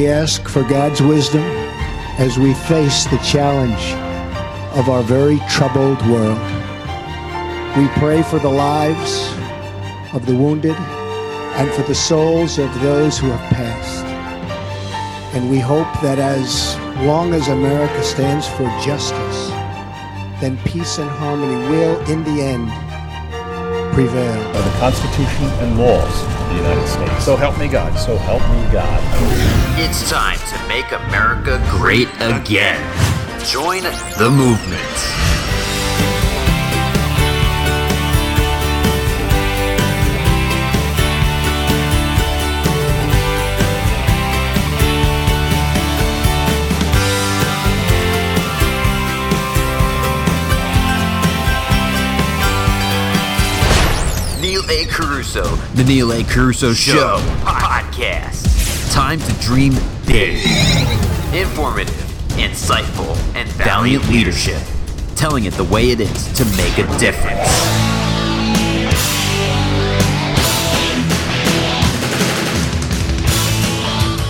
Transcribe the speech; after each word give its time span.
We 0.00 0.08
ask 0.08 0.48
for 0.48 0.62
God's 0.62 1.02
wisdom 1.02 1.42
as 2.16 2.38
we 2.38 2.54
face 2.54 3.04
the 3.04 3.18
challenge 3.18 3.92
of 4.78 4.88
our 4.88 5.02
very 5.02 5.38
troubled 5.46 6.00
world. 6.08 6.40
We 7.76 7.86
pray 8.00 8.22
for 8.22 8.38
the 8.38 8.48
lives 8.48 9.30
of 10.14 10.24
the 10.24 10.34
wounded 10.34 10.74
and 10.74 11.70
for 11.72 11.82
the 11.82 11.94
souls 11.94 12.58
of 12.58 12.72
those 12.80 13.18
who 13.18 13.26
have 13.26 13.52
passed. 13.52 14.06
And 15.34 15.50
we 15.50 15.58
hope 15.58 15.92
that 16.00 16.18
as 16.18 16.78
long 17.04 17.34
as 17.34 17.48
America 17.48 18.02
stands 18.02 18.48
for 18.48 18.64
justice, 18.82 19.48
then 20.40 20.56
peace 20.64 20.96
and 20.96 21.10
harmony 21.10 21.68
will, 21.68 22.00
in 22.08 22.24
the 22.24 22.40
end, 22.40 22.70
prevail. 23.92 24.40
Of 24.56 24.64
the 24.64 24.78
Constitution 24.78 25.44
and 25.60 25.78
laws 25.78 26.29
the 26.50 26.56
United 26.56 26.86
States. 26.86 27.24
So 27.24 27.36
help 27.36 27.58
me 27.58 27.68
God. 27.68 27.96
So 27.98 28.16
help 28.16 28.42
me 28.50 28.72
God. 28.72 29.00
It's 29.78 30.10
time 30.10 30.38
to 30.38 30.68
make 30.68 30.90
America 30.92 31.62
great 31.70 32.08
again. 32.20 32.80
Join 33.44 33.82
the 34.18 34.30
movement. 34.30 35.29
A. 54.70 54.84
Carousso, 54.84 55.42
The 55.74 55.82
Neil 55.82 56.12
A. 56.12 56.22
Carousso 56.22 56.72
Show 56.72 57.18
podcast. 57.42 58.92
Time 58.92 59.18
to 59.18 59.32
dream 59.40 59.72
big. 60.06 60.36
Informative, 61.34 61.92
insightful, 62.38 63.16
and 63.34 63.48
valiant 63.54 64.08
leadership. 64.08 64.62
Telling 65.16 65.46
it 65.46 65.54
the 65.54 65.64
way 65.64 65.90
it 65.90 66.00
is 66.00 66.32
to 66.34 66.44
make 66.56 66.78
a 66.78 66.86
difference. 67.00 67.50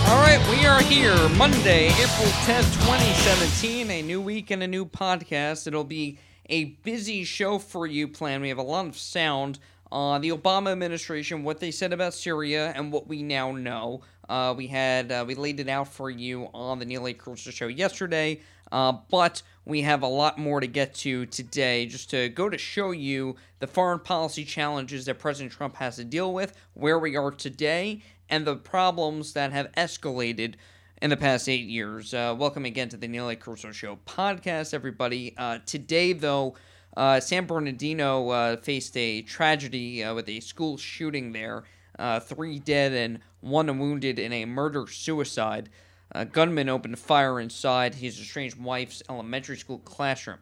All 0.09 0.17
right, 0.17 0.43
we 0.49 0.65
are 0.65 0.81
here 0.81 1.29
Monday, 1.37 1.89
April 1.89 2.31
10th, 2.47 2.73
2017. 2.81 3.91
A 3.91 4.01
new 4.01 4.19
week 4.19 4.49
and 4.49 4.63
a 4.63 4.67
new 4.67 4.87
podcast. 4.87 5.67
It'll 5.67 5.83
be 5.83 6.17
a 6.49 6.63
busy 6.63 7.25
show 7.25 7.59
for 7.59 7.85
you 7.85 8.07
plan. 8.07 8.41
We 8.41 8.49
have 8.49 8.57
a 8.57 8.63
lot 8.63 8.87
of 8.87 8.97
sound 8.97 9.59
on 9.91 10.21
the 10.21 10.29
Obama 10.29 10.71
administration, 10.71 11.43
what 11.43 11.59
they 11.59 11.71
said 11.71 11.93
about 11.93 12.13
Syria, 12.13 12.71
and 12.75 12.91
what 12.91 13.07
we 13.07 13.23
now 13.23 13.51
know. 13.51 14.01
Uh, 14.29 14.53
we 14.55 14.67
had 14.67 15.11
uh, 15.11 15.25
we 15.27 15.35
laid 15.35 15.59
it 15.59 15.67
out 15.67 15.87
for 15.87 16.09
you 16.09 16.47
on 16.53 16.79
the 16.79 16.85
Neil 16.85 17.05
A. 17.07 17.13
Carousso 17.13 17.51
show 17.51 17.67
yesterday, 17.67 18.39
uh, 18.71 18.93
but 19.09 19.41
we 19.65 19.81
have 19.81 20.03
a 20.03 20.07
lot 20.07 20.37
more 20.37 20.61
to 20.61 20.67
get 20.67 20.93
to 20.95 21.25
today. 21.25 21.85
Just 21.85 22.09
to 22.11 22.29
go 22.29 22.49
to 22.49 22.57
show 22.57 22.91
you 22.91 23.35
the 23.59 23.67
foreign 23.67 23.99
policy 23.99 24.45
challenges 24.45 25.05
that 25.05 25.19
President 25.19 25.51
Trump 25.51 25.75
has 25.75 25.97
to 25.97 26.05
deal 26.05 26.33
with, 26.33 26.55
where 26.73 26.97
we 26.97 27.17
are 27.17 27.31
today, 27.31 28.01
and 28.29 28.47
the 28.47 28.55
problems 28.55 29.33
that 29.33 29.51
have 29.51 29.71
escalated 29.73 30.55
in 31.01 31.09
the 31.09 31.17
past 31.17 31.49
eight 31.49 31.67
years. 31.67 32.13
Uh, 32.13 32.33
welcome 32.37 32.63
again 32.63 32.87
to 32.87 32.97
the 32.97 33.07
Neil 33.07 33.29
A. 33.29 33.35
Carousso 33.35 33.73
Show 33.73 33.97
podcast, 34.05 34.73
everybody. 34.73 35.33
Uh, 35.37 35.57
today, 35.65 36.13
though, 36.13 36.55
uh, 36.95 37.19
San 37.19 37.45
Bernardino 37.45 38.29
uh, 38.29 38.57
faced 38.57 38.95
a 38.97 39.21
tragedy 39.21 40.03
uh, 40.03 40.13
with 40.13 40.27
a 40.29 40.39
school 40.39 40.77
shooting 40.77 41.31
there. 41.31 41.63
Uh, 41.97 42.19
three 42.19 42.59
dead 42.59 42.93
and 42.93 43.19
one 43.41 43.79
wounded 43.79 44.17
in 44.17 44.33
a 44.33 44.45
murder 44.45 44.87
suicide. 44.87 45.69
A 46.13 46.25
gunman 46.25 46.69
opened 46.69 46.99
fire 46.99 47.39
inside 47.39 47.95
his 47.95 48.19
estranged 48.19 48.59
wife's 48.59 49.01
elementary 49.09 49.57
school 49.57 49.79
classroom 49.79 50.39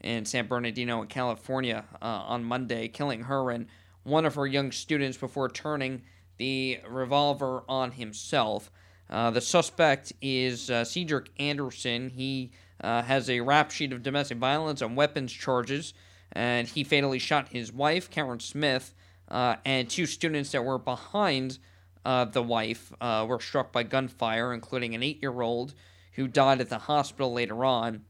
in 0.00 0.24
San 0.24 0.46
Bernardino, 0.46 1.04
California, 1.04 1.84
on 2.00 2.44
Monday, 2.44 2.86
killing 2.86 3.22
her 3.22 3.50
and 3.50 3.66
one 4.04 4.24
of 4.24 4.36
her 4.36 4.46
young 4.46 4.70
students 4.72 5.18
before 5.18 5.48
turning 5.48 6.02
the 6.38 6.78
revolver 6.88 7.62
on 7.68 7.92
himself. 7.92 8.70
Uh, 9.10 9.30
the 9.30 9.40
suspect 9.40 10.12
is 10.20 10.70
uh, 10.70 10.84
Cedric 10.84 11.30
Anderson. 11.38 12.10
He 12.10 12.52
uh, 12.82 13.02
has 13.02 13.28
a 13.28 13.40
rap 13.40 13.70
sheet 13.70 13.92
of 13.92 14.02
domestic 14.02 14.38
violence 14.38 14.80
and 14.80 14.96
weapons 14.96 15.32
charges, 15.32 15.94
and 16.32 16.68
he 16.68 16.84
fatally 16.84 17.18
shot 17.18 17.48
his 17.48 17.72
wife, 17.72 18.10
Karen 18.10 18.40
Smith, 18.40 18.94
uh, 19.28 19.56
and 19.64 19.88
two 19.88 20.06
students 20.06 20.52
that 20.52 20.64
were 20.64 20.78
behind 20.78 21.58
uh, 22.04 22.24
the 22.24 22.42
wife 22.42 22.92
uh, 23.00 23.24
were 23.28 23.40
struck 23.40 23.72
by 23.72 23.82
gunfire, 23.82 24.52
including 24.52 24.94
an 24.94 25.02
eight 25.02 25.20
year 25.20 25.40
old 25.40 25.74
who 26.12 26.26
died 26.26 26.60
at 26.60 26.68
the 26.68 26.78
hospital 26.78 27.32
later 27.32 27.64
on. 27.64 28.04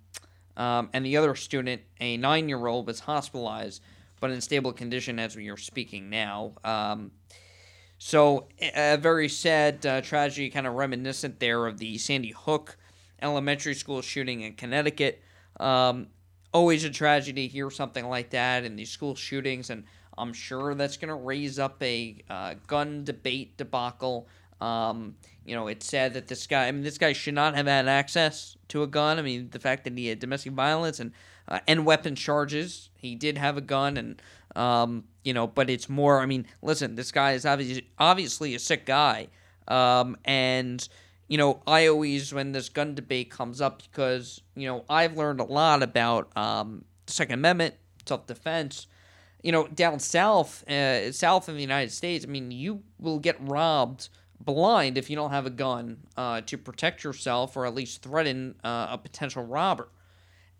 Um, 0.56 0.90
and 0.92 1.04
the 1.04 1.16
other 1.16 1.34
student, 1.34 1.82
a 2.00 2.16
nine 2.16 2.48
year 2.48 2.66
old, 2.66 2.86
was 2.86 3.00
hospitalized 3.00 3.82
but 4.20 4.30
in 4.30 4.40
stable 4.40 4.72
condition 4.72 5.18
as 5.18 5.36
we 5.36 5.48
are 5.48 5.56
speaking 5.56 6.10
now. 6.10 6.52
Um, 6.64 7.12
so, 7.98 8.46
a 8.60 8.96
very 8.96 9.28
sad 9.28 9.84
uh, 9.84 10.00
tragedy, 10.00 10.50
kind 10.50 10.66
of 10.66 10.74
reminiscent 10.74 11.40
there 11.40 11.66
of 11.66 11.78
the 11.78 11.98
Sandy 11.98 12.30
Hook 12.30 12.76
elementary 13.22 13.74
school 13.74 14.02
shooting 14.02 14.42
in 14.42 14.54
Connecticut. 14.54 15.22
Um, 15.58 16.08
always 16.52 16.84
a 16.84 16.90
tragedy 16.90 17.48
hear 17.48 17.70
something 17.70 18.06
like 18.08 18.30
that 18.30 18.64
in 18.64 18.76
these 18.76 18.90
school 18.90 19.14
shootings, 19.14 19.70
and 19.70 19.84
I'm 20.16 20.32
sure 20.32 20.74
that's 20.74 20.96
going 20.96 21.08
to 21.08 21.14
raise 21.14 21.58
up 21.58 21.82
a 21.82 22.16
uh, 22.28 22.54
gun 22.66 23.04
debate 23.04 23.56
debacle. 23.56 24.28
Um, 24.60 25.16
you 25.44 25.54
know, 25.54 25.68
it's 25.68 25.86
sad 25.86 26.14
that 26.14 26.28
this 26.28 26.46
guy, 26.46 26.68
I 26.68 26.72
mean, 26.72 26.82
this 26.82 26.98
guy 26.98 27.12
should 27.12 27.34
not 27.34 27.54
have 27.54 27.66
had 27.66 27.88
access 27.88 28.56
to 28.68 28.82
a 28.82 28.86
gun. 28.86 29.18
I 29.18 29.22
mean, 29.22 29.48
the 29.50 29.58
fact 29.58 29.84
that 29.84 29.96
he 29.96 30.08
had 30.08 30.18
domestic 30.18 30.52
violence 30.52 31.00
and 31.00 31.12
uh, 31.46 31.60
and 31.66 31.86
weapon 31.86 32.14
charges, 32.14 32.90
he 32.96 33.14
did 33.14 33.38
have 33.38 33.56
a 33.56 33.62
gun, 33.62 33.96
and 33.96 34.22
um, 34.54 35.04
you 35.24 35.32
know, 35.32 35.46
but 35.46 35.70
it's 35.70 35.88
more. 35.88 36.20
I 36.20 36.26
mean, 36.26 36.46
listen, 36.60 36.94
this 36.94 37.10
guy 37.12 37.32
is 37.32 37.46
obviously 37.46 37.88
obviously 37.98 38.54
a 38.54 38.58
sick 38.58 38.84
guy, 38.84 39.28
um, 39.66 40.16
and 40.24 40.86
you 41.28 41.36
know, 41.36 41.62
I 41.66 41.86
always 41.86 42.32
when 42.32 42.52
this 42.52 42.68
gun 42.68 42.94
debate 42.94 43.30
comes 43.30 43.60
up 43.60 43.82
because 43.82 44.40
you 44.56 44.66
know 44.66 44.84
I've 44.88 45.16
learned 45.16 45.40
a 45.40 45.44
lot 45.44 45.82
about 45.82 46.36
um, 46.36 46.84
the 47.06 47.12
Second 47.12 47.34
Amendment, 47.34 47.74
self 48.06 48.26
defense. 48.26 48.86
You 49.42 49.52
know, 49.52 49.68
down 49.68 50.00
south, 50.00 50.68
uh, 50.68 51.12
south 51.12 51.48
in 51.48 51.54
the 51.54 51.60
United 51.60 51.92
States, 51.92 52.24
I 52.24 52.28
mean, 52.28 52.50
you 52.50 52.82
will 52.98 53.20
get 53.20 53.36
robbed 53.40 54.08
blind 54.40 54.98
if 54.98 55.08
you 55.10 55.14
don't 55.14 55.30
have 55.30 55.46
a 55.46 55.50
gun 55.50 55.98
uh, 56.16 56.40
to 56.40 56.58
protect 56.58 57.04
yourself 57.04 57.56
or 57.56 57.64
at 57.64 57.74
least 57.74 58.02
threaten 58.02 58.56
uh, 58.64 58.88
a 58.90 58.98
potential 58.98 59.44
robber. 59.44 59.88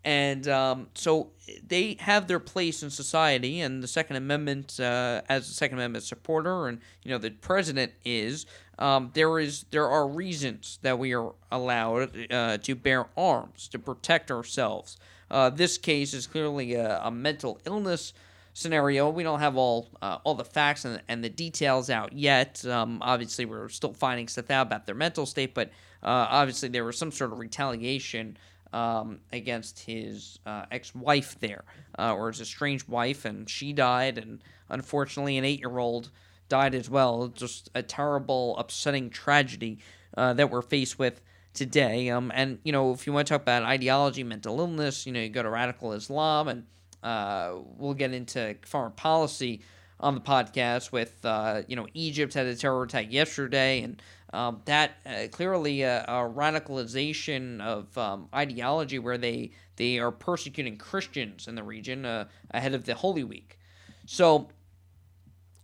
And 0.03 0.47
um, 0.47 0.87
so 0.93 1.31
they 1.67 1.97
have 1.99 2.27
their 2.27 2.39
place 2.39 2.83
in 2.83 2.89
society, 2.89 3.59
and 3.59 3.83
the 3.83 3.87
Second 3.87 4.15
Amendment, 4.15 4.79
uh, 4.79 5.21
as 5.27 5.49
a 5.49 5.53
Second 5.53 5.77
Amendment 5.77 6.05
supporter, 6.05 6.67
and 6.67 6.79
you 7.03 7.11
know 7.11 7.17
the 7.17 7.31
president 7.31 7.91
is, 8.05 8.45
um, 8.77 9.11
there 9.13 9.39
is 9.39 9.65
there 9.71 9.89
are 9.89 10.07
reasons 10.07 10.79
that 10.83 10.97
we 10.97 11.13
are 11.13 11.33
allowed 11.51 12.31
uh, 12.31 12.57
to 12.59 12.75
bear 12.75 13.07
arms 13.17 13.67
to 13.69 13.79
protect 13.79 14.31
ourselves. 14.31 14.97
Uh, 15.29 15.49
this 15.49 15.77
case 15.77 16.13
is 16.13 16.25
clearly 16.25 16.73
a, 16.73 17.01
a, 17.03 17.11
mental 17.11 17.59
illness 17.65 18.13
scenario. 18.53 19.09
We 19.09 19.21
don't 19.23 19.41
have 19.41 19.57
all 19.57 19.89
uh, 20.01 20.19
all 20.23 20.33
the 20.33 20.45
facts 20.45 20.85
and, 20.85 21.01
and 21.09 21.21
the 21.21 21.29
details 21.29 21.89
out 21.89 22.13
yet. 22.13 22.65
Um, 22.65 22.99
obviously, 23.01 23.45
we're 23.45 23.67
still 23.67 23.93
finding 23.93 24.29
stuff 24.29 24.49
out 24.49 24.67
about 24.67 24.85
their 24.85 24.95
mental 24.95 25.25
state, 25.25 25.53
but 25.53 25.67
uh, 26.01 26.27
obviously 26.29 26.69
there 26.69 26.85
was 26.85 26.97
some 26.97 27.11
sort 27.11 27.33
of 27.33 27.39
retaliation 27.39 28.37
um, 28.73 29.19
against 29.31 29.79
his 29.79 30.39
uh, 30.45 30.65
ex-wife 30.71 31.39
there, 31.39 31.63
uh, 31.97 32.13
or 32.13 32.27
his 32.27 32.41
estranged 32.41 32.87
wife, 32.87 33.25
and 33.25 33.49
she 33.49 33.73
died, 33.73 34.17
and 34.17 34.43
unfortunately, 34.69 35.37
an 35.37 35.45
eight-year-old 35.45 36.11
died 36.49 36.75
as 36.75 36.89
well. 36.89 37.27
Just 37.27 37.69
a 37.73 37.83
terrible, 37.83 38.57
upsetting 38.57 39.09
tragedy 39.09 39.79
uh, 40.17 40.33
that 40.33 40.49
we're 40.49 40.61
faced 40.61 40.99
with 40.99 41.21
today. 41.53 42.09
Um, 42.09 42.31
and 42.33 42.59
you 42.63 42.71
know, 42.71 42.93
if 42.93 43.07
you 43.07 43.13
want 43.13 43.27
to 43.27 43.33
talk 43.33 43.41
about 43.41 43.63
ideology, 43.63 44.23
mental 44.23 44.59
illness, 44.59 45.05
you 45.05 45.13
know, 45.13 45.19
you 45.19 45.29
go 45.29 45.43
to 45.43 45.49
radical 45.49 45.93
Islam, 45.93 46.47
and 46.47 46.65
uh, 47.03 47.55
we'll 47.77 47.93
get 47.93 48.13
into 48.13 48.55
foreign 48.65 48.91
policy 48.91 49.61
on 49.99 50.15
the 50.15 50.21
podcast 50.21 50.91
with 50.91 51.25
uh, 51.25 51.61
you 51.67 51.75
know 51.75 51.87
Egypt 51.93 52.33
had 52.33 52.45
a 52.45 52.55
terror 52.55 52.83
attack 52.83 53.11
yesterday, 53.11 53.81
and 53.81 54.01
um, 54.33 54.61
that 54.65 54.91
uh, 55.05 55.27
clearly 55.31 55.81
a, 55.81 56.03
a, 56.03 56.29
radicalization 56.29 57.61
of 57.61 57.97
um, 57.97 58.29
ideology 58.33 58.99
where 58.99 59.17
they 59.17 59.51
they 59.77 59.97
are 59.97 60.11
persecuting 60.11 60.77
Christians 60.77 61.47
in 61.47 61.55
the 61.55 61.63
region 61.63 62.05
uh, 62.05 62.25
ahead 62.51 62.73
of 62.73 62.85
the 62.85 62.95
Holy 62.95 63.23
Week. 63.23 63.57
So 64.05 64.49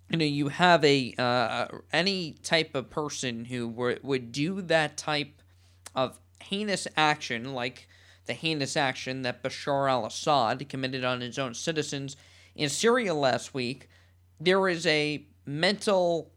you 0.09 0.17
know 0.17 0.25
you 0.25 0.49
have 0.49 0.83
a 0.83 1.13
uh, 1.17 1.67
any 1.93 2.33
type 2.43 2.73
of 2.75 2.89
person 2.89 3.45
who 3.45 3.69
w- 3.69 3.99
would 4.01 4.31
do 4.31 4.61
that 4.61 4.97
type 4.97 5.41
of 5.95 6.19
heinous 6.41 6.87
action 6.97 7.53
like 7.53 7.87
the 8.25 8.33
heinous 8.33 8.75
action 8.75 9.21
that 9.21 9.43
Bashar 9.43 9.89
al-Assad 9.89 10.67
committed 10.69 11.03
on 11.03 11.21
his 11.21 11.37
own 11.37 11.53
citizens 11.53 12.17
in 12.55 12.69
Syria 12.69 13.13
last 13.13 13.53
week 13.53 13.89
there 14.39 14.67
is 14.67 14.85
a 14.85 15.25
mental 15.45 16.31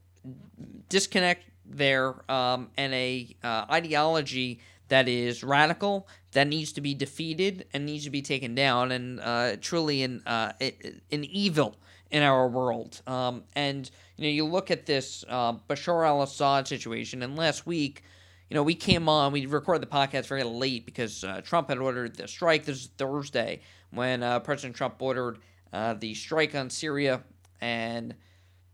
disconnect 0.88 1.44
there 1.68 2.14
um, 2.30 2.70
and 2.76 2.94
a 2.94 3.34
uh, 3.42 3.66
ideology 3.70 4.60
that 4.88 5.08
is 5.08 5.44
radical 5.44 6.08
that 6.32 6.46
needs 6.46 6.72
to 6.72 6.80
be 6.80 6.94
defeated 6.94 7.66
and 7.72 7.84
needs 7.84 8.04
to 8.04 8.10
be 8.10 8.22
taken 8.22 8.54
down 8.54 8.92
and 8.92 9.20
uh, 9.20 9.56
truly 9.60 10.02
an 10.02 10.22
uh, 10.26 10.52
an 10.60 11.24
evil 11.24 11.76
in 12.10 12.22
our 12.22 12.48
world. 12.48 13.00
Um, 13.06 13.44
and 13.54 13.90
you 14.16 14.24
know, 14.24 14.30
you 14.30 14.44
look 14.44 14.70
at 14.70 14.86
this 14.86 15.24
uh, 15.28 15.54
Bashar 15.68 16.06
al-Assad 16.06 16.66
situation, 16.66 17.22
and 17.22 17.36
last 17.36 17.66
week, 17.66 18.02
you 18.48 18.54
know, 18.54 18.62
we 18.62 18.74
came 18.74 19.08
on, 19.08 19.32
we 19.32 19.46
recorded 19.46 19.82
the 19.82 19.94
podcast 19.94 20.26
very 20.26 20.44
late 20.44 20.86
because 20.86 21.22
uh, 21.22 21.40
Trump 21.42 21.68
had 21.68 21.78
ordered 21.78 22.16
the 22.16 22.26
strike. 22.26 22.64
This 22.64 22.82
is 22.82 22.86
Thursday 22.96 23.60
when 23.90 24.22
uh, 24.22 24.40
President 24.40 24.74
Trump 24.74 25.00
ordered 25.00 25.38
uh, 25.72 25.94
the 25.94 26.14
strike 26.14 26.54
on 26.54 26.70
Syria, 26.70 27.22
and 27.60 28.14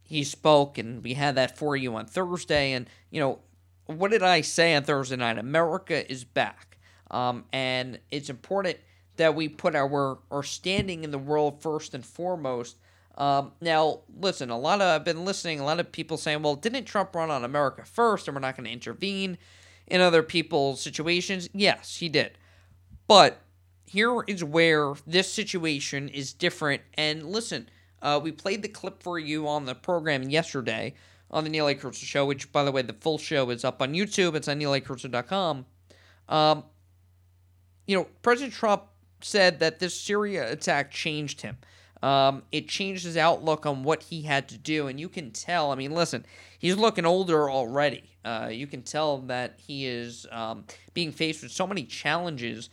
he 0.04 0.22
spoke, 0.22 0.78
and 0.78 1.02
we 1.02 1.14
had 1.14 1.34
that 1.34 1.56
for 1.56 1.74
you 1.74 1.96
on 1.96 2.06
Thursday. 2.06 2.72
And 2.72 2.88
you 3.10 3.20
know, 3.20 3.40
what 3.86 4.10
did 4.10 4.22
I 4.22 4.42
say 4.42 4.74
on 4.74 4.84
Thursday 4.84 5.16
night? 5.16 5.38
America 5.38 6.10
is 6.10 6.24
back, 6.24 6.78
um, 7.10 7.44
and 7.52 7.98
it's 8.10 8.30
important 8.30 8.78
that 9.16 9.34
we 9.34 9.48
put 9.48 9.74
our 9.74 10.18
our 10.30 10.42
standing 10.42 11.04
in 11.04 11.10
the 11.10 11.18
world 11.18 11.62
first 11.62 11.94
and 11.94 12.04
foremost. 12.04 12.76
Um, 13.16 13.52
now, 13.60 14.00
listen, 14.20 14.50
a 14.50 14.58
lot 14.58 14.80
of 14.80 14.88
I've 14.88 15.04
been 15.04 15.24
listening. 15.24 15.60
A 15.60 15.64
lot 15.64 15.80
of 15.80 15.90
people 15.90 16.16
saying, 16.16 16.42
"Well, 16.42 16.56
didn't 16.56 16.84
Trump 16.84 17.14
run 17.14 17.30
on 17.30 17.44
America 17.44 17.84
first, 17.84 18.28
and 18.28 18.34
we're 18.34 18.40
not 18.40 18.56
going 18.56 18.66
to 18.66 18.72
intervene 18.72 19.38
in 19.86 20.00
other 20.00 20.22
people's 20.22 20.80
situations?" 20.80 21.48
Yes, 21.52 21.96
he 21.96 22.08
did, 22.08 22.36
but 23.06 23.40
here 23.86 24.22
is 24.26 24.42
where 24.42 24.94
this 25.06 25.32
situation 25.32 26.08
is 26.08 26.32
different. 26.32 26.82
And 26.94 27.24
listen, 27.24 27.68
uh, 28.04 28.20
we 28.22 28.30
played 28.30 28.62
the 28.62 28.68
clip 28.68 29.02
for 29.02 29.18
you 29.18 29.48
on 29.48 29.64
the 29.64 29.74
program 29.74 30.28
yesterday 30.28 30.94
on 31.30 31.42
the 31.42 31.50
Neil 31.50 31.66
A. 31.66 31.74
Carousso 31.74 32.04
Show, 32.04 32.26
which, 32.26 32.52
by 32.52 32.62
the 32.62 32.70
way, 32.70 32.82
the 32.82 32.92
full 32.92 33.18
show 33.18 33.50
is 33.50 33.64
up 33.64 33.80
on 33.82 33.94
YouTube. 33.94 34.34
It's 34.34 34.46
on 34.46 34.60
neilacarousso.com. 34.60 35.66
Um, 36.28 36.64
you 37.86 37.96
know, 37.96 38.06
President 38.22 38.54
Trump 38.54 38.84
said 39.20 39.58
that 39.60 39.78
this 39.78 39.98
Syria 39.98 40.52
attack 40.52 40.90
changed 40.90 41.40
him. 41.40 41.56
Um, 42.02 42.42
it 42.52 42.68
changed 42.68 43.04
his 43.04 43.16
outlook 43.16 43.64
on 43.64 43.82
what 43.82 44.02
he 44.02 44.22
had 44.22 44.48
to 44.50 44.58
do, 44.58 44.86
and 44.88 45.00
you 45.00 45.08
can 45.08 45.30
tell. 45.30 45.72
I 45.72 45.74
mean, 45.74 45.92
listen, 45.92 46.26
he's 46.58 46.76
looking 46.76 47.06
older 47.06 47.50
already. 47.50 48.04
Uh, 48.22 48.50
you 48.52 48.66
can 48.66 48.82
tell 48.82 49.18
that 49.22 49.58
he 49.66 49.86
is 49.86 50.26
um, 50.30 50.66
being 50.92 51.10
faced 51.10 51.42
with 51.42 51.52
so 51.52 51.66
many 51.66 51.84
challenges, 51.84 52.68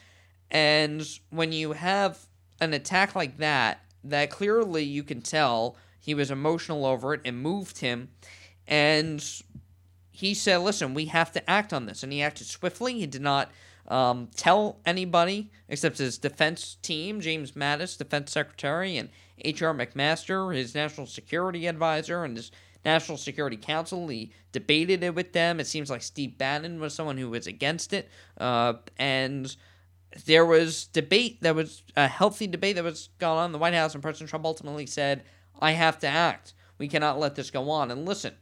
and 0.49 1.07
when 1.29 1.53
you 1.53 1.71
have 1.71 2.19
an 2.59 2.73
attack 2.73 3.15
like 3.15 3.37
that, 3.37 3.85
that 4.03 4.29
clearly 4.29 4.83
you 4.83 5.03
can 5.03 5.21
tell 5.21 5.75
he 5.99 6.13
was 6.13 6.31
emotional 6.31 6.85
over 6.85 7.13
it 7.13 7.21
and 7.25 7.41
moved 7.41 7.79
him, 7.79 8.09
and 8.67 9.23
he 10.11 10.33
said, 10.33 10.57
"Listen, 10.57 10.93
we 10.93 11.05
have 11.05 11.31
to 11.33 11.49
act 11.49 11.73
on 11.73 11.85
this," 11.85 12.03
and 12.03 12.11
he 12.11 12.21
acted 12.21 12.47
swiftly. 12.47 12.93
He 12.93 13.07
did 13.07 13.21
not 13.21 13.51
um, 13.87 14.29
tell 14.35 14.79
anybody 14.85 15.51
except 15.67 15.97
his 15.97 16.17
defense 16.17 16.77
team, 16.81 17.21
James 17.21 17.51
Mattis, 17.53 17.97
defense 17.97 18.31
secretary, 18.31 18.97
and 18.97 19.09
H.R. 19.39 19.73
McMaster, 19.73 20.55
his 20.55 20.75
national 20.75 21.07
security 21.07 21.67
advisor, 21.67 22.23
and 22.23 22.37
his 22.37 22.51
national 22.85 23.17
security 23.17 23.57
council. 23.57 24.07
He 24.07 24.31
debated 24.51 25.03
it 25.03 25.15
with 25.15 25.33
them. 25.33 25.59
It 25.59 25.67
seems 25.67 25.89
like 25.89 26.01
Steve 26.01 26.37
Bannon 26.37 26.79
was 26.79 26.93
someone 26.93 27.17
who 27.17 27.29
was 27.29 27.47
against 27.47 27.93
it. 27.93 28.09
Uh, 28.37 28.73
and 28.97 29.55
there 30.25 30.45
was 30.45 30.85
debate 30.85 31.41
that 31.41 31.55
was 31.55 31.83
a 31.95 32.07
healthy 32.07 32.47
debate 32.47 32.75
that 32.75 32.83
was 32.83 33.09
going 33.19 33.37
on 33.37 33.45
in 33.47 33.51
the 33.51 33.57
White 33.57 33.73
House, 33.73 33.93
and 33.93 34.03
President 34.03 34.29
Trump 34.29 34.45
ultimately 34.45 34.85
said, 34.85 35.23
I 35.59 35.71
have 35.71 35.99
to 35.99 36.07
act. 36.07 36.53
We 36.77 36.87
cannot 36.87 37.19
let 37.19 37.35
this 37.35 37.51
go 37.51 37.69
on. 37.69 37.91
And 37.91 38.05
listen, 38.05 38.33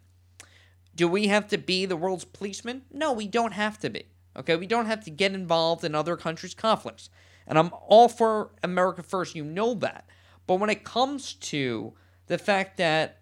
do 0.95 1.07
we 1.07 1.27
have 1.27 1.48
to 1.50 1.57
be 1.57 1.86
the 1.86 1.98
world's 1.98 2.25
policeman? 2.25 2.83
No, 2.92 3.13
we 3.13 3.27
don't 3.27 3.54
have 3.54 3.77
to 3.80 3.89
be. 3.89 4.06
Okay, 4.38 4.56
we 4.56 4.68
don't 4.68 4.86
have 4.86 5.04
to 5.06 5.12
get 5.12 5.33
involved 5.33 5.83
in 5.83 5.95
other 5.95 6.16
countries' 6.16 6.54
conflicts. 6.54 7.10
And 7.45 7.57
I'm 7.57 7.71
all 7.88 8.07
for 8.07 8.51
America 8.63 9.04
first, 9.04 9.36
you 9.36 9.44
know 9.44 9.74
that. 9.75 10.07
But 10.48 10.56
when 10.56 10.69
it 10.69 10.83
comes 10.83 11.33
to 11.33 11.94
the 12.27 12.38
fact 12.38 12.77
that 12.77 13.21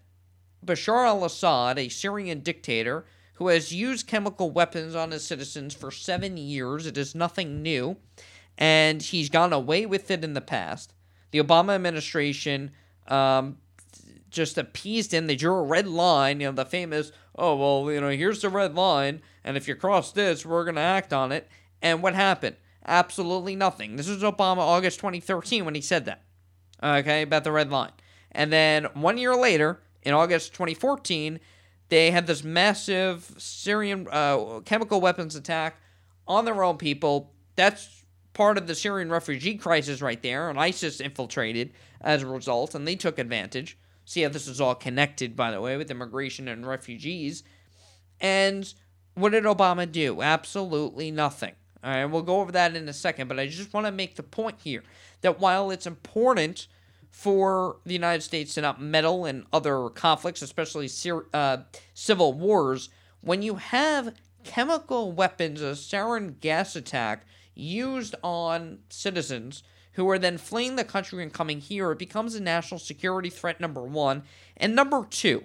Bashar 0.64 1.06
al 1.06 1.24
Assad, 1.24 1.78
a 1.78 1.88
Syrian 1.88 2.40
dictator 2.40 3.06
who 3.34 3.48
has 3.48 3.72
used 3.72 4.06
chemical 4.06 4.50
weapons 4.50 4.94
on 4.94 5.12
his 5.12 5.24
citizens 5.24 5.74
for 5.74 5.90
seven 5.90 6.36
years, 6.36 6.86
it 6.86 6.98
is 6.98 7.14
nothing 7.14 7.62
new, 7.62 7.96
and 8.58 9.00
he's 9.00 9.30
gone 9.30 9.52
away 9.52 9.86
with 9.86 10.10
it 10.10 10.24
in 10.24 10.34
the 10.34 10.40
past. 10.40 10.92
The 11.30 11.38
Obama 11.38 11.74
administration 11.74 12.72
um, 13.06 13.58
just 14.28 14.58
appeased 14.58 15.14
him. 15.14 15.26
They 15.26 15.36
drew 15.36 15.54
a 15.54 15.62
red 15.62 15.86
line, 15.86 16.40
you 16.40 16.48
know, 16.48 16.52
the 16.52 16.64
famous, 16.64 17.12
oh, 17.36 17.56
well, 17.56 17.92
you 17.92 18.00
know, 18.00 18.10
here's 18.10 18.42
the 18.42 18.50
red 18.50 18.74
line, 18.74 19.22
and 19.44 19.56
if 19.56 19.68
you 19.68 19.76
cross 19.76 20.12
this, 20.12 20.44
we're 20.44 20.64
going 20.64 20.74
to 20.74 20.80
act 20.80 21.12
on 21.12 21.30
it. 21.32 21.48
And 21.80 22.02
what 22.02 22.14
happened? 22.14 22.56
Absolutely 22.84 23.54
nothing. 23.54 23.96
This 23.96 24.08
was 24.08 24.22
Obama 24.22 24.58
August 24.58 24.98
2013 24.98 25.64
when 25.64 25.74
he 25.74 25.80
said 25.80 26.06
that, 26.06 26.24
okay, 26.82 27.22
about 27.22 27.44
the 27.44 27.52
red 27.52 27.70
line. 27.70 27.92
And 28.32 28.52
then 28.52 28.84
one 28.94 29.18
year 29.18 29.36
later, 29.36 29.80
in 30.02 30.14
August 30.14 30.52
2014, 30.52 31.38
they 31.90 32.10
had 32.10 32.26
this 32.26 32.42
massive 32.42 33.34
Syrian 33.38 34.08
uh, 34.10 34.60
chemical 34.64 35.00
weapons 35.00 35.36
attack 35.36 35.76
on 36.26 36.44
their 36.44 36.62
own 36.62 36.76
people. 36.76 37.32
That's 37.56 37.97
part 38.38 38.56
of 38.56 38.68
the 38.68 38.74
Syrian 38.76 39.10
refugee 39.10 39.56
crisis 39.56 40.00
right 40.00 40.22
there, 40.22 40.48
and 40.48 40.60
ISIS 40.60 41.00
infiltrated 41.00 41.72
as 42.00 42.22
a 42.22 42.26
result, 42.28 42.72
and 42.72 42.86
they 42.86 42.94
took 42.94 43.18
advantage. 43.18 43.76
See 44.04 44.22
how 44.22 44.28
this 44.28 44.46
is 44.46 44.60
all 44.60 44.76
connected, 44.76 45.34
by 45.34 45.50
the 45.50 45.60
way, 45.60 45.76
with 45.76 45.90
immigration 45.90 46.46
and 46.46 46.64
refugees. 46.64 47.42
And 48.20 48.72
what 49.14 49.32
did 49.32 49.42
Obama 49.42 49.90
do? 49.90 50.22
Absolutely 50.22 51.10
nothing. 51.10 51.54
All 51.82 51.90
right, 51.90 52.04
we'll 52.04 52.22
go 52.22 52.40
over 52.40 52.52
that 52.52 52.76
in 52.76 52.88
a 52.88 52.92
second, 52.92 53.26
but 53.26 53.40
I 53.40 53.48
just 53.48 53.74
want 53.74 53.86
to 53.86 53.92
make 53.92 54.14
the 54.14 54.22
point 54.22 54.58
here 54.62 54.84
that 55.22 55.40
while 55.40 55.72
it's 55.72 55.86
important 55.88 56.68
for 57.10 57.78
the 57.84 57.92
United 57.92 58.22
States 58.22 58.54
to 58.54 58.60
not 58.60 58.80
meddle 58.80 59.26
in 59.26 59.46
other 59.52 59.88
conflicts, 59.88 60.42
especially 60.42 60.88
uh, 61.34 61.56
civil 61.92 62.34
wars, 62.34 62.88
when 63.20 63.42
you 63.42 63.56
have 63.56 64.14
chemical 64.44 65.10
weapons, 65.10 65.60
a 65.60 65.72
sarin 65.72 66.38
gas 66.38 66.76
attack 66.76 67.26
used 67.58 68.14
on 68.22 68.78
citizens 68.88 69.62
who 69.92 70.08
are 70.08 70.18
then 70.18 70.38
fleeing 70.38 70.76
the 70.76 70.84
country 70.84 71.22
and 71.22 71.32
coming 71.32 71.60
here, 71.60 71.90
it 71.90 71.98
becomes 71.98 72.34
a 72.34 72.42
national 72.42 72.78
security 72.78 73.30
threat, 73.30 73.60
number 73.60 73.82
one. 73.82 74.22
And 74.56 74.74
number 74.74 75.04
two, 75.10 75.44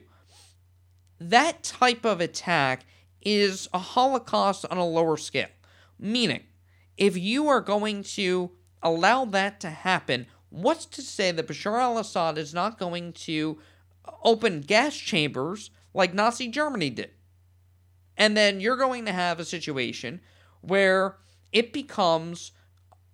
that 1.19 1.63
type 1.63 2.05
of 2.05 2.21
attack 2.21 2.85
is 3.21 3.67
a 3.73 3.79
Holocaust 3.79 4.65
on 4.69 4.77
a 4.77 4.85
lower 4.85 5.17
scale. 5.17 5.47
Meaning, 5.97 6.43
if 6.97 7.17
you 7.17 7.47
are 7.47 7.61
going 7.61 8.03
to 8.03 8.51
allow 8.81 9.25
that 9.25 9.59
to 9.61 9.69
happen, 9.69 10.27
what's 10.49 10.85
to 10.85 11.01
say 11.01 11.31
that 11.31 11.47
Bashar 11.47 11.79
al 11.79 11.97
Assad 11.97 12.37
is 12.37 12.53
not 12.53 12.77
going 12.77 13.13
to 13.13 13.57
open 14.23 14.61
gas 14.61 14.95
chambers 14.95 15.71
like 15.93 16.13
Nazi 16.13 16.47
Germany 16.47 16.89
did? 16.89 17.11
And 18.17 18.37
then 18.37 18.59
you're 18.59 18.77
going 18.77 19.05
to 19.05 19.11
have 19.11 19.39
a 19.39 19.45
situation 19.45 20.21
where 20.61 21.17
it 21.53 21.71
becomes 21.71 22.51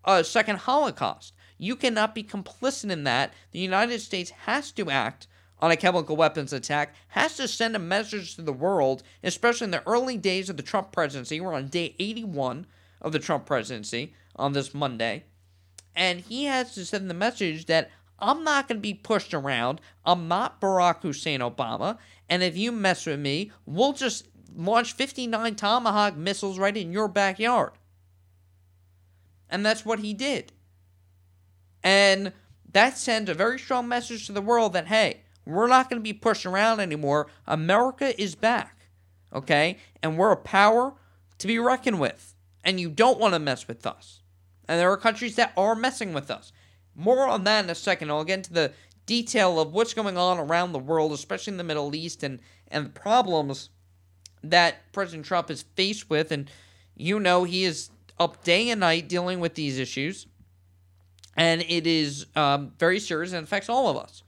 a 0.06 0.24
second 0.24 0.60
Holocaust. 0.60 1.34
You 1.58 1.76
cannot 1.76 2.16
be 2.16 2.24
complicit 2.24 2.90
in 2.90 3.04
that. 3.04 3.34
The 3.52 3.60
United 3.60 4.00
States 4.00 4.32
has 4.32 4.72
to 4.72 4.90
act 4.90 5.28
on 5.62 5.72
a 5.72 5.76
chemical 5.76 6.16
weapons 6.16 6.54
attack, 6.54 6.96
has 7.10 7.36
to 7.36 7.48
send 7.48 7.76
a 7.76 7.80
message 7.80 8.36
to 8.36 8.42
the 8.42 8.54
world, 8.54 9.04
especially 9.24 9.66
in 9.66 9.72
the 9.72 9.86
early 9.86 10.18
days 10.18 10.50
of 10.50 10.56
the 10.56 10.64
Trump 10.64 10.94
presidency. 10.94 11.42
We're 11.42 11.54
on 11.54 11.68
day 11.68 11.96
81 12.00 12.66
of 13.02 13.12
the 13.12 13.20
Trump 13.20 13.46
presidency 13.46 14.14
on 14.38 14.54
this 14.54 14.74
Monday. 14.74 15.26
And 15.94 16.22
he 16.22 16.46
has 16.46 16.74
to 16.76 16.86
send 16.86 17.10
the 17.10 17.14
message 17.14 17.66
that 17.66 17.92
I'm 18.20 18.44
not 18.46 18.68
going 18.68 18.78
to 18.78 18.82
be 18.82 18.94
pushed 18.94 19.34
around. 19.34 19.82
I'm 20.06 20.30
not 20.30 20.62
Barack 20.62 21.02
Hussein 21.02 21.42
Obama. 21.42 21.98
And 22.30 22.42
if 22.42 22.56
you 22.56 22.72
mess 22.72 23.06
with 23.06 23.20
me, 23.20 23.52
we'll 23.66 23.94
just 23.94 24.28
launch 24.56 24.94
59 24.94 25.56
Tomahawk 25.56 26.16
missiles 26.16 26.58
right 26.60 26.76
in 26.76 26.94
your 26.94 27.08
backyard. 27.10 27.72
And 29.50 29.66
that's 29.66 29.86
what 29.86 30.00
he 30.00 30.14
did. 30.14 30.52
And 31.84 32.34
that 32.72 32.98
sends 32.98 33.30
a 33.30 33.34
very 33.34 33.60
strong 33.60 33.88
message 33.88 34.28
to 34.28 34.32
the 34.32 34.42
world 34.42 34.74
that, 34.74 34.88
hey, 34.88 35.22
we're 35.46 35.68
not 35.68 35.90
going 35.90 36.00
to 36.00 36.04
be 36.04 36.14
pushed 36.14 36.46
around 36.46 36.80
anymore. 36.80 37.28
America 37.48 38.20
is 38.22 38.36
back. 38.36 38.88
Okay? 39.34 39.78
And 40.04 40.18
we're 40.18 40.32
a 40.32 40.38
power 40.38 40.94
to 41.40 41.48
be 41.48 41.58
reckoned 41.58 42.00
with. 42.00 42.36
And 42.64 42.80
you 42.80 42.90
don't 42.90 43.20
want 43.20 43.34
to 43.34 43.40
mess 43.40 43.68
with 43.68 43.86
us. 43.86 44.22
And 44.68 44.80
there 44.80 44.92
are 44.92 44.98
countries 44.98 45.36
that 45.36 45.54
are 45.58 45.76
messing 45.76 46.14
with 46.14 46.30
us. 46.30 46.52
More 46.96 47.28
on 47.28 47.44
that 47.46 47.64
in 47.64 47.70
a 47.70 47.76
second. 47.76 48.12
I'll 48.12 48.24
get 48.24 48.40
into 48.40 48.54
the 48.54 48.74
detail 49.06 49.60
of 49.60 49.74
what's 49.74 49.94
going 49.94 50.18
on 50.18 50.38
around 50.38 50.72
the 50.72 50.80
world, 50.80 51.12
especially 51.14 51.54
in 51.54 51.58
the 51.58 51.64
Middle 51.64 51.96
East, 51.96 52.22
and, 52.22 52.40
and 52.68 52.86
the 52.86 52.90
problems 52.92 53.70
that 54.44 54.92
President 54.92 55.26
Trump 55.26 55.50
is 55.50 55.64
faced 55.64 56.10
with. 56.10 56.32
And 56.32 56.52
you 56.96 57.20
know 57.20 57.46
he 57.46 57.64
is 57.64 57.90
up 58.20 58.44
day 58.44 58.70
and 58.70 58.80
night 58.80 59.08
dealing 59.08 59.40
with 59.40 59.56
these 59.56 59.80
issues. 59.80 60.28
And 61.38 61.62
it 61.62 61.88
is 61.88 62.26
um, 62.36 62.74
very 62.78 63.00
serious 63.00 63.32
and 63.34 63.44
affects 63.44 63.70
all 63.70 63.88
of 63.88 63.98
us, 63.98 64.24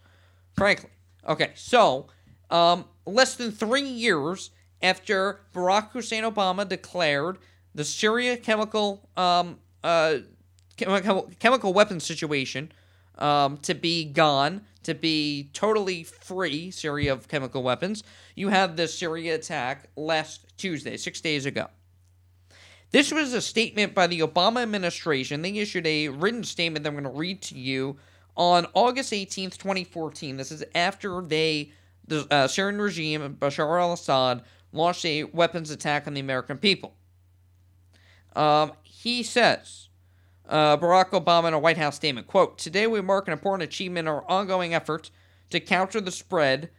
frankly. 0.55 0.89
Okay, 1.27 1.51
so 1.55 2.07
um, 2.49 2.85
less 3.05 3.35
than 3.35 3.51
three 3.51 3.81
years 3.81 4.51
after 4.81 5.41
Barack 5.53 5.91
Hussein 5.91 6.23
Obama 6.23 6.67
declared 6.67 7.37
the 7.75 7.83
Syria 7.83 8.37
chemical 8.37 9.09
um, 9.17 9.59
uh, 9.83 10.17
chemical, 10.77 11.29
chemical 11.39 11.73
weapons 11.73 12.03
situation 12.03 12.71
um, 13.17 13.57
to 13.57 13.73
be 13.73 14.05
gone, 14.05 14.61
to 14.83 14.93
be 14.93 15.49
totally 15.53 16.03
free, 16.03 16.71
Syria 16.71 17.13
of 17.13 17.27
chemical 17.27 17.63
weapons. 17.63 18.03
You 18.35 18.49
have 18.49 18.75
the 18.77 18.87
Syria 18.87 19.35
attack 19.35 19.89
last 19.95 20.45
Tuesday, 20.57 20.97
six 20.97 21.21
days 21.21 21.45
ago. 21.45 21.67
This 22.91 23.13
was 23.13 23.33
a 23.33 23.41
statement 23.41 23.93
by 23.93 24.07
the 24.07 24.19
Obama 24.19 24.61
administration. 24.61 25.41
They 25.41 25.57
issued 25.57 25.87
a 25.87 26.09
written 26.09 26.43
statement 26.43 26.83
that 26.83 26.89
I'm 26.89 26.95
going 26.95 27.05
to 27.05 27.17
read 27.17 27.41
to 27.43 27.57
you 27.57 27.97
on 28.35 28.67
August 28.73 29.13
18th, 29.13 29.57
2014. 29.57 30.35
This 30.35 30.51
is 30.51 30.63
after 30.75 31.21
they, 31.21 31.71
the 32.05 32.27
uh, 32.29 32.47
Syrian 32.47 32.81
regime, 32.81 33.37
Bashar 33.39 33.79
al 33.79 33.93
Assad, 33.93 34.43
launched 34.73 35.05
a 35.05 35.23
weapons 35.25 35.71
attack 35.71 36.05
on 36.05 36.13
the 36.13 36.19
American 36.19 36.57
people. 36.57 36.93
Um, 38.35 38.73
he 38.83 39.23
says, 39.23 39.87
uh, 40.49 40.75
Barack 40.75 41.11
Obama 41.11 41.47
in 41.47 41.53
a 41.53 41.59
White 41.59 41.77
House 41.77 41.95
statement, 41.95 42.27
quote, 42.27 42.57
Today 42.57 42.87
we 42.87 42.99
mark 43.01 43.27
an 43.27 43.33
important 43.33 43.69
achievement 43.69 44.07
in 44.07 44.13
our 44.13 44.29
ongoing 44.29 44.73
effort 44.73 45.11
to 45.49 45.61
counter 45.61 46.01
the 46.01 46.11
spread 46.11 46.69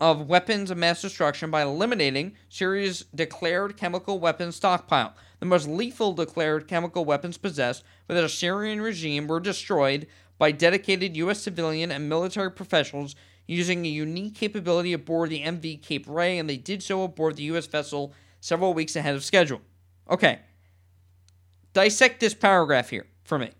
of 0.00 0.28
weapons 0.28 0.70
of 0.70 0.76
mass 0.76 1.02
destruction 1.02 1.50
by 1.50 1.62
eliminating 1.62 2.36
Syria's 2.48 3.04
declared 3.14 3.76
chemical 3.76 4.18
weapons 4.18 4.56
stockpile. 4.56 5.14
The 5.40 5.46
most 5.46 5.66
lethal 5.66 6.12
declared 6.12 6.68
chemical 6.68 7.04
weapons 7.04 7.38
possessed 7.38 7.82
by 8.06 8.14
the 8.14 8.28
Syrian 8.28 8.80
regime 8.80 9.26
were 9.26 9.40
destroyed 9.40 10.06
by 10.38 10.52
dedicated 10.52 11.16
U.S. 11.16 11.40
civilian 11.40 11.90
and 11.90 12.08
military 12.08 12.50
professionals 12.50 13.14
using 13.46 13.84
a 13.84 13.88
unique 13.88 14.34
capability 14.34 14.92
aboard 14.92 15.30
the 15.30 15.42
MV 15.42 15.82
Cape 15.82 16.04
Ray, 16.08 16.38
and 16.38 16.50
they 16.50 16.56
did 16.56 16.82
so 16.82 17.02
aboard 17.04 17.36
the 17.36 17.44
U.S. 17.44 17.66
vessel 17.66 18.12
several 18.40 18.74
weeks 18.74 18.96
ahead 18.96 19.14
of 19.14 19.24
schedule. 19.24 19.60
Okay, 20.10 20.40
dissect 21.72 22.20
this 22.20 22.34
paragraph 22.34 22.90
here 22.90 23.06
for 23.24 23.38
me. 23.38 23.50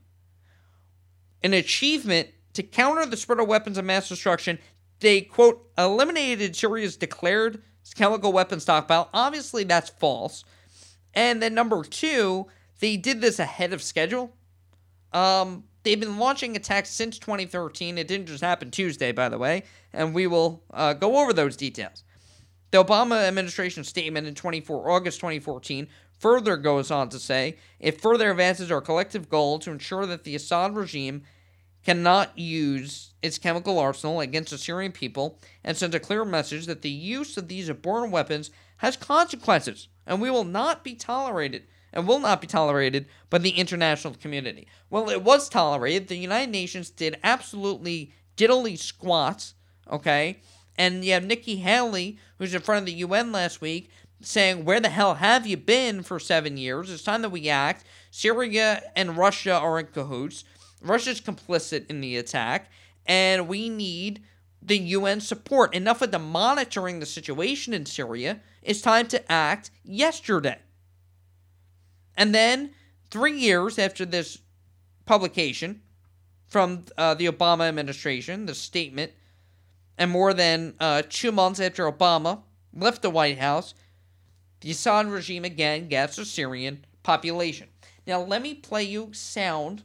An 1.43 1.55
achievement 1.55 2.28
to 2.55 2.62
counter 2.62 3.07
the 3.07 3.16
spread 3.16 3.38
of 3.38 3.49
weapons 3.49 3.78
of 3.78 3.85
mass 3.85 4.09
destruction, 4.09 4.59
they, 5.00 5.23
quote, 5.23 5.69
eliminated 5.76 6.57
Syria's 6.57 6.97
declared 6.97 7.62
chemical 7.95 8.33
weapon 8.33 8.61
stockpile. 8.61 9.09
Obviously, 9.15 9.65
that's 9.65 9.91
false. 9.91 10.45
And 11.15 11.43
then 11.43 11.55
number 11.55 11.83
two, 11.85 12.47
they 12.81 12.97
did 12.97 13.21
this 13.21 13.38
ahead 13.38 13.73
of 13.73 13.83
schedule. 13.83 14.35
Um, 15.12 15.65
they've 15.83 15.99
been 15.99 16.19
launching 16.19 16.57
attacks 16.57 16.91
since 16.91 17.19
2013. 17.19 17.97
It 17.97 18.09
didn't 18.09 18.26
just 18.26 18.43
happen 18.43 18.71
Tuesday, 18.71 19.12
by 19.12 19.29
the 19.29 19.38
way, 19.38 19.62
and 19.93 20.15
we 20.15 20.26
will 20.26 20.62
uh, 20.73 20.93
go 20.93 21.17
over 21.19 21.33
those 21.33 21.57
details. 21.57 22.05
The 22.71 22.83
Obama 22.83 23.26
administration 23.26 23.85
statement 23.85 24.26
in 24.26 24.35
24 24.35 24.91
August 24.91 25.21
2014 25.21 25.88
further 26.19 26.57
goes 26.57 26.91
on 26.91 27.09
to 27.11 27.19
say 27.19 27.57
it 27.79 28.00
further 28.00 28.31
advances 28.31 28.71
our 28.71 28.81
collective 28.81 29.29
goal 29.29 29.59
to 29.61 29.71
ensure 29.71 30.05
that 30.07 30.25
the 30.25 30.35
Assad 30.35 30.75
regime 30.75 31.23
cannot 31.87 32.37
use 32.37 33.14
its 33.23 33.38
chemical 33.38 33.78
arsenal 33.78 34.19
against 34.19 34.50
the 34.50 34.59
Syrian 34.59 34.90
people 34.90 35.38
and 35.62 35.76
sends 35.76 35.95
a 35.95 36.00
clear 36.00 36.25
message 36.25 36.66
that 36.66 36.83
the 36.83 36.90
use 36.90 37.37
of 37.37 37.47
these 37.47 37.71
abhorrent 37.71 38.11
weapons 38.11 38.50
has 38.78 38.97
consequences 38.97 39.87
and 40.05 40.21
we 40.21 40.28
will 40.28 40.43
not 40.43 40.83
be 40.83 40.97
tolerated 40.97 41.62
and 41.93 42.09
will 42.09 42.19
not 42.19 42.40
be 42.40 42.49
tolerated 42.49 43.07
by 43.31 43.38
the 43.38 43.50
international 43.50 44.14
community. 44.14 44.66
Well, 44.90 45.09
it 45.11 45.23
was 45.23 45.49
tolerated. 45.49 46.09
The 46.09 46.16
United 46.16 46.50
Nations 46.50 46.90
did 46.90 47.21
absolutely 47.23 48.12
diddly 48.37 48.76
squats, 48.76 49.55
okay? 49.88 50.40
And 50.76 51.05
you 51.05 51.12
have 51.12 51.25
Nikki 51.25 51.59
Haley, 51.59 52.19
who's 52.38 52.52
in 52.52 52.62
front 52.62 52.81
of 52.81 52.87
the 52.87 52.95
UN 52.95 53.31
last 53.31 53.61
week, 53.61 53.90
saying, 54.21 54.64
Where 54.64 54.81
the 54.81 54.88
hell 54.88 55.14
have 55.14 55.47
you 55.47 55.57
been 55.57 56.02
for 56.02 56.19
seven 56.19 56.57
years? 56.57 56.90
It's 56.90 57.05
time 57.05 57.23
that 57.23 57.31
we 57.31 57.49
act. 57.49 57.85
Syria 58.11 58.83
and 58.97 59.16
Russia 59.16 59.52
are 59.52 59.78
in 59.78 59.87
cahoots. 59.87 60.43
Russia's 60.88 61.21
complicit 61.21 61.88
in 61.90 62.00
the 62.00 62.16
attack, 62.16 62.71
and 63.07 63.49
we 63.49 63.69
need 63.69 64.23
the 64.62 64.78
UN 64.78 65.21
support. 65.21 65.75
Enough 65.75 66.02
of 66.02 66.11
the 66.11 66.19
monitoring 66.19 67.00
the 67.00 67.07
situation 67.07 67.73
in 67.73 67.87
Syria. 67.87 68.40
It's 68.62 68.81
time 68.81 69.07
to 69.09 69.33
act 69.33 69.71
yesterday. 69.85 70.59
And 72.16 72.35
then, 72.35 72.71
three 73.11 73.38
years 73.38 73.78
after 73.78 74.05
this 74.05 74.38
publication 75.05 75.83
from 76.49 76.85
uh, 76.97 77.14
the 77.14 77.26
Obama 77.26 77.69
administration, 77.69 78.47
the 78.47 78.55
statement, 78.55 79.12
and 79.99 80.11
more 80.11 80.35
than 80.35 80.75
uh, 80.81 81.02
two 81.09 81.33
months 81.33 81.61
after 81.61 81.90
Obama 81.90 82.43
left 82.75 83.02
the 83.02 83.11
White 83.11 83.38
House, 83.38 83.75
the 84.61 84.71
Assad 84.71 85.07
regime 85.07 85.45
again 85.45 85.88
gets 85.88 86.19
a 86.19 86.25
Syrian 86.25 86.85
population. 87.02 87.69
Now, 88.07 88.21
let 88.21 88.43
me 88.43 88.55
play 88.55 88.85
you 88.85 89.11
sound 89.12 89.83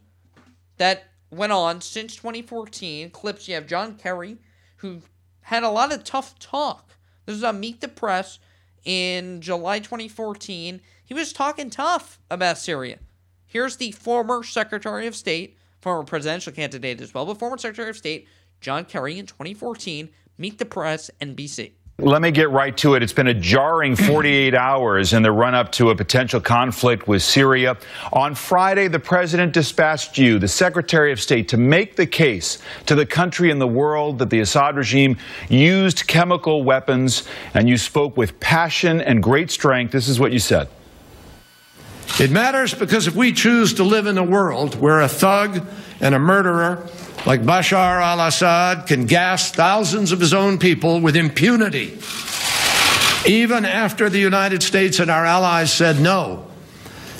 that 0.81 1.03
went 1.29 1.51
on 1.51 1.79
since 1.79 2.15
2014. 2.15 3.11
Clips 3.11 3.47
you 3.47 3.53
have 3.53 3.67
John 3.67 3.97
Kerry, 3.97 4.38
who 4.77 5.03
had 5.41 5.61
a 5.61 5.69
lot 5.69 5.93
of 5.93 6.03
tough 6.03 6.39
talk. 6.39 6.95
This 7.27 7.35
is 7.35 7.43
on 7.43 7.59
Meet 7.59 7.81
the 7.81 7.88
Press 7.88 8.39
in 8.83 9.41
July 9.41 9.77
2014. 9.77 10.81
He 11.05 11.13
was 11.13 11.33
talking 11.33 11.69
tough 11.69 12.19
about 12.31 12.57
Syria. 12.57 12.97
Here's 13.45 13.75
the 13.75 13.91
former 13.91 14.41
Secretary 14.41 15.05
of 15.05 15.15
State, 15.15 15.55
former 15.81 16.03
presidential 16.03 16.51
candidate 16.51 17.00
as 17.00 17.13
well, 17.13 17.27
but 17.27 17.38
former 17.38 17.59
Secretary 17.59 17.91
of 17.91 17.97
State 17.97 18.27
John 18.59 18.83
Kerry 18.83 19.19
in 19.19 19.27
2014. 19.27 20.09
Meet 20.39 20.57
the 20.57 20.65
Press, 20.65 21.11
NBC. 21.21 21.73
Let 22.01 22.24
me 22.24 22.31
get 22.31 22.50
right 22.50 22.75
to 22.77 22.96
it. 22.96 23.03
It's 23.03 23.13
been 23.13 23.27
a 23.27 23.34
jarring 23.34 23.96
48 23.96 24.55
hours 24.55 25.13
in 25.13 25.22
the 25.22 25.31
run 25.31 25.53
up 25.53 25.72
to 25.74 25.91
a 25.91 25.96
potential 25.96 26.41
conflict 26.41 27.08
with 27.08 27.22
Syria. 27.22 27.77
On 28.12 28.34
Friday, 28.34 28.88
the 28.88 28.98
president 28.98 29.53
dispatched 29.53 30.17
you, 30.17 30.39
the 30.39 30.48
Secretary 30.48 31.12
of 31.12 31.22
State, 31.22 31.48
to 31.50 31.58
make 31.58 31.96
the 31.96 32.08
case 32.08 32.58
to 32.88 32.96
the 32.96 33.05
country 33.05 33.51
and 33.51 33.62
the 33.62 33.67
world 33.67 34.17
that 34.17 34.31
the 34.31 34.39
Assad 34.39 34.77
regime 34.77 35.15
used 35.48 36.08
chemical 36.08 36.63
weapons, 36.63 37.27
and 37.53 37.70
you 37.70 37.77
spoke 37.77 38.17
with 38.17 38.39
passion 38.39 39.00
and 39.00 39.22
great 39.22 39.51
strength. 39.51 39.91
This 39.91 40.08
is 40.08 40.20
what 40.20 40.31
you 40.31 40.39
said. 40.39 40.70
It 42.20 42.31
matters 42.31 42.74
because 42.74 43.05
if 43.05 43.15
we 43.15 43.31
choose 43.31 43.75
to 43.75 43.84
live 43.84 44.08
in 44.08 44.17
a 44.17 44.24
world 44.24 44.74
where 44.74 45.01
a 45.01 45.08
thug 45.08 45.67
and 46.00 46.15
a 46.15 46.20
murderer 46.20 46.89
like 47.25 47.41
Bashar 47.41 48.01
al 48.01 48.19
Assad 48.19 48.87
can 48.87 49.05
gas 49.05 49.51
thousands 49.51 50.11
of 50.11 50.19
his 50.19 50.33
own 50.33 50.57
people 50.57 50.99
with 51.01 51.15
impunity, 51.15 51.97
even 53.25 53.63
after 53.63 54.09
the 54.09 54.19
United 54.19 54.63
States 54.63 54.99
and 54.99 55.11
our 55.11 55.25
allies 55.25 55.71
said 55.71 55.99
no, 55.99 56.47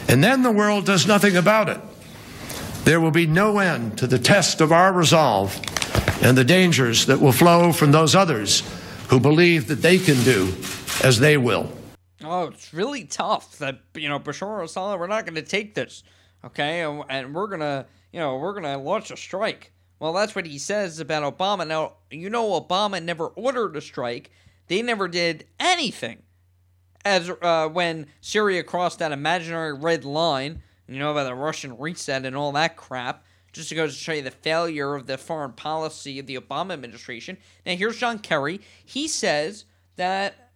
and 0.08 0.24
then 0.24 0.42
the 0.42 0.52
world 0.52 0.86
does 0.86 1.06
nothing 1.06 1.38
about 1.38 1.70
it, 1.70 1.80
there 2.84 3.00
will 3.00 3.12
be 3.12 3.28
no 3.28 3.60
end 3.60 3.98
to 4.00 4.08
the 4.08 4.18
test 4.18 4.60
of 4.60 4.72
our 4.72 4.92
resolve 4.92 5.60
and 6.24 6.36
the 6.36 6.44
dangers 6.44 7.06
that 7.06 7.20
will 7.20 7.32
flow 7.32 7.72
from 7.72 7.92
those 7.92 8.16
others 8.16 8.64
who 9.10 9.20
believe 9.20 9.68
that 9.68 9.82
they 9.84 10.00
can 10.00 10.22
do 10.24 10.52
as 11.04 11.20
they 11.20 11.38
will. 11.38 11.72
Oh, 12.24 12.48
it's 12.48 12.74
really 12.74 13.04
tough 13.04 13.58
that, 13.60 13.80
you 13.94 14.10
know, 14.10 14.20
Bashar 14.20 14.60
al 14.60 14.66
Assad, 14.66 15.00
we're 15.00 15.08
not 15.08 15.26
going 15.26 15.36
to 15.36 15.42
take 15.42 15.76
this, 15.76 16.04
okay? 16.44 16.82
And, 16.82 17.04
and 17.10 17.36
we're 17.36 17.48
going 17.48 17.60
to, 17.60 17.86
you 18.12 18.20
know, 18.20 18.38
we're 18.38 18.54
going 18.54 18.64
to 18.64 18.78
launch 18.78 19.12
a 19.12 19.18
strike. 19.18 19.72
Well, 20.02 20.14
that's 20.14 20.34
what 20.34 20.48
he 20.48 20.58
says 20.58 21.00
about 21.00 21.38
Obama. 21.38 21.68
Now, 21.68 21.94
you 22.10 22.32
know, 22.32 22.60
Obama 22.60 23.02
never 23.02 23.28
ordered 23.28 23.76
a 23.76 23.82
strike. 23.82 24.32
They 24.66 24.82
never 24.82 25.08
did 25.08 25.46
anything. 25.60 26.24
As 27.06 27.30
uh, 27.30 27.68
when 27.68 28.08
Syria 28.20 28.64
crossed 28.64 28.98
that 28.98 29.12
imaginary 29.12 29.74
red 29.74 30.04
line, 30.04 30.64
you 30.88 30.98
know 30.98 31.12
about 31.12 31.26
the 31.26 31.36
Russian 31.36 31.78
reset 31.78 32.26
and 32.26 32.36
all 32.36 32.52
that 32.54 32.78
crap, 32.78 33.24
just 33.54 33.70
to 33.70 33.76
go 33.76 33.86
to 33.86 33.94
show 33.94 34.14
you 34.14 34.24
the 34.24 34.32
failure 34.32 34.96
of 34.96 35.06
the 35.06 35.20
foreign 35.20 35.54
policy 35.54 36.18
of 36.18 36.26
the 36.26 36.36
Obama 36.36 36.74
administration. 36.74 37.38
Now, 37.64 37.76
here's 37.76 37.98
John 37.98 38.18
Kerry. 38.18 38.60
He 38.84 39.08
says 39.08 39.66
that 39.98 40.50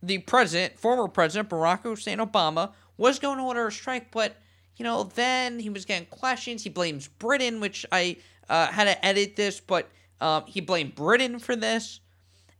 the 0.00 0.18
president, 0.18 0.78
former 0.78 1.08
president 1.08 1.48
Barack 1.48 1.82
Hussein 1.82 2.18
Obama, 2.18 2.70
was 2.96 3.18
going 3.18 3.38
to 3.38 3.44
order 3.44 3.66
a 3.66 3.72
strike, 3.72 4.12
but 4.12 4.36
you 4.76 4.84
know, 4.84 5.02
then 5.02 5.58
he 5.58 5.70
was 5.70 5.84
getting 5.84 6.06
questions. 6.06 6.62
He 6.62 6.70
blames 6.70 7.08
Britain, 7.08 7.60
which 7.60 7.84
I 7.92 8.16
uh, 8.48 8.66
how 8.68 8.84
to 8.84 9.04
edit 9.04 9.36
this, 9.36 9.60
but 9.60 9.88
um, 10.20 10.44
he 10.46 10.60
blamed 10.60 10.94
Britain 10.94 11.38
for 11.38 11.56
this. 11.56 12.00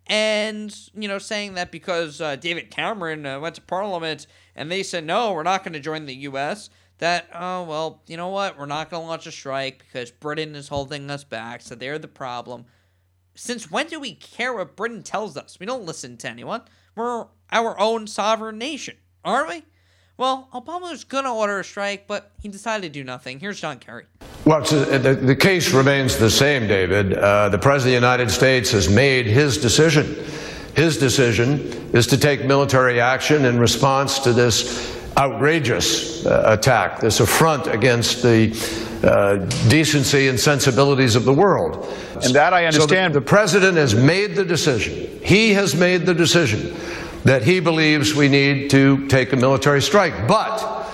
And, 0.09 0.75
you 0.95 1.07
know, 1.07 1.19
saying 1.19 1.55
that 1.55 1.71
because 1.71 2.21
uh, 2.21 2.35
David 2.37 2.71
Cameron 2.71 3.25
uh, 3.25 3.39
went 3.39 3.55
to 3.55 3.61
Parliament 3.61 4.27
and 4.57 4.71
they 4.71 4.83
said, 4.83 5.05
no, 5.05 5.33
we're 5.33 5.45
not 5.45 5.62
going 5.62 5.75
to 5.75 5.81
join 5.81 6.07
the 6.07 6.15
U.S., 6.15 6.71
that, 6.99 7.29
oh, 7.35 7.65
well, 7.65 8.01
you 8.07 8.17
know 8.17 8.29
what? 8.29 8.57
We're 8.57 8.67
not 8.67 8.89
going 8.89 9.03
to 9.03 9.09
launch 9.09 9.27
a 9.27 9.33
strike 9.33 9.81
because 9.81 10.12
Britain 10.12 10.55
is 10.55 10.69
holding 10.69 11.11
us 11.11 11.25
back, 11.25 11.61
so 11.61 11.75
they're 11.75 11.99
the 11.99 12.07
problem. 12.07 12.65
Since 13.35 13.73
when 13.73 13.89
do 13.89 13.99
we 13.99 14.15
care 14.15 14.55
what 14.55 14.77
Britain 14.77 15.03
tells 15.03 15.37
us? 15.37 15.59
We 15.59 15.67
don't 15.67 15.85
listen 15.85 16.17
to 16.19 16.29
anyone. 16.29 16.62
We're 16.95 17.27
our 17.51 17.77
own 17.81 18.07
sovereign 18.07 18.59
nation, 18.59 18.99
aren't 19.25 19.49
we? 19.49 19.65
Well, 20.23 20.47
Obama 20.55 20.83
was 20.83 21.02
going 21.02 21.25
to 21.25 21.33
order 21.33 21.59
a 21.59 21.64
strike, 21.64 22.07
but 22.07 22.31
he 22.41 22.49
decided 22.49 22.83
to 22.83 22.88
do 23.00 23.02
nothing. 23.02 23.41
Here's 23.41 23.61
John 23.61 23.81
Kerry. 23.81 24.05
Well, 24.45 24.62
uh, 24.62 24.99
the, 24.99 25.14
the 25.21 25.35
case 25.35 25.73
remains 25.73 26.17
the 26.17 26.31
same, 26.31 26.69
David. 26.69 27.14
Uh, 27.14 27.49
the 27.49 27.59
President 27.59 27.97
of 27.97 28.02
the 28.02 28.07
United 28.07 28.31
States 28.31 28.71
has 28.71 28.88
made 28.88 29.26
his 29.26 29.59
decision 29.59 30.05
His 30.76 30.97
decision 30.97 31.59
is 31.93 32.07
to 32.07 32.17
take 32.17 32.45
military 32.45 33.00
action 33.00 33.45
in 33.47 33.59
response 33.59 34.21
to 34.21 34.33
this 34.33 34.97
outrageous 35.17 36.25
uh, 36.25 36.45
attack, 36.47 37.00
this 37.00 37.19
affront 37.19 37.67
against 37.67 38.23
the 38.23 38.52
uh, 39.02 39.45
decency 39.69 40.29
and 40.29 40.38
sensibilities 40.38 41.17
of 41.17 41.25
the 41.25 41.33
world. 41.33 41.93
And 42.23 42.33
that 42.33 42.55
I 42.55 42.67
understand. 42.67 43.12
So 43.12 43.19
the, 43.19 43.25
the 43.25 43.26
president 43.26 43.76
has 43.76 43.97
made 43.97 44.37
the 44.37 44.45
decision. 44.45 45.21
He 45.21 45.52
has 45.55 45.75
made 45.75 46.07
the 46.07 46.14
decision 46.14 46.76
that 47.25 47.43
he 47.43 47.61
believes 47.61 48.14
we 48.14 48.29
need 48.29 48.71
to 48.71 49.07
take 49.09 49.33
a 49.33 49.37
military 49.37 49.83
strike. 49.83 50.26
But 50.26 50.87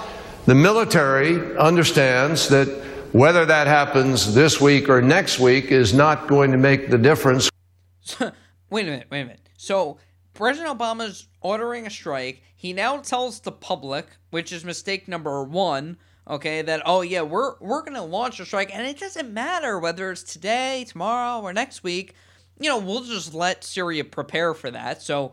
the 0.47 0.55
military 0.55 1.57
understands 1.57 2.49
that 2.49 2.69
whether 3.13 3.47
that 3.47 3.67
happens 3.67 4.35
this 4.35 4.61
week 4.61 4.89
or 4.89 5.01
next 5.01 5.39
week 5.39 5.67
is 5.67 5.95
not 5.95 6.29
going 6.29 6.53
to 6.53 6.59
make 6.59 6.91
the 6.91 6.99
difference. 6.99 7.51
wait 8.21 8.87
a 8.87 8.91
minute, 8.91 9.07
wait 9.11 9.23
a 9.23 9.25
minute. 9.25 9.49
So 9.57 9.99
President 10.35 10.79
Obama's 10.79 11.27
ordering 11.41 11.87
a 11.87 11.91
strike. 11.91 12.43
He 12.55 12.73
now 12.73 12.99
tells 12.99 13.41
the 13.41 13.53
public, 13.53 14.07
which 14.31 14.53
is 14.53 14.65
mistake 14.65 15.09
number 15.09 15.43
one, 15.45 15.97
okay, 16.29 16.63
that 16.63 16.83
oh 16.85 17.01
yeah, 17.01 17.23
we're 17.23 17.55
we're 17.61 17.83
gonna 17.83 18.05
launch 18.05 18.39
a 18.41 18.47
strike, 18.47 18.75
and 18.75 18.87
it 18.87 18.99
doesn't 18.99 19.33
matter 19.33 19.79
whether 19.79 20.11
it's 20.11 20.23
today, 20.23 20.85
tomorrow, 20.89 21.41
or 21.41 21.53
next 21.53 21.83
week. 21.83 22.15
You 22.61 22.69
know, 22.69 22.79
we'll 22.79 23.05
just 23.05 23.35
let 23.35 23.65
Syria 23.65 24.05
prepare 24.05 24.53
for 24.53 24.71
that. 24.71 25.01
So, 25.03 25.33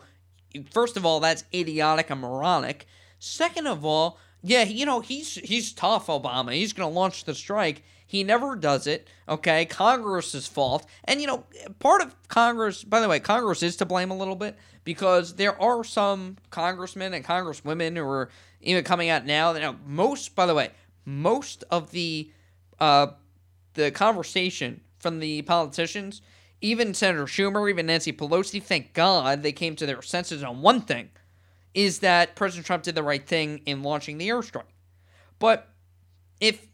first 0.71 0.97
of 0.97 1.05
all, 1.05 1.19
that's 1.19 1.43
idiotic 1.53 2.09
and 2.09 2.21
moronic. 2.21 2.85
Second 3.19 3.67
of 3.67 3.85
all, 3.85 4.19
yeah, 4.41 4.63
you 4.63 4.85
know, 4.85 4.99
he's 4.99 5.35
he's 5.35 5.73
tough, 5.73 6.07
Obama. 6.07 6.53
He's 6.53 6.73
gonna 6.73 6.89
launch 6.89 7.23
the 7.23 7.33
strike. 7.33 7.83
He 8.07 8.23
never 8.23 8.55
does 8.55 8.85
it. 8.85 9.07
Okay, 9.27 9.65
Congress's 9.65 10.47
fault. 10.47 10.85
And 11.05 11.19
you 11.19 11.27
know, 11.27 11.45
part 11.79 12.01
of 12.01 12.15
Congress, 12.27 12.83
by 12.83 12.99
the 12.99 13.09
way, 13.09 13.19
Congress 13.19 13.63
is 13.63 13.75
to 13.77 13.85
blame 13.85 14.11
a 14.11 14.17
little 14.17 14.35
bit 14.35 14.55
because 14.83 15.35
there 15.35 15.59
are 15.59 15.83
some 15.83 16.37
congressmen 16.51 17.13
and 17.13 17.25
congresswomen 17.25 17.97
who 17.97 18.03
are 18.03 18.29
even 18.61 18.83
coming 18.83 19.09
out 19.09 19.25
now. 19.25 19.51
Know, 19.53 19.77
most, 19.85 20.35
by 20.35 20.45
the 20.45 20.53
way, 20.53 20.69
most 21.05 21.63
of 21.71 21.91
the 21.91 22.31
uh, 22.79 23.07
the 23.73 23.91
conversation 23.91 24.81
from 24.99 25.19
the 25.19 25.41
politicians, 25.43 26.21
even 26.61 26.93
Senator 26.93 27.25
Schumer, 27.25 27.69
even 27.69 27.85
Nancy 27.85 28.13
Pelosi, 28.13 28.61
thank 28.61 28.93
God 28.93 29.43
they 29.43 29.51
came 29.51 29.75
to 29.75 29.85
their 29.85 30.01
senses 30.01 30.43
on 30.43 30.61
one 30.61 30.81
thing, 30.81 31.09
is 31.73 31.99
that 31.99 32.35
President 32.35 32.65
Trump 32.65 32.83
did 32.83 32.95
the 32.95 33.03
right 33.03 33.25
thing 33.25 33.59
in 33.65 33.83
launching 33.83 34.17
the 34.17 34.29
airstrike. 34.29 34.63
But 35.39 35.69
if 36.39 36.67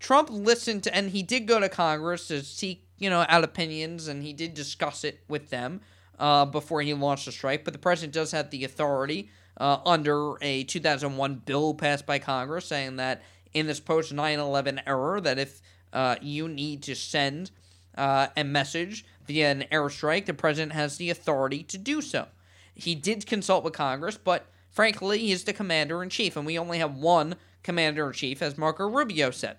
Trump 0.00 0.30
listened 0.30 0.84
to, 0.84 0.94
and 0.94 1.10
he 1.10 1.22
did 1.22 1.46
go 1.46 1.60
to 1.60 1.68
Congress 1.68 2.28
to 2.28 2.42
seek, 2.42 2.86
you 2.98 3.10
know, 3.10 3.24
out 3.28 3.44
opinions, 3.44 4.08
and 4.08 4.22
he 4.22 4.32
did 4.32 4.54
discuss 4.54 5.04
it 5.04 5.20
with 5.28 5.50
them 5.50 5.80
uh, 6.18 6.44
before 6.44 6.82
he 6.82 6.94
launched 6.94 7.26
the 7.26 7.32
strike. 7.32 7.64
But 7.64 7.72
the 7.72 7.78
president 7.78 8.14
does 8.14 8.32
have 8.32 8.50
the 8.50 8.64
authority 8.64 9.30
uh, 9.56 9.78
under 9.84 10.34
a 10.40 10.64
2001 10.64 11.42
bill 11.44 11.74
passed 11.74 12.06
by 12.06 12.18
Congress 12.18 12.66
saying 12.66 12.96
that 12.96 13.22
in 13.52 13.66
this 13.66 13.80
post 13.80 14.14
9/11 14.14 14.82
era, 14.86 15.20
that 15.20 15.38
if 15.38 15.60
uh, 15.92 16.16
you 16.20 16.48
need 16.48 16.82
to 16.84 16.94
send 16.94 17.50
uh, 17.98 18.28
a 18.36 18.44
message 18.44 19.04
via 19.26 19.50
an 19.50 19.64
airstrike, 19.70 20.24
the 20.24 20.32
president 20.32 20.72
has 20.72 20.96
the 20.96 21.10
authority 21.10 21.62
to 21.64 21.76
do 21.76 22.00
so. 22.00 22.28
He 22.74 22.94
did 22.94 23.26
consult 23.26 23.64
with 23.64 23.74
Congress, 23.74 24.16
but 24.16 24.46
frankly, 24.70 25.18
he's 25.18 25.44
the 25.44 25.52
commander 25.52 26.02
in 26.02 26.08
chief, 26.08 26.36
and 26.36 26.46
we 26.46 26.58
only 26.58 26.78
have 26.78 26.94
one 26.94 27.36
commander 27.62 28.06
in 28.06 28.12
chief, 28.14 28.40
as 28.40 28.56
Marco 28.56 28.88
Rubio 28.88 29.30
said 29.30 29.58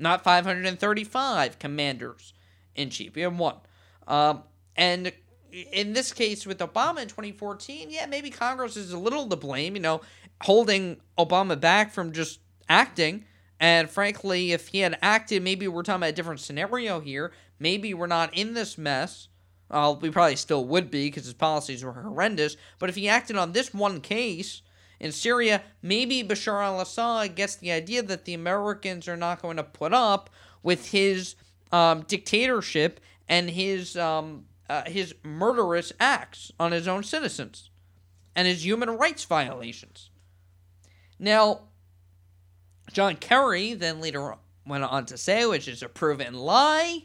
not 0.00 0.24
535 0.24 1.58
commanders 1.58 2.32
in 2.74 2.90
chief. 2.90 3.14
We 3.14 3.22
have 3.22 3.38
one. 3.38 3.56
Um, 4.08 4.42
and 4.74 5.12
in 5.52 5.92
this 5.92 6.12
case 6.12 6.46
with 6.46 6.58
Obama 6.58 7.02
in 7.02 7.08
2014, 7.08 7.90
yeah, 7.90 8.06
maybe 8.06 8.30
Congress 8.30 8.76
is 8.76 8.92
a 8.92 8.98
little 8.98 9.28
to 9.28 9.36
blame, 9.36 9.76
you 9.76 9.82
know, 9.82 10.00
holding 10.42 11.00
Obama 11.18 11.60
back 11.60 11.92
from 11.92 12.12
just 12.12 12.40
acting. 12.68 13.24
And 13.60 13.90
frankly, 13.90 14.52
if 14.52 14.68
he 14.68 14.78
had 14.78 14.98
acted, 15.02 15.42
maybe 15.42 15.68
we're 15.68 15.82
talking 15.82 16.00
about 16.00 16.10
a 16.10 16.14
different 16.14 16.40
scenario 16.40 17.00
here. 17.00 17.32
Maybe 17.60 17.94
we're 17.94 18.08
not 18.08 18.36
in 18.36 18.54
this 18.54 18.76
mess. 18.76 19.28
Well, 19.70 19.96
we 19.96 20.10
probably 20.10 20.34
still 20.34 20.64
would 20.64 20.90
be 20.90 21.06
because 21.06 21.26
his 21.26 21.34
policies 21.34 21.84
were 21.84 21.92
horrendous. 21.92 22.56
But 22.80 22.88
if 22.88 22.96
he 22.96 23.08
acted 23.08 23.36
on 23.36 23.52
this 23.52 23.72
one 23.72 24.00
case, 24.00 24.62
in 24.98 25.12
Syria, 25.12 25.62
maybe 25.82 26.22
Bashar 26.22 26.62
al 26.62 26.80
Assad 26.80 27.34
gets 27.34 27.56
the 27.56 27.72
idea 27.72 28.02
that 28.02 28.26
the 28.26 28.34
Americans 28.34 29.08
are 29.08 29.16
not 29.16 29.40
going 29.40 29.56
to 29.56 29.62
put 29.62 29.94
up 29.94 30.28
with 30.62 30.90
his 30.90 31.36
um, 31.72 32.02
dictatorship 32.02 33.00
and 33.28 33.48
his 33.50 33.96
um, 33.96 34.44
uh, 34.68 34.82
his 34.86 35.14
murderous 35.24 35.92
acts 35.98 36.52
on 36.60 36.72
his 36.72 36.86
own 36.86 37.02
citizens 37.02 37.70
and 38.36 38.46
his 38.46 38.64
human 38.64 38.90
rights 38.90 39.24
violations. 39.24 40.10
Now, 41.18 41.62
John 42.92 43.16
Kerry 43.16 43.74
then 43.74 44.00
later 44.00 44.36
went 44.66 44.84
on 44.84 45.06
to 45.06 45.18
say, 45.18 45.46
which 45.46 45.66
is 45.66 45.82
a 45.82 45.88
proven 45.88 46.34
lie, 46.34 47.04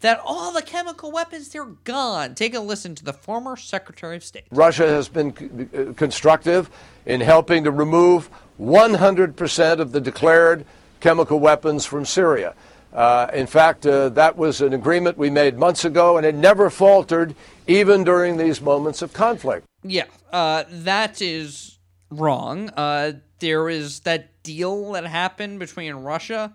that 0.00 0.20
all 0.24 0.52
the 0.52 0.62
chemical 0.62 1.10
weapons 1.10 1.48
they're 1.48 1.64
gone. 1.64 2.34
Take 2.34 2.54
a 2.54 2.60
listen 2.60 2.94
to 2.96 3.04
the 3.04 3.12
former 3.12 3.56
Secretary 3.56 4.16
of 4.16 4.24
State. 4.24 4.44
Russia 4.50 4.88
has 4.88 5.08
been 5.08 5.68
uh, 5.74 5.92
constructive 5.94 6.70
in 7.06 7.20
helping 7.20 7.64
to 7.64 7.70
remove 7.70 8.30
100% 8.60 9.78
of 9.78 9.92
the 9.92 10.00
declared 10.00 10.64
chemical 11.00 11.40
weapons 11.40 11.84
from 11.84 12.04
Syria. 12.04 12.54
Uh, 12.92 13.28
in 13.32 13.46
fact, 13.46 13.86
uh, 13.86 14.08
that 14.10 14.36
was 14.36 14.60
an 14.60 14.72
agreement 14.72 15.18
we 15.18 15.30
made 15.30 15.58
months 15.58 15.84
ago, 15.84 16.16
and 16.16 16.24
it 16.24 16.34
never 16.34 16.70
faltered, 16.70 17.34
even 17.66 18.02
during 18.02 18.38
these 18.38 18.60
moments 18.60 19.02
of 19.02 19.12
conflict. 19.12 19.66
Yeah, 19.82 20.06
uh, 20.32 20.64
that 20.68 21.20
is 21.20 21.78
wrong. 22.10 22.70
Uh, 22.70 23.12
there 23.40 23.68
is 23.68 24.00
that 24.00 24.42
deal 24.42 24.92
that 24.92 25.04
happened 25.04 25.58
between 25.58 25.94
Russia, 25.96 26.54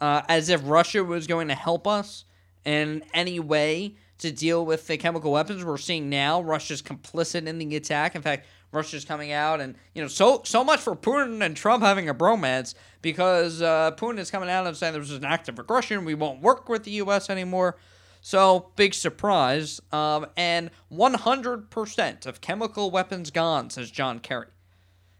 uh, 0.00 0.22
as 0.28 0.50
if 0.50 0.60
Russia 0.64 1.02
was 1.02 1.26
going 1.26 1.48
to 1.48 1.54
help 1.54 1.86
us 1.86 2.24
in 2.64 3.02
any 3.12 3.40
way 3.40 3.96
to 4.18 4.30
deal 4.30 4.64
with 4.64 4.86
the 4.86 4.96
chemical 4.96 5.32
weapons 5.32 5.64
we're 5.64 5.76
seeing 5.76 6.08
now. 6.08 6.40
Russia's 6.40 6.80
complicit 6.80 7.46
in 7.46 7.58
the 7.58 7.76
attack. 7.76 8.14
In 8.14 8.22
fact, 8.22 8.46
Russia's 8.70 9.04
coming 9.04 9.32
out, 9.32 9.60
and 9.60 9.74
you 9.94 10.00
know, 10.00 10.08
so 10.08 10.42
so 10.44 10.64
much 10.64 10.80
for 10.80 10.96
Putin 10.96 11.44
and 11.44 11.56
Trump 11.56 11.82
having 11.82 12.08
a 12.08 12.14
bromance 12.14 12.74
because 13.02 13.60
uh, 13.60 13.92
Putin 13.96 14.18
is 14.18 14.30
coming 14.30 14.48
out 14.48 14.66
and 14.66 14.76
saying 14.76 14.94
there's 14.94 15.10
an 15.10 15.24
act 15.24 15.48
of 15.48 15.58
aggression. 15.58 16.04
We 16.04 16.14
won't 16.14 16.40
work 16.40 16.68
with 16.68 16.84
the 16.84 16.92
U.S. 16.92 17.28
anymore. 17.28 17.76
So 18.22 18.70
big 18.76 18.94
surprise. 18.94 19.80
Um, 19.90 20.26
and 20.36 20.70
100% 20.92 22.26
of 22.26 22.40
chemical 22.40 22.90
weapons 22.90 23.30
gone, 23.30 23.68
says 23.68 23.90
John 23.90 24.20
Kerry. 24.20 24.46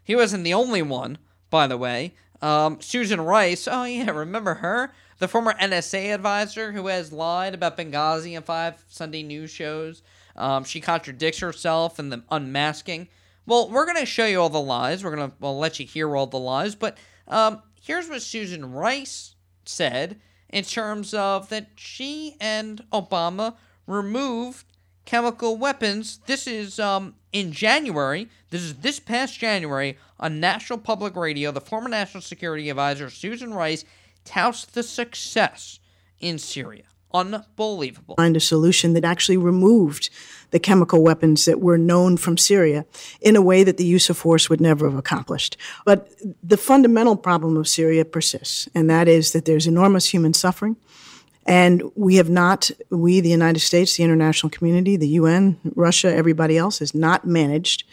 He 0.03 0.15
wasn't 0.15 0.45
the 0.45 0.53
only 0.53 0.81
one, 0.81 1.17
by 1.49 1.67
the 1.67 1.77
way. 1.77 2.15
Um, 2.41 2.81
Susan 2.81 3.21
Rice, 3.21 3.67
oh 3.69 3.83
yeah, 3.83 4.09
remember 4.09 4.55
her? 4.55 4.93
The 5.23 5.29
former 5.29 5.53
NSA 5.53 6.13
advisor 6.13 6.73
who 6.73 6.87
has 6.87 7.13
lied 7.13 7.53
about 7.53 7.77
Benghazi 7.77 8.35
in 8.35 8.43
five 8.43 8.83
Sunday 8.89 9.23
news 9.23 9.51
shows. 9.51 10.03
Um, 10.35 10.65
she 10.65 10.81
contradicts 10.81 11.39
herself 11.39 11.97
in 11.97 12.09
the 12.09 12.23
unmasking. 12.29 13.07
Well, 13.45 13.69
we're 13.69 13.85
going 13.85 13.99
to 13.99 14.05
show 14.05 14.25
you 14.25 14.41
all 14.41 14.49
the 14.49 14.59
lies. 14.59 15.01
We're 15.01 15.15
going 15.15 15.31
to 15.31 15.35
we'll 15.39 15.57
let 15.57 15.79
you 15.79 15.85
hear 15.85 16.13
all 16.13 16.27
the 16.27 16.37
lies. 16.37 16.75
But 16.75 16.97
um, 17.29 17.61
here's 17.81 18.09
what 18.09 18.21
Susan 18.21 18.73
Rice 18.73 19.35
said 19.63 20.19
in 20.49 20.65
terms 20.65 21.13
of 21.13 21.47
that 21.47 21.67
she 21.75 22.35
and 22.41 22.83
Obama 22.91 23.55
removed 23.87 24.65
chemical 25.05 25.55
weapons. 25.55 26.19
This 26.25 26.47
is 26.47 26.81
um, 26.81 27.15
in 27.31 27.53
January. 27.53 28.27
This 28.49 28.61
is 28.61 28.75
this 28.75 28.99
past 28.99 29.39
January 29.39 29.97
on 30.19 30.41
National 30.41 30.79
Public 30.79 31.15
Radio. 31.15 31.49
The 31.53 31.61
former 31.61 31.87
National 31.87 32.19
Security 32.19 32.69
Advisor 32.69 33.09
Susan 33.09 33.53
Rice 33.53 33.85
touts 34.25 34.65
the 34.65 34.83
success 34.83 35.79
in 36.19 36.37
Syria. 36.37 36.83
Unbelievable. 37.13 38.15
Find 38.15 38.35
a 38.35 38.39
solution 38.39 38.93
that 38.93 39.05
actually 39.05 39.37
removed 39.37 40.09
the 40.49 40.59
chemical 40.59 41.03
weapons 41.03 41.45
that 41.45 41.61
were 41.61 41.77
known 41.77 42.17
from 42.17 42.37
Syria 42.37 42.85
in 43.21 43.35
a 43.35 43.41
way 43.41 43.63
that 43.63 43.77
the 43.77 43.85
use 43.85 44.09
of 44.09 44.17
force 44.17 44.49
would 44.49 44.59
never 44.59 44.89
have 44.89 44.97
accomplished. 44.97 45.55
But 45.85 46.09
the 46.41 46.57
fundamental 46.57 47.15
problem 47.15 47.55
of 47.55 47.67
Syria 47.67 48.03
persists, 48.03 48.67
and 48.73 48.89
that 48.89 49.07
is 49.07 49.31
that 49.33 49.45
there's 49.45 49.67
enormous 49.67 50.11
human 50.11 50.33
suffering. 50.33 50.75
And 51.45 51.83
we 51.95 52.15
have 52.15 52.29
not, 52.29 52.71
we, 52.89 53.19
the 53.19 53.29
United 53.29 53.59
States, 53.59 53.97
the 53.97 54.03
international 54.03 54.49
community, 54.49 54.95
the 54.95 55.09
UN, 55.09 55.59
Russia, 55.75 56.13
everybody 56.13 56.57
else, 56.57 56.79
has 56.79 56.95
not 56.95 57.27
managed 57.27 57.83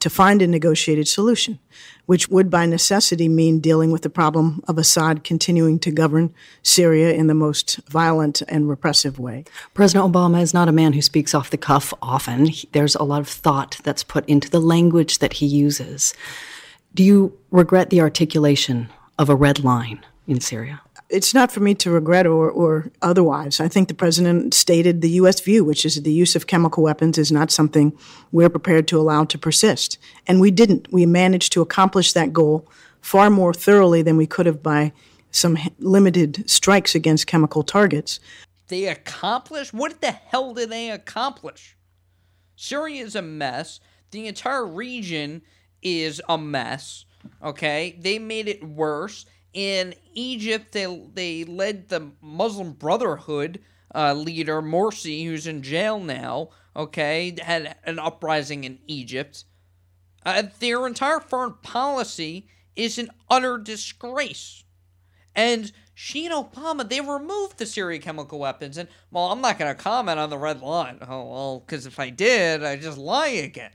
to 0.00 0.10
find 0.10 0.40
a 0.40 0.46
negotiated 0.46 1.08
solution, 1.08 1.58
which 2.06 2.28
would 2.28 2.50
by 2.50 2.66
necessity 2.66 3.28
mean 3.28 3.60
dealing 3.60 3.90
with 3.90 4.02
the 4.02 4.10
problem 4.10 4.62
of 4.68 4.78
Assad 4.78 5.24
continuing 5.24 5.78
to 5.80 5.90
govern 5.90 6.32
Syria 6.62 7.12
in 7.12 7.26
the 7.26 7.34
most 7.34 7.80
violent 7.88 8.42
and 8.48 8.68
repressive 8.68 9.18
way. 9.18 9.44
President 9.74 10.12
Obama 10.12 10.40
is 10.40 10.54
not 10.54 10.68
a 10.68 10.72
man 10.72 10.92
who 10.92 11.02
speaks 11.02 11.34
off 11.34 11.50
the 11.50 11.56
cuff 11.56 11.92
often. 12.00 12.46
He, 12.46 12.68
there's 12.72 12.94
a 12.94 13.02
lot 13.02 13.20
of 13.20 13.28
thought 13.28 13.78
that's 13.82 14.04
put 14.04 14.28
into 14.28 14.48
the 14.48 14.60
language 14.60 15.18
that 15.18 15.34
he 15.34 15.46
uses. 15.46 16.14
Do 16.94 17.02
you 17.02 17.36
regret 17.50 17.90
the 17.90 18.00
articulation 18.00 18.88
of 19.18 19.28
a 19.28 19.36
red 19.36 19.64
line 19.64 20.04
in 20.26 20.40
Syria? 20.40 20.80
It's 21.10 21.32
not 21.32 21.50
for 21.50 21.60
me 21.60 21.74
to 21.76 21.90
regret 21.90 22.26
or, 22.26 22.50
or 22.50 22.90
otherwise. 23.00 23.60
I 23.60 23.68
think 23.68 23.88
the 23.88 23.94
president 23.94 24.52
stated 24.52 25.00
the 25.00 25.10
U.S. 25.10 25.40
view, 25.40 25.64
which 25.64 25.86
is 25.86 26.02
the 26.02 26.12
use 26.12 26.36
of 26.36 26.46
chemical 26.46 26.82
weapons 26.82 27.16
is 27.16 27.32
not 27.32 27.50
something 27.50 27.96
we're 28.30 28.50
prepared 28.50 28.86
to 28.88 29.00
allow 29.00 29.24
to 29.24 29.38
persist. 29.38 29.96
And 30.26 30.38
we 30.38 30.50
didn't. 30.50 30.92
We 30.92 31.06
managed 31.06 31.52
to 31.54 31.62
accomplish 31.62 32.12
that 32.12 32.34
goal 32.34 32.68
far 33.00 33.30
more 33.30 33.54
thoroughly 33.54 34.02
than 34.02 34.18
we 34.18 34.26
could 34.26 34.44
have 34.44 34.62
by 34.62 34.92
some 35.30 35.58
limited 35.78 36.48
strikes 36.48 36.94
against 36.94 37.26
chemical 37.26 37.62
targets. 37.62 38.20
They 38.68 38.86
accomplished? 38.86 39.72
What 39.72 40.00
the 40.00 40.12
hell 40.12 40.52
did 40.52 40.70
they 40.70 40.90
accomplish? 40.90 41.76
Syria 42.54 43.04
is 43.04 43.14
a 43.14 43.22
mess. 43.22 43.80
The 44.10 44.26
entire 44.26 44.66
region 44.66 45.42
is 45.82 46.20
a 46.28 46.36
mess. 46.36 47.06
Okay? 47.42 47.96
They 47.98 48.18
made 48.18 48.48
it 48.48 48.62
worse. 48.62 49.24
In 49.52 49.94
Egypt, 50.14 50.72
they, 50.72 50.86
they 51.14 51.44
led 51.44 51.88
the 51.88 52.10
Muslim 52.20 52.72
Brotherhood 52.72 53.60
uh, 53.94 54.14
leader, 54.14 54.60
Morsi, 54.60 55.24
who's 55.24 55.46
in 55.46 55.62
jail 55.62 55.98
now. 55.98 56.50
Okay? 56.76 57.34
Had 57.40 57.76
an 57.84 57.98
uprising 57.98 58.64
in 58.64 58.78
Egypt. 58.86 59.44
Uh, 60.24 60.42
their 60.60 60.86
entire 60.86 61.20
foreign 61.20 61.54
policy 61.62 62.48
is 62.76 62.98
an 62.98 63.10
utter 63.30 63.58
disgrace. 63.58 64.64
And 65.34 65.72
she 65.94 66.26
and 66.26 66.34
Obama, 66.34 66.88
they 66.88 67.00
removed 67.00 67.58
the 67.58 67.66
Syria 67.66 67.98
chemical 67.98 68.38
weapons. 68.38 68.76
And, 68.76 68.88
well, 69.10 69.32
I'm 69.32 69.40
not 69.40 69.58
going 69.58 69.74
to 69.74 69.82
comment 69.82 70.18
on 70.18 70.30
the 70.30 70.38
red 70.38 70.60
line. 70.60 70.98
Oh, 71.00 71.30
well, 71.30 71.60
because 71.60 71.86
if 71.86 71.98
I 71.98 72.10
did, 72.10 72.62
I'd 72.62 72.82
just 72.82 72.98
lie 72.98 73.28
again. 73.28 73.72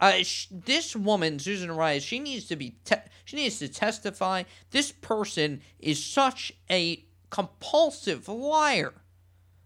Uh, 0.00 0.22
sh- 0.22 0.48
this 0.50 0.94
woman, 0.94 1.38
Susan 1.38 1.72
Rice, 1.72 2.02
she 2.02 2.18
needs 2.18 2.46
to 2.46 2.56
be, 2.56 2.76
te- 2.84 2.96
she 3.26 3.36
needs 3.36 3.58
to 3.58 3.68
testify. 3.68 4.44
This 4.70 4.92
person 4.92 5.60
is 5.80 6.02
such 6.02 6.52
a 6.70 7.04
compulsive 7.28 8.28
liar. 8.28 8.94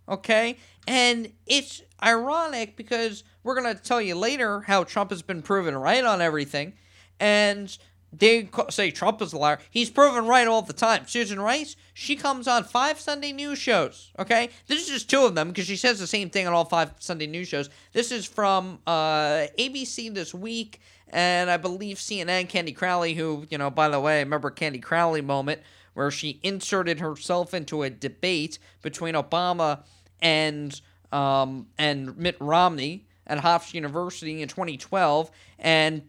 Okay? 0.09 0.57
And 0.88 1.31
it's 1.46 1.83
ironic 2.03 2.75
because 2.75 3.23
we're 3.44 3.61
going 3.61 3.77
to 3.77 3.81
tell 3.81 4.01
you 4.01 4.16
later 4.16 4.62
how 4.62 4.83
Trump 4.83 5.11
has 5.11 5.23
been 5.23 5.42
proven 5.42 5.77
right 5.77 6.05
on 6.05 6.23
everything. 6.23 6.73
And 7.20 7.77
they 8.12 8.49
say 8.70 8.90
Trump 8.90 9.23
is 9.23 9.33
a 9.33 9.38
liar. 9.38 9.59
He's 9.70 9.90
proven 9.90 10.27
right 10.27 10.49
all 10.49 10.62
the 10.62 10.73
time. 10.73 11.07
Susan 11.07 11.38
Rice, 11.38 11.77
she 11.94 12.16
comes 12.16 12.49
on 12.49 12.64
five 12.64 12.99
Sunday 12.99 13.33
news 13.33 13.59
shows. 13.59 14.11
Okay, 14.18 14.51
this 14.66 14.83
is 14.83 14.88
just 14.88 15.11
two 15.11 15.25
of 15.25 15.35
them 15.35 15.49
because 15.49 15.66
she 15.66 15.77
says 15.77 16.01
the 16.01 16.07
same 16.07 16.31
thing 16.31 16.46
on 16.46 16.53
all 16.53 16.64
five 16.64 16.92
Sunday 16.99 17.27
news 17.27 17.49
shows. 17.49 17.70
This 17.92 18.11
is 18.11 18.27
from 18.27 18.81
uh, 18.87 19.46
ABC 19.59 20.12
this 20.12 20.35
week, 20.35 20.81
and 21.11 21.51
I 21.51 21.57
believe 21.57 21.99
CNN. 21.99 22.49
Candy 22.49 22.73
Crowley, 22.73 23.14
who 23.14 23.46
you 23.51 23.59
know, 23.59 23.70
by 23.70 23.88
the 23.88 24.01
way, 24.01 24.20
remember 24.23 24.51
Candy 24.51 24.79
Crowley 24.79 25.20
moment 25.20 25.61
where 25.94 26.11
she 26.11 26.40
inserted 26.42 27.01
herself 27.01 27.53
into 27.53 27.83
a 27.83 27.90
debate 27.90 28.59
between 28.83 29.14
Obama 29.14 29.83
and 30.20 30.81
um, 31.12 31.66
and 31.79 32.16
Mitt 32.16 32.37
Romney 32.40 33.07
at 33.27 33.38
Hofstra 33.38 33.75
University 33.75 34.42
in 34.42 34.49
2012, 34.49 35.31
and 35.59 36.03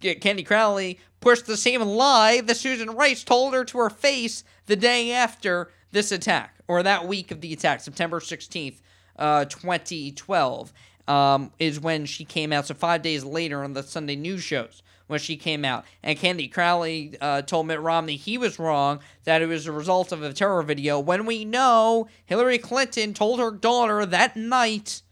Candy 0.00 0.42
Crowley 0.42 0.98
pushed 1.20 1.46
the 1.46 1.56
same 1.56 1.82
lie 1.82 2.40
that 2.42 2.56
Susan 2.56 2.90
Rice 2.90 3.24
told 3.24 3.54
her 3.54 3.64
to 3.64 3.78
her 3.78 3.90
face 3.90 4.44
the 4.66 4.76
day 4.76 5.12
after 5.12 5.70
this 5.92 6.12
attack, 6.12 6.56
or 6.68 6.82
that 6.82 7.06
week 7.06 7.30
of 7.30 7.40
the 7.40 7.52
attack, 7.52 7.80
September 7.80 8.20
16th, 8.20 8.80
uh, 9.18 9.44
2012, 9.46 10.72
um, 11.08 11.52
is 11.58 11.80
when 11.80 12.06
she 12.06 12.24
came 12.24 12.52
out. 12.52 12.66
So 12.66 12.74
five 12.74 13.02
days 13.02 13.24
later 13.24 13.62
on 13.62 13.72
the 13.72 13.82
Sunday 13.82 14.16
news 14.16 14.42
shows 14.42 14.82
when 15.06 15.20
she 15.20 15.36
came 15.36 15.64
out. 15.64 15.84
And 16.02 16.18
Candy 16.18 16.48
Crowley 16.48 17.16
uh, 17.20 17.42
told 17.42 17.66
Mitt 17.66 17.80
Romney 17.80 18.16
he 18.16 18.38
was 18.38 18.58
wrong, 18.58 19.00
that 19.24 19.42
it 19.42 19.46
was 19.46 19.66
a 19.66 19.72
result 19.72 20.12
of 20.12 20.22
a 20.22 20.32
terror 20.32 20.62
video, 20.62 20.98
when 20.98 21.26
we 21.26 21.44
know 21.44 22.08
Hillary 22.24 22.58
Clinton 22.58 23.14
told 23.14 23.38
her 23.38 23.50
daughter 23.50 24.04
that 24.04 24.36
night, 24.36 25.02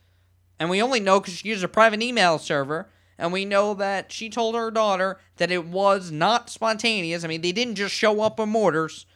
and 0.59 0.69
we 0.69 0.83
only 0.83 1.01
know 1.01 1.21
because 1.21 1.35
she 1.35 1.49
used 1.49 1.65
a 1.65 1.69
private 1.69 2.03
email 2.03 2.39
server, 2.39 2.91
and 3.17 3.33
we 3.33 3.45
know 3.45 3.75
that 3.75 4.11
she 4.11 4.29
told 4.29 4.57
her 4.57 4.73
daughter 4.73 5.19
that 5.37 5.53
it 5.53 5.65
was 5.65 6.11
not 6.11 6.51
spontaneous. 6.51 7.23
I 7.23 7.29
mean, 7.29 7.43
they 7.43 7.53
didn't 7.53 7.77
just 7.77 7.95
show 7.95 8.21
up 8.21 8.41
with 8.41 8.49
mortars. 8.49 9.07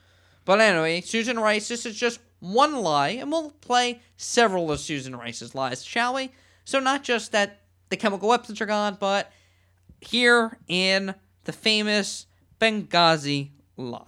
But 0.45 0.61
anyway, 0.61 1.01
Susan 1.01 1.39
Rice, 1.39 1.69
this 1.69 1.85
is 1.85 1.97
just 1.97 2.21
one 2.39 2.77
lie, 2.77 3.11
and 3.11 3.33
we'll 3.33 3.51
play 3.51 4.01
several 4.17 4.71
of 4.71 4.79
Susan 4.79 5.17
Rice's 5.17 5.55
lies, 5.55 5.85
shall 5.85 6.15
we? 6.15 6.31
So, 6.69 6.81
not 6.81 7.03
just 7.03 7.33
that 7.33 7.61
the 7.89 7.97
chemical 7.97 8.29
weapons 8.29 8.61
are 8.61 8.67
gone, 8.67 8.99
but 9.01 9.33
here 10.03 10.59
in 10.69 11.15
the 11.45 11.53
famous 11.53 12.27
Benghazi 12.61 13.49
lie. 13.79 14.03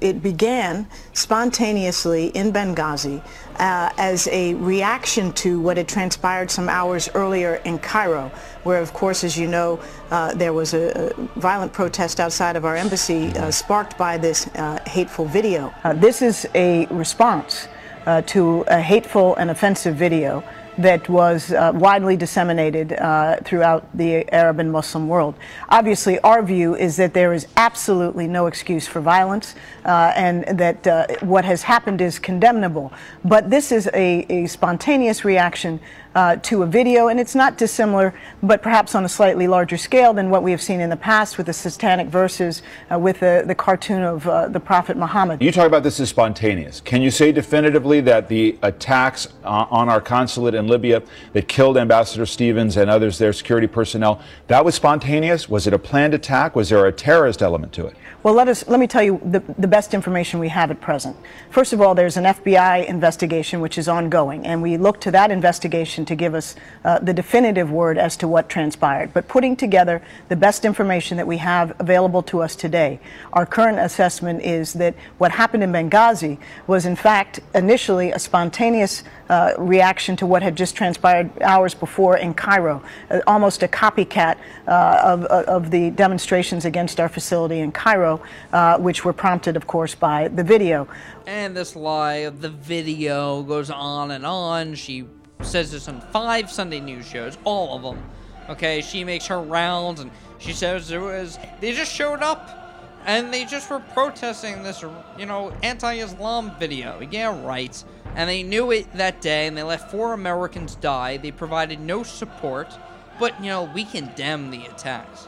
It 0.00 0.22
began 0.22 0.88
spontaneously 1.12 2.28
in 2.28 2.50
Benghazi 2.50 3.22
uh, 3.56 3.90
as 3.98 4.26
a 4.28 4.54
reaction 4.54 5.34
to 5.34 5.60
what 5.60 5.76
had 5.76 5.86
transpired 5.86 6.50
some 6.50 6.70
hours 6.70 7.10
earlier 7.12 7.56
in 7.66 7.78
Cairo, 7.78 8.32
where, 8.62 8.80
of 8.80 8.94
course, 8.94 9.22
as 9.22 9.36
you 9.36 9.46
know, 9.46 9.78
uh, 10.10 10.32
there 10.32 10.54
was 10.54 10.72
a, 10.72 11.10
a, 11.10 11.38
violent 11.38 11.74
protest 11.74 12.20
outside 12.20 12.56
of 12.56 12.64
our 12.64 12.74
embassy 12.74 13.26
uh, 13.36 13.50
sparked 13.50 13.98
by 13.98 14.16
this 14.16 14.46
uh, 14.54 14.78
hateful 14.86 15.26
video. 15.26 15.74
Uh, 15.84 15.92
this 15.92 16.22
is 16.22 16.48
a 16.54 16.86
response 16.86 17.68
uh, 18.06 18.22
to 18.22 18.64
a 18.68 18.80
hateful 18.80 19.36
and 19.36 19.50
offensive 19.50 19.94
video 19.94 20.42
that 20.78 21.08
was 21.08 21.52
uh, 21.52 21.72
widely 21.74 22.16
disseminated 22.16 22.92
uh, 22.92 23.36
throughout 23.44 23.84
the 23.96 24.32
Arab 24.32 24.60
and 24.60 24.70
Muslim 24.70 25.08
world. 25.08 25.34
Obviously, 25.68 26.18
our 26.20 26.42
view 26.42 26.76
is 26.76 26.96
that 26.96 27.12
there 27.14 27.32
is 27.32 27.48
absolutely 27.56 28.28
no 28.28 28.46
excuse 28.46 28.86
for 28.86 29.00
violence 29.00 29.56
uh, 29.84 30.12
and 30.14 30.44
that 30.58 30.86
uh, 30.86 31.06
what 31.20 31.44
has 31.44 31.62
happened 31.62 32.00
is 32.00 32.18
condemnable. 32.18 32.92
But 33.24 33.50
this 33.50 33.72
is 33.72 33.88
a, 33.92 34.24
a 34.30 34.46
spontaneous 34.46 35.24
reaction 35.24 35.80
uh, 36.14 36.36
to 36.36 36.62
a 36.62 36.66
video, 36.66 37.08
and 37.08 37.20
it's 37.20 37.34
not 37.34 37.58
dissimilar, 37.58 38.14
but 38.42 38.62
perhaps 38.62 38.94
on 38.94 39.04
a 39.04 39.08
slightly 39.08 39.46
larger 39.46 39.76
scale 39.76 40.12
than 40.12 40.30
what 40.30 40.42
we 40.42 40.50
have 40.50 40.62
seen 40.62 40.80
in 40.80 40.90
the 40.90 40.96
past 40.96 41.36
with 41.36 41.46
the 41.46 41.52
satanic 41.52 42.08
verses, 42.08 42.62
uh, 42.90 42.98
with 42.98 43.20
the, 43.20 43.44
the 43.46 43.54
cartoon 43.54 44.02
of 44.02 44.24
the 44.52 44.60
Prophet 44.60 44.96
Muhammad. 44.96 45.42
You 45.42 45.52
talk 45.52 45.66
about 45.66 45.82
this 45.82 46.00
as 46.00 46.08
spontaneous. 46.08 46.80
Can 46.80 47.02
you 47.02 47.10
say 47.10 47.30
definitively 47.30 48.00
that 48.02 48.28
the 48.28 48.58
attacks 48.62 49.28
on 49.44 49.88
our 49.88 50.00
consulate 50.00 50.54
in 50.54 50.67
Libya 50.68 51.02
that 51.32 51.48
killed 51.48 51.76
Ambassador 51.76 52.26
Stevens 52.26 52.76
and 52.76 52.90
others, 52.90 53.18
their 53.18 53.32
security 53.32 53.66
personnel, 53.66 54.20
that 54.46 54.64
was 54.64 54.74
spontaneous? 54.74 55.48
Was 55.48 55.66
it 55.66 55.72
a 55.72 55.78
planned 55.78 56.14
attack? 56.14 56.54
Was 56.54 56.68
there 56.68 56.86
a 56.86 56.92
terrorist 56.92 57.42
element 57.42 57.72
to 57.74 57.86
it? 57.86 57.96
Well, 58.24 58.34
let 58.34 58.48
us 58.48 58.66
let 58.66 58.80
me 58.80 58.88
tell 58.88 59.02
you 59.02 59.20
the, 59.24 59.38
the 59.58 59.68
best 59.68 59.94
information 59.94 60.40
we 60.40 60.48
have 60.48 60.72
at 60.72 60.80
present. 60.80 61.16
First 61.50 61.72
of 61.72 61.80
all, 61.80 61.94
there's 61.94 62.16
an 62.16 62.24
FBI 62.24 62.86
investigation 62.86 63.60
which 63.60 63.78
is 63.78 63.86
ongoing, 63.86 64.44
and 64.44 64.60
we 64.60 64.76
look 64.76 65.00
to 65.02 65.12
that 65.12 65.30
investigation 65.30 66.04
to 66.06 66.16
give 66.16 66.34
us 66.34 66.56
uh, 66.84 66.98
the 66.98 67.14
definitive 67.14 67.70
word 67.70 67.96
as 67.96 68.16
to 68.16 68.26
what 68.26 68.48
transpired. 68.48 69.14
But 69.14 69.28
putting 69.28 69.54
together 69.54 70.02
the 70.28 70.34
best 70.34 70.64
information 70.64 71.16
that 71.16 71.28
we 71.28 71.36
have 71.36 71.78
available 71.80 72.24
to 72.24 72.42
us 72.42 72.56
today, 72.56 72.98
our 73.32 73.46
current 73.46 73.78
assessment 73.78 74.42
is 74.42 74.72
that 74.74 74.96
what 75.18 75.30
happened 75.30 75.62
in 75.62 75.70
Benghazi 75.70 76.38
was, 76.66 76.86
in 76.86 76.96
fact, 76.96 77.38
initially 77.54 78.10
a 78.10 78.18
spontaneous 78.18 79.04
uh, 79.28 79.52
reaction 79.58 80.16
to 80.16 80.26
what 80.26 80.42
had 80.42 80.56
just 80.56 80.74
transpired 80.74 81.30
hours 81.42 81.74
before 81.74 82.16
in 82.16 82.34
Cairo, 82.34 82.82
uh, 83.10 83.20
almost 83.26 83.62
a 83.62 83.68
copycat 83.68 84.36
uh, 84.66 85.00
of, 85.04 85.24
of 85.24 85.70
the 85.70 85.90
demonstrations 85.90 86.64
against 86.64 87.00
our 87.00 87.08
facility 87.08 87.60
in 87.60 87.72
Cairo, 87.72 88.22
uh, 88.52 88.78
which 88.78 89.04
were 89.04 89.12
prompted, 89.12 89.56
of 89.56 89.66
course, 89.66 89.94
by 89.94 90.28
the 90.28 90.44
video. 90.44 90.88
And 91.26 91.56
this 91.56 91.76
lie 91.76 92.24
of 92.26 92.40
the 92.40 92.50
video 92.50 93.42
goes 93.42 93.70
on 93.70 94.10
and 94.10 94.24
on. 94.24 94.74
She 94.74 95.06
says 95.42 95.70
this 95.70 95.88
on 95.88 96.00
five 96.00 96.50
Sunday 96.50 96.80
news 96.80 97.06
shows, 97.06 97.38
all 97.44 97.76
of 97.76 97.82
them. 97.82 98.02
Okay, 98.48 98.80
she 98.80 99.04
makes 99.04 99.26
her 99.26 99.40
rounds 99.40 100.00
and 100.00 100.10
she 100.38 100.52
says 100.52 100.90
it 100.90 100.98
was 100.98 101.38
they 101.60 101.72
just 101.72 101.92
showed 101.92 102.22
up 102.22 102.67
and 103.08 103.32
they 103.32 103.46
just 103.46 103.70
were 103.70 103.80
protesting 103.80 104.62
this, 104.62 104.84
you 105.18 105.24
know, 105.24 105.50
anti-Islam 105.62 106.52
video. 106.60 107.00
Yeah, 107.10 107.42
right. 107.42 107.82
And 108.14 108.28
they 108.28 108.42
knew 108.42 108.70
it 108.70 108.92
that 108.92 109.22
day, 109.22 109.46
and 109.46 109.56
they 109.56 109.62
let 109.62 109.90
four 109.90 110.12
Americans 110.12 110.74
die. 110.74 111.16
They 111.16 111.30
provided 111.30 111.80
no 111.80 112.02
support, 112.02 112.78
but 113.18 113.42
you 113.42 113.46
know, 113.46 113.64
we 113.74 113.84
condemn 113.84 114.50
the 114.50 114.66
attacks. 114.66 115.26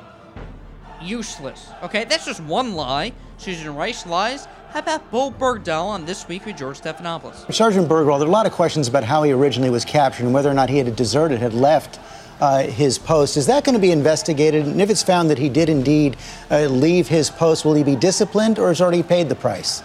Useless. 1.01 1.71
Okay, 1.83 2.05
that's 2.05 2.27
just 2.27 2.41
one 2.41 2.75
lie. 2.75 3.15
Susan 3.39 3.75
Rice 3.75 4.05
lies. 4.05 4.47
How 4.69 4.81
about 4.81 5.11
Bowe 5.11 5.31
Bergdahl 5.31 5.87
on 5.87 6.05
This 6.05 6.29
Week 6.29 6.45
with 6.45 6.59
George 6.59 6.83
Stephanopoulos? 6.83 7.51
Sergeant 7.53 7.89
Bergdahl, 7.89 8.19
there 8.19 8.29
are 8.29 8.31
a 8.31 8.33
lot 8.33 8.45
of 8.45 8.53
questions 8.53 8.89
about 8.89 9.05
how 9.05 9.23
he 9.23 9.33
originally 9.33 9.71
was 9.71 9.87
captured 9.87 10.25
and 10.25 10.35
whether 10.35 10.51
or 10.51 10.55
not 10.55 10.69
he 10.69 10.77
had 10.77 10.95
deserted, 10.95 11.41
had 11.41 11.55
left 11.55 11.99
uh, 12.41 12.63
his 12.63 12.99
post. 12.99 13.37
Is 13.37 13.47
that 13.47 13.65
going 13.65 13.75
to 13.75 13.81
be 13.81 13.93
investigated? 13.93 14.67
And 14.67 14.81
if 14.81 14.91
it's 14.91 15.03
found 15.03 15.31
that 15.31 15.39
he 15.39 15.49
did 15.49 15.69
indeed 15.69 16.17
uh, 16.51 16.67
leave 16.67 17.09
his 17.09 17.31
post, 17.31 17.65
will 17.65 17.75
he 17.75 17.85
be 17.85 17.97
disciplined 17.97 18.59
or 18.59 18.69
has 18.69 18.81
already 18.81 19.03
paid 19.03 19.29
the 19.29 19.35
price? 19.35 19.83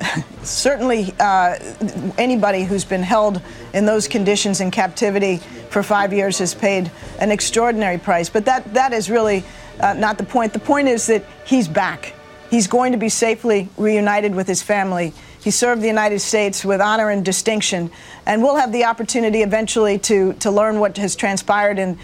Certainly, 0.42 1.14
uh, 1.20 1.56
anybody 2.18 2.64
who's 2.64 2.84
been 2.84 3.02
held 3.02 3.40
in 3.72 3.86
those 3.86 4.08
conditions 4.08 4.60
in 4.60 4.70
captivity 4.70 5.38
for 5.70 5.82
five 5.82 6.12
years 6.12 6.38
has 6.38 6.54
paid 6.54 6.90
an 7.20 7.30
extraordinary 7.30 7.98
price. 7.98 8.28
But 8.28 8.44
that, 8.44 8.74
that 8.74 8.92
is 8.92 9.08
really 9.08 9.44
uh, 9.80 9.94
not 9.94 10.18
the 10.18 10.24
point. 10.24 10.52
The 10.52 10.58
point 10.58 10.88
is 10.88 11.06
that 11.06 11.24
he's 11.44 11.68
back. 11.68 12.14
He's 12.50 12.66
going 12.66 12.92
to 12.92 12.98
be 12.98 13.08
safely 13.08 13.68
reunited 13.76 14.34
with 14.34 14.46
his 14.46 14.62
family. 14.62 15.12
He 15.44 15.50
served 15.50 15.82
the 15.82 15.86
United 15.86 16.20
States 16.20 16.64
with 16.64 16.80
honor 16.80 17.10
and 17.10 17.22
distinction, 17.22 17.90
and 18.24 18.42
we'll 18.42 18.56
have 18.56 18.72
the 18.72 18.86
opportunity 18.86 19.42
eventually 19.42 19.98
to, 19.98 20.32
to 20.34 20.50
learn 20.50 20.80
what 20.80 20.96
has 20.96 21.14
transpired 21.14 21.78
in. 21.78 21.98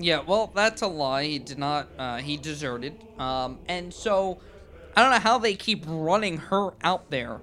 Yeah, 0.00 0.22
well, 0.26 0.50
that's 0.52 0.82
a 0.82 0.88
lie. 0.88 1.26
He 1.26 1.38
did 1.38 1.58
not. 1.58 1.88
Uh, 1.96 2.16
he 2.16 2.36
deserted, 2.36 2.96
um, 3.20 3.60
and 3.68 3.94
so 3.94 4.40
I 4.96 5.02
don't 5.02 5.12
know 5.12 5.20
how 5.20 5.38
they 5.38 5.54
keep 5.54 5.84
running 5.86 6.38
her 6.38 6.72
out 6.82 7.08
there, 7.10 7.40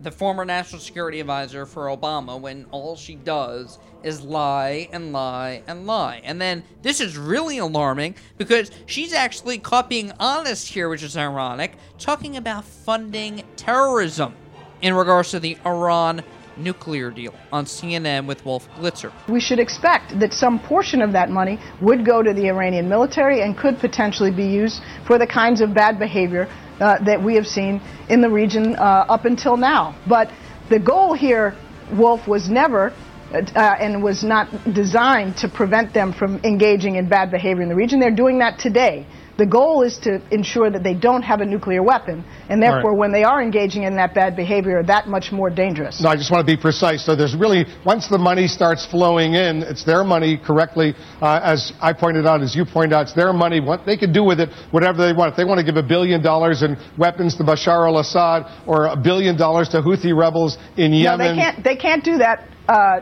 the 0.00 0.10
former 0.10 0.44
national 0.44 0.80
security 0.80 1.20
advisor 1.20 1.66
for 1.66 1.86
Obama, 1.86 2.38
when 2.40 2.66
all 2.70 2.96
she 2.96 3.14
does 3.14 3.78
is 4.02 4.22
lie 4.22 4.88
and 4.92 5.12
lie 5.12 5.62
and 5.66 5.86
lie. 5.86 6.20
And 6.24 6.40
then 6.40 6.64
this 6.82 7.00
is 7.00 7.16
really 7.16 7.58
alarming 7.58 8.14
because 8.38 8.70
she's 8.86 9.12
actually 9.12 9.62
being 9.88 10.12
honest 10.20 10.68
here, 10.68 10.88
which 10.88 11.02
is 11.02 11.16
ironic, 11.16 11.72
talking 11.98 12.36
about 12.36 12.64
funding 12.64 13.42
terrorism 13.56 14.34
in 14.82 14.94
regards 14.94 15.30
to 15.30 15.40
the 15.40 15.56
Iran 15.64 16.22
nuclear 16.56 17.10
deal 17.10 17.34
on 17.52 17.64
CNN 17.64 18.26
with 18.26 18.44
Wolf 18.44 18.68
Blitzer. 18.78 19.12
We 19.28 19.40
should 19.40 19.58
expect 19.58 20.18
that 20.18 20.32
some 20.32 20.58
portion 20.58 21.02
of 21.02 21.12
that 21.12 21.30
money 21.30 21.58
would 21.80 22.04
go 22.04 22.22
to 22.22 22.32
the 22.32 22.48
Iranian 22.48 22.88
military 22.88 23.42
and 23.42 23.56
could 23.56 23.78
potentially 23.78 24.30
be 24.30 24.46
used 24.46 24.80
for 25.06 25.18
the 25.18 25.26
kinds 25.26 25.60
of 25.60 25.74
bad 25.74 25.98
behavior 25.98 26.48
uh, 26.80 27.02
that 27.04 27.22
we 27.22 27.34
have 27.34 27.46
seen 27.46 27.80
in 28.08 28.20
the 28.20 28.30
region 28.30 28.76
uh, 28.76 29.06
up 29.08 29.24
until 29.24 29.56
now. 29.56 29.96
But 30.08 30.30
the 30.68 30.78
goal 30.78 31.14
here, 31.14 31.56
Wolf, 31.92 32.26
was 32.26 32.48
never 32.48 32.92
uh, 33.32 33.58
and 33.58 34.02
was 34.02 34.22
not 34.22 34.48
designed 34.72 35.36
to 35.38 35.48
prevent 35.48 35.92
them 35.92 36.12
from 36.12 36.40
engaging 36.44 36.96
in 36.96 37.08
bad 37.08 37.30
behavior 37.30 37.62
in 37.62 37.68
the 37.68 37.74
region. 37.74 38.00
They're 38.00 38.10
doing 38.10 38.38
that 38.38 38.58
today. 38.58 39.06
The 39.36 39.46
goal 39.46 39.82
is 39.82 39.98
to 39.98 40.22
ensure 40.30 40.70
that 40.70 40.82
they 40.82 40.94
don't 40.94 41.22
have 41.22 41.40
a 41.42 41.44
nuclear 41.44 41.82
weapon, 41.82 42.24
and 42.48 42.62
therefore, 42.62 42.92
right. 42.92 42.98
when 42.98 43.12
they 43.12 43.22
are 43.22 43.42
engaging 43.42 43.82
in 43.82 43.94
that 43.96 44.14
bad 44.14 44.34
behavior, 44.34 44.82
that 44.82 45.08
much 45.08 45.30
more 45.30 45.50
dangerous. 45.50 46.00
No, 46.00 46.08
I 46.08 46.16
just 46.16 46.30
want 46.30 46.46
to 46.46 46.56
be 46.56 46.60
precise. 46.60 47.04
So 47.04 47.14
there's 47.14 47.36
really, 47.36 47.66
once 47.84 48.08
the 48.08 48.16
money 48.16 48.48
starts 48.48 48.86
flowing 48.86 49.34
in, 49.34 49.62
it's 49.62 49.84
their 49.84 50.04
money 50.04 50.38
correctly. 50.38 50.94
Uh, 51.20 51.40
as 51.42 51.74
I 51.82 51.92
pointed 51.92 52.26
out, 52.26 52.40
as 52.40 52.56
you 52.56 52.64
pointed 52.64 52.94
out, 52.94 53.02
it's 53.02 53.12
their 53.12 53.34
money. 53.34 53.60
What 53.60 53.84
they 53.84 53.98
can 53.98 54.10
do 54.10 54.24
with 54.24 54.40
it, 54.40 54.48
whatever 54.70 55.06
they 55.06 55.12
want. 55.12 55.32
If 55.32 55.36
they 55.36 55.44
want 55.44 55.58
to 55.58 55.64
give 55.64 55.76
a 55.76 55.86
billion 55.86 56.22
dollars 56.22 56.62
in 56.62 56.76
weapons 56.96 57.36
to 57.36 57.44
Bashar 57.44 57.86
al-Assad 57.88 58.66
or 58.66 58.86
a 58.86 58.96
billion 58.96 59.36
dollars 59.36 59.68
to 59.70 59.82
Houthi 59.82 60.16
rebels 60.16 60.56
in 60.78 60.94
Yemen, 60.94 61.18
no, 61.18 61.34
they 61.34 61.40
can't. 61.40 61.64
They 61.64 61.76
can't 61.76 62.04
do 62.04 62.16
that. 62.18 62.48
Uh, 62.68 63.00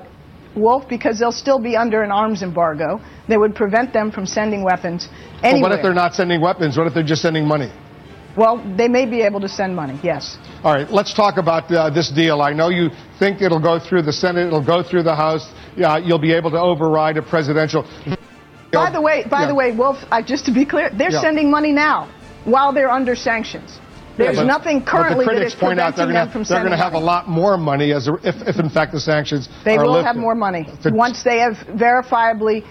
Wolf, 0.57 0.89
because 0.89 1.19
they'll 1.19 1.33
still 1.33 1.59
be 1.59 1.77
under 1.77 2.03
an 2.03 2.11
arms 2.11 2.43
embargo 2.43 3.01
that 3.29 3.39
would 3.39 3.55
prevent 3.55 3.93
them 3.93 4.11
from 4.11 4.27
sending 4.27 4.63
weapons 4.63 5.09
anywhere. 5.43 5.53
But 5.53 5.61
what 5.61 5.73
if 5.73 5.83
they're 5.83 5.95
not 5.95 6.15
sending 6.15 6.41
weapons? 6.41 6.77
What 6.77 6.87
if 6.87 6.95
they're 6.95 7.03
just 7.03 7.23
sending 7.23 7.47
money? 7.47 7.73
Well, 8.37 8.59
they 8.77 8.89
may 8.89 9.07
be 9.07 9.23
able 9.23 9.41
to 9.41 9.49
send 9.49 9.77
money, 9.77 9.99
yes. 10.03 10.39
All 10.65 10.75
right, 10.75 10.91
let's 10.91 11.15
talk 11.15 11.37
about 11.37 11.71
uh, 11.71 11.91
this 11.91 12.11
deal. 12.11 12.43
I 12.43 12.53
know 12.53 12.69
you 12.69 12.91
think 13.19 13.41
it'll 13.43 13.61
go 13.61 13.79
through 13.79 14.03
the 14.03 14.13
Senate, 14.13 14.47
it'll 14.49 14.65
go 14.65 14.83
through 14.83 15.05
the 15.05 15.15
House. 15.15 15.53
Uh, 15.77 16.01
you'll 16.03 16.19
be 16.19 16.33
able 16.33 16.51
to 16.51 16.59
override 16.59 17.17
a 17.17 17.23
presidential. 17.23 17.87
By 18.73 18.91
the 18.91 19.01
way, 19.01 19.25
by 19.31 19.43
yeah. 19.43 19.47
the 19.47 19.55
way, 19.55 19.71
Wolf, 19.71 19.99
uh, 20.11 20.21
just 20.21 20.47
to 20.47 20.53
be 20.53 20.65
clear, 20.65 20.91
they're 20.91 21.13
yeah. 21.13 21.21
sending 21.21 21.49
money 21.49 21.71
now 21.71 22.13
while 22.45 22.73
they're 22.73 22.91
under 22.91 23.15
sanctions. 23.15 23.79
There's 24.17 24.37
yeah, 24.37 24.43
but, 24.43 24.47
nothing 24.47 24.85
currently 24.85 25.25
but 25.25 25.33
the 25.33 25.37
critics 25.39 25.55
that 25.55 25.57
is 25.57 25.61
point 25.61 25.81
out 25.81 25.97
they're 25.97 26.07
going 26.07 26.31
to 26.31 26.49
they're 26.49 26.61
going 26.61 26.71
to 26.71 26.77
have 26.77 26.93
money. 26.93 27.03
a 27.03 27.07
lot 27.07 27.29
more 27.29 27.57
money 27.57 27.93
as 27.93 28.07
a, 28.07 28.15
if, 28.23 28.37
if 28.47 28.61
in 28.61 28.71
fact 28.71 28.93
the 28.93 29.01
sanctions 29.01 29.49
they 29.65 29.77
will 29.77 29.93
lifted. 29.93 30.07
have 30.07 30.17
more 30.17 30.37
money 30.37 30.67
once 30.87 31.25
they 31.25 31.39
have 31.39 31.55
verifiably 31.75 32.65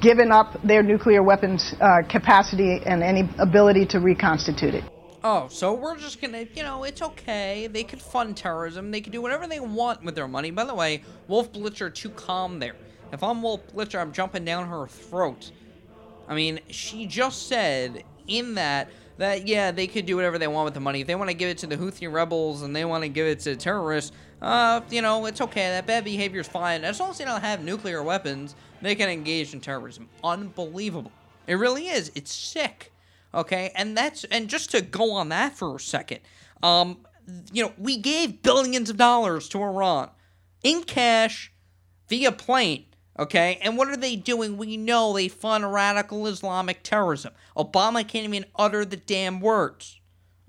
given 0.00 0.32
up 0.32 0.58
their 0.64 0.82
nuclear 0.82 1.22
weapons 1.22 1.74
uh, 1.80 1.98
capacity 2.08 2.80
and 2.86 3.02
any 3.02 3.28
ability 3.38 3.84
to 3.84 4.00
reconstitute 4.00 4.74
it. 4.74 4.84
Oh, 5.22 5.48
so 5.48 5.74
we're 5.74 5.98
just 5.98 6.20
gonna, 6.20 6.46
you 6.54 6.62
know, 6.62 6.84
it's 6.84 7.02
okay. 7.02 7.68
They 7.70 7.84
could 7.84 8.00
fund 8.00 8.36
terrorism. 8.36 8.90
They 8.90 9.00
could 9.00 9.12
do 9.12 9.20
whatever 9.20 9.46
they 9.46 9.60
want 9.60 10.02
with 10.04 10.14
their 10.14 10.28
money. 10.28 10.50
By 10.50 10.64
the 10.64 10.74
way, 10.74 11.02
Wolf 11.26 11.52
Blitzer 11.52 11.92
too 11.92 12.10
calm 12.10 12.60
there. 12.60 12.76
If 13.12 13.22
I'm 13.22 13.42
Wolf 13.42 13.60
Blitzer, 13.74 14.00
I'm 14.00 14.12
jumping 14.12 14.44
down 14.44 14.68
her 14.68 14.86
throat. 14.86 15.50
I 16.28 16.34
mean, 16.34 16.60
she 16.68 17.06
just 17.06 17.48
said 17.48 18.04
in 18.26 18.54
that 18.54 18.90
that 19.18 19.46
yeah, 19.46 19.70
they 19.70 19.86
could 19.86 20.06
do 20.06 20.16
whatever 20.16 20.38
they 20.38 20.48
want 20.48 20.64
with 20.64 20.74
the 20.74 20.80
money. 20.80 21.00
If 21.02 21.06
they 21.06 21.14
want 21.14 21.28
to 21.28 21.34
give 21.34 21.48
it 21.48 21.58
to 21.58 21.66
the 21.66 21.76
Houthi 21.76 22.10
rebels 22.10 22.62
and 22.62 22.74
they 22.74 22.84
want 22.84 23.02
to 23.02 23.08
give 23.08 23.26
it 23.26 23.40
to 23.40 23.56
terrorists, 23.56 24.12
uh, 24.40 24.80
you 24.90 25.02
know, 25.02 25.26
it's 25.26 25.40
okay. 25.40 25.68
That 25.70 25.86
bad 25.86 26.04
behavior 26.04 26.40
is 26.40 26.48
fine. 26.48 26.84
As 26.84 26.98
long 27.00 27.10
as 27.10 27.18
they 27.18 27.24
don't 27.24 27.40
have 27.40 27.62
nuclear 27.62 28.02
weapons, 28.02 28.54
they 28.80 28.94
can 28.94 29.10
engage 29.10 29.52
in 29.52 29.60
terrorism. 29.60 30.08
Unbelievable. 30.22 31.12
It 31.46 31.54
really 31.54 31.88
is. 31.88 32.10
It's 32.14 32.32
sick. 32.32 32.92
Okay, 33.34 33.72
and 33.74 33.96
that's 33.96 34.24
and 34.24 34.48
just 34.48 34.70
to 34.70 34.80
go 34.80 35.12
on 35.12 35.28
that 35.28 35.56
for 35.56 35.76
a 35.76 35.80
second, 35.80 36.20
um, 36.62 36.98
you 37.52 37.62
know, 37.62 37.72
we 37.76 37.98
gave 37.98 38.42
billions 38.42 38.88
of 38.88 38.96
dollars 38.96 39.48
to 39.50 39.62
Iran 39.62 40.10
in 40.62 40.82
cash 40.82 41.52
via 42.08 42.32
plane 42.32 42.86
Okay, 43.18 43.58
and 43.62 43.76
what 43.76 43.88
are 43.88 43.96
they 43.96 44.14
doing? 44.14 44.56
We 44.56 44.76
know 44.76 45.12
they 45.12 45.26
fund 45.28 45.72
radical 45.72 46.26
Islamic 46.28 46.84
terrorism. 46.84 47.32
Obama 47.56 48.06
can't 48.06 48.28
even 48.28 48.46
utter 48.54 48.84
the 48.84 48.96
damn 48.96 49.40
words. 49.40 50.00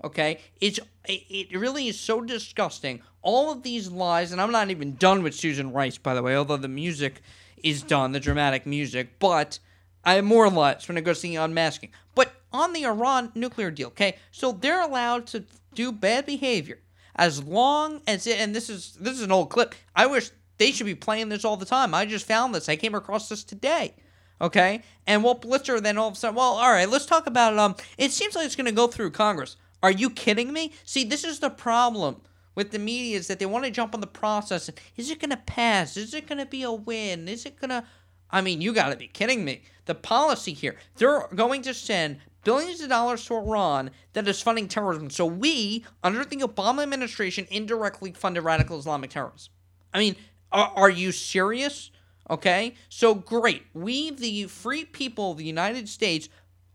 Okay, 0.04 0.38
it's 0.60 0.78
it 1.04 1.58
really 1.58 1.88
is 1.88 1.98
so 1.98 2.20
disgusting. 2.20 3.02
All 3.22 3.50
of 3.50 3.64
these 3.64 3.90
lies, 3.90 4.30
and 4.30 4.40
I'm 4.40 4.52
not 4.52 4.70
even 4.70 4.94
done 4.94 5.22
with 5.22 5.34
Susan 5.34 5.72
Rice, 5.72 5.98
by 5.98 6.14
the 6.14 6.22
way. 6.22 6.36
Although 6.36 6.58
the 6.58 6.68
music 6.68 7.22
is 7.62 7.82
done, 7.82 8.12
the 8.12 8.20
dramatic 8.20 8.66
music, 8.66 9.18
but 9.18 9.58
I 10.04 10.14
have 10.14 10.24
more 10.24 10.48
lies 10.48 10.86
when 10.86 10.96
it 10.96 11.02
goes 11.02 11.20
to 11.20 11.28
the 11.28 11.36
unmasking. 11.36 11.90
But 12.14 12.32
on 12.52 12.72
the 12.72 12.84
Iran 12.84 13.32
nuclear 13.34 13.70
deal, 13.70 13.88
okay, 13.88 14.16
so 14.30 14.52
they're 14.52 14.80
allowed 14.80 15.26
to 15.28 15.44
do 15.74 15.90
bad 15.92 16.24
behavior 16.24 16.78
as 17.16 17.42
long 17.42 18.00
as 18.06 18.26
it. 18.26 18.38
And 18.38 18.54
this 18.54 18.70
is 18.70 18.96
this 19.00 19.14
is 19.14 19.22
an 19.22 19.32
old 19.32 19.50
clip. 19.50 19.74
I 19.94 20.06
wish 20.06 20.30
they 20.60 20.72
should 20.72 20.84
be 20.84 20.94
playing 20.94 21.30
this 21.30 21.42
all 21.42 21.56
the 21.56 21.64
time. 21.64 21.94
I 21.94 22.04
just 22.04 22.26
found 22.26 22.54
this. 22.54 22.68
I 22.68 22.76
came 22.76 22.94
across 22.94 23.30
this 23.30 23.42
today. 23.42 23.94
Okay? 24.42 24.82
And 25.06 25.24
Walt 25.24 25.40
Blitzer 25.40 25.82
then 25.82 25.96
all 25.96 26.08
of 26.08 26.14
a 26.14 26.16
sudden, 26.18 26.36
well, 26.36 26.52
all 26.52 26.70
right, 26.70 26.88
let's 26.88 27.06
talk 27.06 27.26
about 27.26 27.54
it. 27.54 27.58
Um, 27.58 27.74
it 27.96 28.12
seems 28.12 28.36
like 28.36 28.44
it's 28.44 28.56
going 28.56 28.66
to 28.66 28.72
go 28.72 28.86
through 28.86 29.12
Congress. 29.12 29.56
Are 29.82 29.90
you 29.90 30.10
kidding 30.10 30.52
me? 30.52 30.74
See, 30.84 31.02
this 31.02 31.24
is 31.24 31.40
the 31.40 31.48
problem 31.48 32.20
with 32.54 32.72
the 32.72 32.78
media 32.78 33.16
is 33.16 33.26
that 33.28 33.38
they 33.38 33.46
want 33.46 33.64
to 33.64 33.70
jump 33.70 33.94
on 33.94 34.02
the 34.02 34.06
process. 34.06 34.68
Is 34.96 35.10
it 35.10 35.18
going 35.18 35.30
to 35.30 35.38
pass? 35.38 35.96
Is 35.96 36.12
it 36.12 36.26
going 36.26 36.38
to 36.38 36.46
be 36.46 36.62
a 36.62 36.70
win? 36.70 37.26
Is 37.26 37.46
it 37.46 37.58
going 37.58 37.70
to. 37.70 37.84
I 38.30 38.42
mean, 38.42 38.60
you 38.60 38.74
got 38.74 38.90
to 38.90 38.96
be 38.96 39.08
kidding 39.08 39.46
me. 39.46 39.62
The 39.86 39.94
policy 39.94 40.52
here, 40.52 40.76
they're 40.96 41.26
going 41.34 41.62
to 41.62 41.72
send 41.72 42.18
billions 42.44 42.82
of 42.82 42.90
dollars 42.90 43.24
to 43.24 43.34
Iran 43.34 43.92
that 44.12 44.28
is 44.28 44.42
funding 44.42 44.68
terrorism. 44.68 45.08
So 45.08 45.24
we, 45.24 45.86
under 46.04 46.22
the 46.22 46.36
Obama 46.36 46.82
administration, 46.82 47.46
indirectly 47.50 48.12
funded 48.12 48.44
radical 48.44 48.78
Islamic 48.78 49.10
terrorism. 49.10 49.52
I 49.92 49.98
mean, 49.98 50.16
are, 50.52 50.72
are 50.76 50.90
you 50.90 51.12
serious? 51.12 51.90
Okay, 52.28 52.74
so 52.88 53.14
great. 53.14 53.64
We, 53.74 54.10
the 54.10 54.44
free 54.44 54.84
people 54.84 55.32
of 55.32 55.38
the 55.38 55.44
United 55.44 55.88
States, 55.88 56.28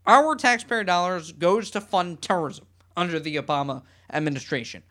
our 0.06 0.36
taxpayer 0.36 0.84
dollars 0.84 1.32
goes 1.32 1.70
to 1.70 1.80
fund 1.80 2.20
terrorism 2.20 2.66
under 2.96 3.18
the 3.18 3.36
Obama 3.36 3.82
administration. 4.12 4.82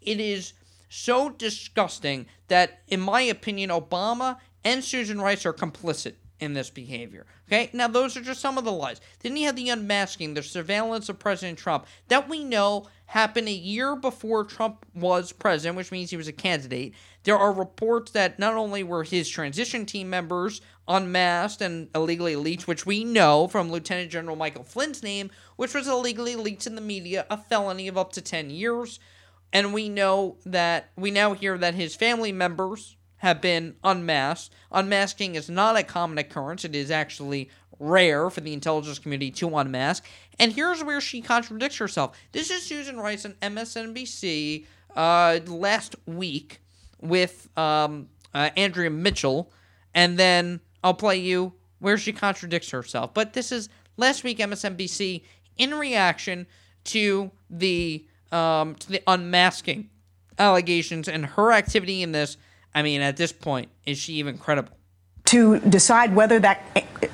It 0.00 0.20
is 0.20 0.52
so 0.88 1.30
disgusting 1.30 2.26
that, 2.48 2.82
in 2.88 3.00
my 3.00 3.22
opinion, 3.22 3.70
Obama 3.70 4.38
and 4.64 4.84
Susan 4.84 5.20
Rice 5.20 5.46
are 5.46 5.52
complicit 5.52 6.14
in 6.38 6.54
this 6.54 6.70
behavior. 6.70 7.24
Okay, 7.48 7.70
now 7.72 7.86
those 7.86 8.16
are 8.16 8.20
just 8.20 8.40
some 8.40 8.58
of 8.58 8.64
the 8.64 8.72
lies. 8.72 9.00
Then 9.20 9.36
you 9.36 9.46
have 9.46 9.56
the 9.56 9.68
unmasking, 9.68 10.34
the 10.34 10.42
surveillance 10.42 11.08
of 11.08 11.18
President 11.18 11.58
Trump 11.58 11.86
that 12.08 12.28
we 12.28 12.44
know 12.44 12.88
happened 13.12 13.46
a 13.46 13.52
year 13.52 13.94
before 13.94 14.42
Trump 14.42 14.86
was 14.94 15.32
president, 15.32 15.76
which 15.76 15.92
means 15.92 16.08
he 16.08 16.16
was 16.16 16.28
a 16.28 16.32
candidate. 16.32 16.94
There 17.24 17.36
are 17.36 17.52
reports 17.52 18.12
that 18.12 18.38
not 18.38 18.54
only 18.54 18.82
were 18.82 19.04
his 19.04 19.28
transition 19.28 19.84
team 19.84 20.08
members 20.08 20.62
unmasked 20.88 21.60
and 21.60 21.90
illegally 21.94 22.36
leaked, 22.36 22.66
which 22.66 22.86
we 22.86 23.04
know 23.04 23.48
from 23.48 23.70
Lieutenant 23.70 24.10
General 24.10 24.34
Michael 24.34 24.64
Flynn's 24.64 25.02
name, 25.02 25.30
which 25.56 25.74
was 25.74 25.86
illegally 25.86 26.36
leaked 26.36 26.66
in 26.66 26.74
the 26.74 26.80
media, 26.80 27.26
a 27.28 27.36
felony 27.36 27.86
of 27.86 27.98
up 27.98 28.12
to 28.14 28.22
10 28.22 28.48
years. 28.48 28.98
And 29.52 29.74
we 29.74 29.90
know 29.90 30.38
that 30.46 30.88
we 30.96 31.10
now 31.10 31.34
hear 31.34 31.58
that 31.58 31.74
his 31.74 31.94
family 31.94 32.32
members 32.32 32.96
have 33.18 33.42
been 33.42 33.76
unmasked. 33.84 34.54
Unmasking 34.70 35.34
is 35.34 35.50
not 35.50 35.76
a 35.76 35.82
common 35.82 36.16
occurrence, 36.16 36.64
it 36.64 36.74
is 36.74 36.90
actually 36.90 37.50
rare 37.82 38.30
for 38.30 38.40
the 38.40 38.52
intelligence 38.52 38.98
community 38.98 39.30
to 39.32 39.56
unmask. 39.58 40.06
And 40.38 40.52
here's 40.52 40.82
where 40.84 41.00
she 41.00 41.20
contradicts 41.20 41.76
herself. 41.78 42.16
This 42.30 42.50
is 42.50 42.62
Susan 42.62 42.96
Rice 42.96 43.26
on 43.26 43.32
MSNBC 43.42 44.66
uh, 44.94 45.40
last 45.46 45.96
week 46.06 46.60
with 47.00 47.48
um, 47.58 48.08
uh, 48.32 48.50
Andrea 48.56 48.88
Mitchell, 48.88 49.52
and 49.94 50.16
then 50.18 50.60
I'll 50.84 50.94
play 50.94 51.18
you 51.18 51.54
where 51.80 51.98
she 51.98 52.12
contradicts 52.12 52.70
herself. 52.70 53.12
But 53.12 53.32
this 53.32 53.50
is 53.50 53.68
last 53.96 54.22
week 54.22 54.38
MSNBC 54.38 55.22
in 55.58 55.74
reaction 55.74 56.46
to 56.84 57.32
the 57.50 58.06
um, 58.30 58.76
to 58.76 58.88
the 58.88 59.02
unmasking 59.06 59.90
allegations 60.38 61.08
and 61.08 61.26
her 61.26 61.52
activity 61.52 62.02
in 62.02 62.12
this. 62.12 62.36
I 62.74 62.82
mean, 62.82 63.02
at 63.02 63.16
this 63.16 63.32
point, 63.32 63.70
is 63.84 63.98
she 63.98 64.14
even 64.14 64.38
credible? 64.38 64.78
To 65.32 65.58
decide 65.60 66.14
whether 66.14 66.38
that 66.40 66.60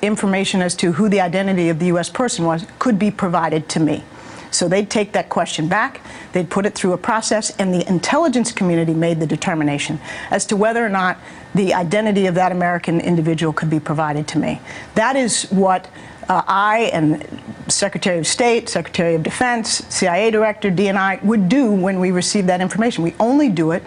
information 0.01 0.61
as 0.61 0.75
to 0.75 0.91
who 0.91 1.07
the 1.07 1.21
identity 1.21 1.69
of 1.69 1.79
the 1.79 1.85
U.S. 1.85 2.09
person 2.09 2.43
was 2.43 2.67
could 2.77 2.99
be 2.99 3.11
provided 3.11 3.69
to 3.69 3.79
me. 3.79 4.03
So 4.51 4.67
they'd 4.67 4.89
take 4.89 5.13
that 5.13 5.29
question 5.29 5.69
back, 5.69 6.01
they'd 6.33 6.49
put 6.49 6.65
it 6.65 6.75
through 6.75 6.91
a 6.91 6.97
process, 6.97 7.55
and 7.57 7.73
the 7.73 7.87
intelligence 7.87 8.51
community 8.51 8.93
made 8.93 9.21
the 9.21 9.25
determination 9.25 10.01
as 10.31 10.45
to 10.47 10.57
whether 10.57 10.85
or 10.85 10.89
not 10.89 11.17
the 11.55 11.73
identity 11.73 12.25
of 12.25 12.35
that 12.35 12.51
American 12.51 12.99
individual 12.99 13.53
could 13.53 13.69
be 13.69 13.79
provided 13.79 14.27
to 14.27 14.37
me. 14.37 14.59
That 14.95 15.15
is 15.15 15.43
what 15.43 15.87
uh, 16.29 16.43
I 16.47 16.91
and 16.93 17.27
Secretary 17.67 18.19
of 18.19 18.27
State, 18.27 18.69
Secretary 18.69 19.15
of 19.15 19.23
Defense, 19.23 19.83
CIA 19.89 20.31
Director, 20.31 20.71
DNI 20.71 21.23
would 21.23 21.49
do 21.49 21.71
when 21.71 21.99
we 21.99 22.11
receive 22.11 22.45
that 22.45 22.61
information. 22.61 23.03
We 23.03 23.15
only 23.19 23.49
do 23.49 23.71
it 23.71 23.83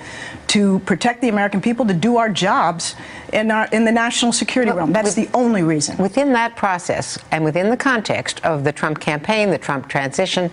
to 0.48 0.81
protect 0.81 1.22
the 1.22 1.28
American 1.28 1.61
people, 1.61 1.87
to 1.87 1.94
do 1.94 2.16
our 2.16 2.28
jobs 2.28 2.94
in, 3.33 3.50
our, 3.50 3.66
in 3.66 3.85
the 3.85 3.92
national 3.92 4.33
security 4.33 4.70
well, 4.70 4.78
realm. 4.78 4.92
That's 4.92 5.16
with, 5.16 5.31
the 5.31 5.37
only 5.37 5.62
reason. 5.62 5.96
Within 5.98 6.33
that 6.33 6.57
process 6.57 7.18
and 7.31 7.44
within 7.44 7.70
the 7.70 7.76
context 7.76 8.44
of 8.44 8.64
the 8.64 8.72
Trump 8.72 9.00
campaign, 9.00 9.50
the 9.50 9.59
Trump 9.59 9.88
transition, 9.88 10.50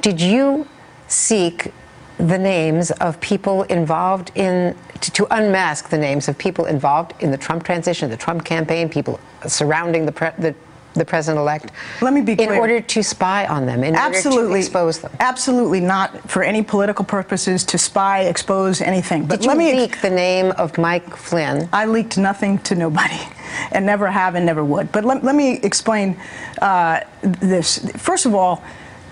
did 0.00 0.20
you 0.20 0.66
seek 1.08 1.72
the 2.18 2.38
names 2.38 2.90
of 2.92 3.20
people 3.20 3.64
involved 3.64 4.30
in 4.36 4.76
to, 5.00 5.10
to, 5.10 5.26
unmask 5.34 5.88
the 5.88 5.98
names 5.98 6.28
of 6.28 6.38
people 6.38 6.66
involved 6.66 7.12
in 7.20 7.32
the 7.32 7.36
Trump 7.36 7.64
transition, 7.64 8.08
the 8.08 8.16
Trump 8.16 8.44
campaign, 8.44 8.88
people 8.88 9.18
surrounding 9.48 10.06
the, 10.06 10.12
pre, 10.12 10.28
the 10.38 10.54
the 10.94 11.04
president-elect? 11.04 11.70
Let 12.00 12.12
me 12.12 12.20
be 12.20 12.36
clear. 12.36 12.52
In 12.52 12.58
order 12.58 12.80
to 12.80 13.02
spy 13.02 13.46
on 13.46 13.66
them, 13.66 13.84
in 13.84 13.94
absolutely, 13.94 14.42
order 14.42 14.54
to 14.54 14.58
expose 14.58 14.98
them? 15.00 15.12
Absolutely 15.20 15.80
not 15.80 16.30
for 16.30 16.42
any 16.42 16.62
political 16.62 17.04
purposes 17.04 17.64
to 17.64 17.78
spy, 17.78 18.22
expose 18.22 18.80
anything. 18.80 19.26
But 19.26 19.40
Did 19.40 19.48
let 19.48 19.56
me 19.56 19.74
leak 19.74 20.00
the 20.00 20.10
name 20.10 20.52
of 20.52 20.76
Mike 20.78 21.16
Flynn? 21.16 21.68
I 21.72 21.86
leaked 21.86 22.18
nothing 22.18 22.58
to 22.60 22.74
nobody, 22.74 23.20
and 23.72 23.86
never 23.86 24.10
have 24.10 24.34
and 24.34 24.46
never 24.46 24.64
would. 24.64 24.92
But 24.92 25.04
let, 25.04 25.24
let 25.24 25.34
me 25.34 25.58
explain 25.62 26.16
uh, 26.60 27.00
this. 27.22 27.78
First 27.96 28.26
of 28.26 28.34
all, 28.34 28.62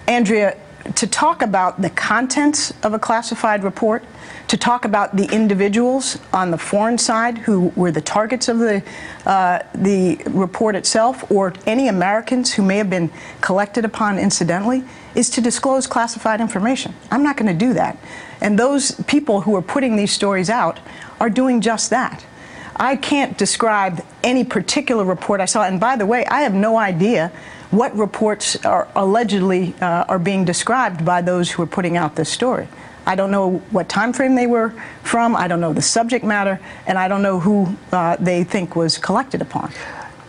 Andrea, 0.07 0.57
to 0.95 1.07
talk 1.07 1.43
about 1.43 1.83
the 1.83 1.91
contents 1.91 2.73
of 2.83 2.93
a 2.95 2.99
classified 2.99 3.65
report– 3.65 4.05
to 4.51 4.57
talk 4.57 4.85
about 4.85 5.15
the 5.15 5.33
individuals 5.33 6.19
on 6.33 6.51
the 6.51 6.59
foreign 6.59 6.99
side 6.99 7.39
who 7.39 7.69
were 7.77 7.93
the 7.93 8.01
targets 8.01 8.49
of 8.49 8.59
the, 8.59 8.83
uh, 9.25 9.61
the 9.77 10.21
report 10.29 10.75
itself 10.75 11.31
or 11.31 11.55
any 11.67 11.87
Americans 11.87 12.55
who 12.55 12.63
may 12.65 12.77
have 12.77 12.91
been 12.91 13.13
collected 13.43 13.85
upon 13.85 14.19
incidentally 14.19 14.83
is 15.15 15.31
to 15.31 15.41
disclose 15.41 15.87
classified 15.87 16.41
information. 16.41 16.93
I'm 17.13 17.23
not 17.23 17.37
going 17.37 17.47
to 17.47 17.67
do 17.67 17.75
that. 17.75 17.97
And 18.41 18.59
those 18.59 18.91
people 19.03 19.43
who 19.43 19.55
are 19.55 19.63
putting 19.63 19.95
these 19.95 20.11
stories 20.11 20.51
out 20.51 20.81
are 21.21 21.31
doing 21.31 21.61
just 21.61 21.91
that. 21.91 22.27
I 22.75 22.97
can't 22.97 23.39
describe 23.39 24.05
any 24.25 24.43
particular 24.43 25.05
report 25.05 25.41
I 25.41 25.45
saw. 25.45 25.63
And 25.63 25.79
by 25.79 25.95
the 25.95 26.07
way, 26.07 26.27
I 26.27 26.43
have 26.43 26.55
no 26.55 26.77
idea 26.77 27.31
what 27.71 27.97
reports 27.97 28.57
are 28.65 28.89
allegedly 28.97 29.75
uh, 29.81 30.05
are 30.09 30.19
being 30.19 30.45
described 30.45 31.05
by 31.05 31.23
those 31.23 31.51
who 31.51 31.63
are 31.63 31.67
putting 31.67 31.97
out 31.97 32.17
this 32.17 32.29
story. 32.29 32.69
I 33.07 33.15
don't 33.15 33.31
know 33.31 33.59
what 33.71 33.89
time 33.89 34.13
frame 34.13 34.35
they 34.35 34.47
were 34.47 34.75
from. 35.03 35.35
I 35.35 35.49
don't 35.49 35.61
know 35.61 35.73
the 35.73 35.83
subject 35.83 36.25
matter, 36.25 36.61
and 36.87 36.99
I 36.99 37.09
don't 37.09 37.23
know 37.23 37.41
who 37.41 37.75
uh, 37.93 38.17
they 38.17 38.45
think 38.45 38.77
was 38.77 38.99
collected 38.99 39.41
upon. 39.41 39.73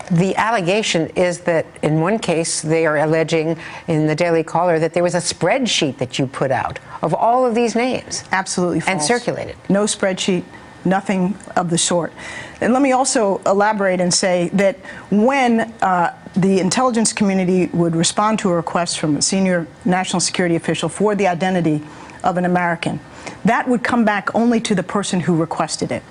The 0.09 0.35
allegation 0.35 1.07
is 1.15 1.41
that 1.41 1.65
in 1.81 2.01
one 2.01 2.19
case 2.19 2.61
they 2.61 2.85
are 2.85 2.97
alleging 2.97 3.57
in 3.87 4.07
the 4.07 4.15
Daily 4.15 4.43
Caller 4.43 4.77
that 4.77 4.93
there 4.93 5.03
was 5.03 5.15
a 5.15 5.19
spreadsheet 5.19 5.97
that 5.99 6.19
you 6.19 6.27
put 6.27 6.51
out 6.51 6.79
of 7.01 7.13
all 7.13 7.45
of 7.45 7.55
these 7.55 7.75
names. 7.75 8.23
Absolutely 8.31 8.81
false. 8.81 8.91
And 8.91 9.01
circulated. 9.01 9.55
No 9.69 9.85
spreadsheet, 9.85 10.43
nothing 10.83 11.37
of 11.55 11.69
the 11.69 11.77
sort. 11.77 12.11
And 12.59 12.73
let 12.73 12.81
me 12.81 12.91
also 12.91 13.37
elaborate 13.45 14.01
and 14.01 14.13
say 14.13 14.49
that 14.53 14.77
when 15.09 15.61
uh, 15.81 16.17
the 16.35 16.59
intelligence 16.59 17.13
community 17.13 17.67
would 17.67 17.95
respond 17.95 18.39
to 18.39 18.49
a 18.49 18.55
request 18.55 18.99
from 18.99 19.17
a 19.17 19.21
senior 19.21 19.67
national 19.85 20.19
security 20.19 20.55
official 20.55 20.89
for 20.89 21.15
the 21.15 21.27
identity 21.27 21.81
of 22.23 22.37
an 22.37 22.45
American. 22.45 22.99
That 23.45 23.67
would 23.67 23.83
come 23.83 24.05
back 24.05 24.33
only 24.35 24.59
to 24.61 24.75
the 24.75 24.83
person 24.83 25.19
who 25.19 25.35
requested 25.35 25.91
it. 25.91 26.03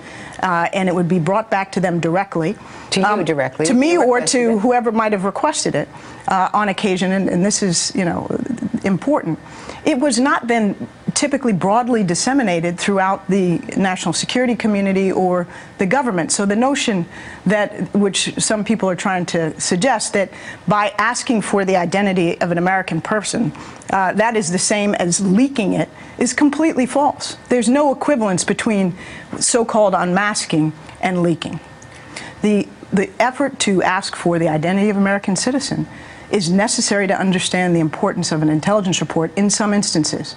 Uh, 0.42 0.68
and 0.72 0.88
it 0.88 0.94
would 0.94 1.09
be 1.09 1.18
brought 1.18 1.50
back 1.50 1.72
to 1.72 1.80
them 1.80 2.00
directly. 2.00 2.56
To 2.90 3.00
you 3.00 3.06
um, 3.06 3.24
directly? 3.24 3.66
To 3.66 3.74
me 3.74 3.96
or 3.96 4.20
to 4.20 4.56
it. 4.56 4.59
whoever 4.61 4.90
might 4.90 5.12
have 5.12 5.24
requested 5.24 5.74
it 5.74 5.88
uh, 6.28 6.48
on 6.52 6.68
occasion. 6.68 7.12
And, 7.12 7.28
and 7.28 7.44
this 7.44 7.62
is, 7.62 7.92
you 7.94 8.04
know, 8.04 8.26
important. 8.85 9.38
It 9.85 9.98
was 9.98 10.18
not 10.18 10.46
then 10.46 10.88
typically 11.20 11.52
broadly 11.52 12.02
disseminated 12.02 12.80
throughout 12.80 13.28
the 13.28 13.59
national 13.76 14.14
security 14.14 14.56
community 14.56 15.12
or 15.12 15.46
the 15.76 15.85
government. 15.85 16.33
So 16.33 16.46
the 16.46 16.56
notion 16.56 17.04
that, 17.44 17.94
which 17.94 18.33
some 18.38 18.64
people 18.64 18.88
are 18.88 18.96
trying 18.96 19.26
to 19.26 19.61
suggest, 19.61 20.14
that 20.14 20.30
by 20.66 20.94
asking 20.96 21.42
for 21.42 21.66
the 21.66 21.76
identity 21.76 22.40
of 22.40 22.50
an 22.50 22.56
American 22.56 23.02
person, 23.02 23.52
uh, 23.92 24.14
that 24.14 24.35
is 24.35 24.50
the 24.50 24.59
same 24.59 24.94
as 24.94 25.20
leaking 25.20 25.74
it, 25.74 25.90
is 26.16 26.33
completely 26.33 26.87
false. 26.87 27.37
There's 27.50 27.68
no 27.68 27.92
equivalence 27.92 28.42
between 28.42 28.96
so-called 29.38 29.92
unmasking 29.92 30.72
and 31.02 31.22
leaking. 31.22 31.61
The 32.40 32.66
the 32.92 33.11
effort 33.20 33.61
to 33.61 33.83
ask 33.83 34.16
for 34.16 34.38
the 34.38 34.48
identity 34.48 34.88
of 34.88 34.96
American 34.96 35.37
citizen 35.37 35.87
is 36.30 36.50
necessary 36.50 37.06
to 37.06 37.14
understand 37.14 37.76
the 37.76 37.78
importance 37.78 38.33
of 38.33 38.42
an 38.42 38.48
intelligence 38.48 39.00
report 39.00 39.30
in 39.37 39.48
some 39.48 39.72
instances. 39.72 40.35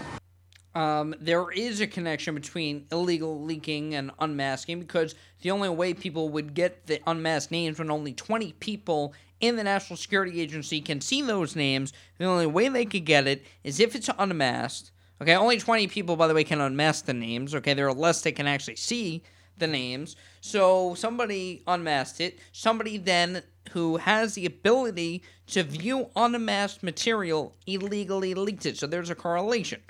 Um, 0.75 1.13
there 1.19 1.51
is 1.51 1.81
a 1.81 1.87
connection 1.87 2.33
between 2.33 2.87
illegal 2.91 3.43
leaking 3.43 3.93
and 3.93 4.11
unmasking 4.19 4.79
because 4.79 5.13
the 5.41 5.51
only 5.51 5.69
way 5.69 5.93
people 5.93 6.29
would 6.29 6.55
get 6.55 6.87
the 6.87 6.99
unmasked 7.05 7.51
names 7.51 7.77
when 7.77 7.91
only 7.91 8.13
20 8.13 8.53
people 8.53 9.13
in 9.39 9.55
the 9.55 9.63
National 9.63 9.97
Security 9.97 10.41
Agency 10.41 10.81
can 10.81 11.01
see 11.01 11.21
those 11.21 11.55
names, 11.55 11.91
the 12.17 12.25
only 12.25 12.45
way 12.45 12.69
they 12.69 12.85
could 12.85 13.05
get 13.05 13.27
it 13.27 13.45
is 13.63 13.79
if 13.79 13.93
it's 13.93 14.09
unmasked. 14.17 14.91
Okay, 15.21 15.35
only 15.35 15.59
20 15.59 15.87
people, 15.87 16.15
by 16.15 16.27
the 16.27 16.33
way, 16.33 16.43
can 16.43 16.61
unmask 16.61 17.05
the 17.05 17.13
names. 17.13 17.53
Okay, 17.53 17.73
there 17.73 17.87
are 17.87 17.93
less 17.93 18.21
that 18.21 18.35
can 18.35 18.47
actually 18.47 18.77
see 18.77 19.21
the 19.57 19.67
names. 19.67 20.15
So 20.41 20.95
somebody 20.95 21.61
unmasked 21.67 22.19
it. 22.19 22.39
Somebody 22.51 22.97
then 22.97 23.43
who 23.71 23.97
has 23.97 24.33
the 24.35 24.45
ability 24.45 25.23
to 25.47 25.63
view 25.63 26.09
unmasked 26.15 26.81
material 26.81 27.55
illegally 27.67 28.33
leaked 28.33 28.65
it. 28.65 28.77
So 28.77 28.87
there's 28.87 29.09
a 29.09 29.15
correlation. 29.15 29.81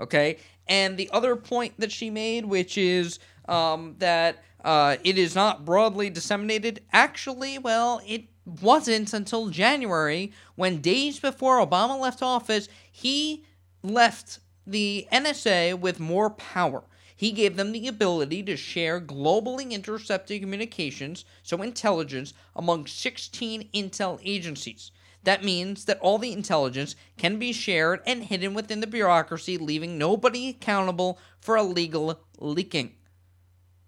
Okay. 0.00 0.38
And 0.66 0.96
the 0.96 1.10
other 1.12 1.34
point 1.36 1.74
that 1.78 1.92
she 1.92 2.10
made, 2.10 2.44
which 2.46 2.76
is 2.76 3.18
um, 3.48 3.96
that 3.98 4.42
uh, 4.64 4.96
it 5.02 5.18
is 5.18 5.34
not 5.34 5.64
broadly 5.64 6.10
disseminated, 6.10 6.82
actually, 6.92 7.58
well, 7.58 8.00
it 8.06 8.24
wasn't 8.62 9.12
until 9.12 9.48
January 9.48 10.32
when 10.56 10.80
days 10.80 11.20
before 11.20 11.64
Obama 11.64 11.98
left 11.98 12.22
office, 12.22 12.68
he 12.90 13.44
left 13.82 14.40
the 14.66 15.06
NSA 15.12 15.78
with 15.78 16.00
more 16.00 16.30
power. 16.30 16.82
He 17.16 17.32
gave 17.32 17.56
them 17.56 17.72
the 17.72 17.88
ability 17.88 18.44
to 18.44 18.56
share 18.56 19.00
globally 19.00 19.72
intercepted 19.72 20.40
communications, 20.40 21.24
so 21.42 21.62
intelligence, 21.62 22.32
among 22.54 22.86
16 22.86 23.68
intel 23.74 24.20
agencies. 24.22 24.92
That 25.24 25.44
means 25.44 25.84
that 25.86 25.98
all 26.00 26.18
the 26.18 26.32
intelligence 26.32 26.94
can 27.16 27.38
be 27.38 27.52
shared 27.52 28.00
and 28.06 28.24
hidden 28.24 28.54
within 28.54 28.80
the 28.80 28.86
bureaucracy, 28.86 29.58
leaving 29.58 29.98
nobody 29.98 30.48
accountable 30.48 31.18
for 31.40 31.56
illegal 31.56 32.20
leaking. 32.38 32.94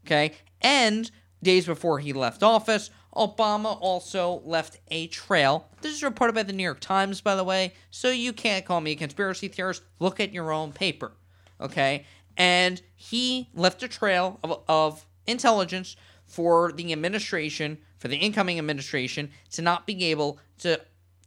Okay? 0.05 0.33
And 0.61 1.11
days 1.43 1.67
before 1.67 2.01
he 2.01 2.13
left 2.13 2.43
office, 2.43 2.91
Obama 3.15 3.77
also 3.81 4.41
left 4.45 4.79
a 4.89 5.07
trail. 5.09 5.69
This 5.81 5.95
is 5.95 6.03
reported 6.03 6.35
by 6.35 6.43
the 6.43 6.53
New 6.53 6.63
York 6.63 6.81
Times, 6.81 7.21
by 7.21 7.35
the 7.35 7.45
way, 7.45 7.75
so 7.91 8.11
you 8.11 8.33
can't 8.33 8.65
call 8.65 8.81
me 8.81 8.93
a 8.93 8.97
conspiracy 8.97 9.49
theorist. 9.49 9.83
Look 9.99 10.21
at 10.21 10.33
your 10.33 10.53
own 10.53 10.73
paper. 10.73 11.13
Okay? 11.61 12.07
And 12.37 12.81
he 12.95 13.49
left 13.55 13.83
a 13.83 13.89
trail 13.89 14.39
of, 14.45 14.63
of 14.69 15.07
intelligence 15.27 15.97
for 16.27 16.71
the 16.73 16.93
administration, 16.93 17.79
for 17.99 18.09
the 18.09 18.17
incoming 18.17 18.59
administration, 18.59 19.31
to 19.51 19.63
not 19.63 19.87
be 19.87 20.05
able 20.07 20.39
to 20.59 20.81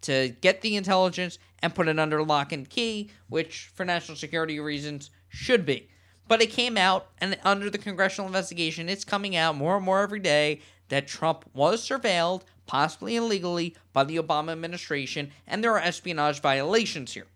to 0.04 0.30
get 0.42 0.62
the 0.62 0.76
intelligence 0.76 1.40
and 1.62 1.76
put 1.76 1.88
it 1.88 2.00
under 2.00 2.24
lock 2.24 2.52
and 2.52 2.70
key, 2.70 3.10
which 3.30 3.72
for 3.74 3.86
national 3.86 4.18
security 4.18 4.60
reasons 4.60 5.10
should 5.30 5.66
be. 5.66 5.90
But 6.28 6.42
it 6.42 6.52
came 6.52 6.78
out, 6.78 7.08
and 7.20 7.38
under 7.44 7.70
the 7.70 7.78
congressional 7.78 8.28
investigation, 8.28 8.90
it's 8.90 9.04
coming 9.04 9.36
out 9.36 9.56
more 9.56 9.76
and 9.76 9.86
more 9.86 10.02
every 10.02 10.20
day 10.20 10.62
that 10.90 11.08
Trump 11.08 11.46
was 11.54 11.88
surveilled, 11.88 12.44
possibly 12.66 13.16
illegally, 13.16 13.76
by 13.92 14.04
the 14.04 14.18
Obama 14.18 14.52
administration, 14.52 15.32
and 15.48 15.64
there 15.64 15.74
are 15.74 15.80
espionage 15.80 16.42
violations 16.42 17.14
here. 17.14 17.28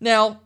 Now, 0.00 0.40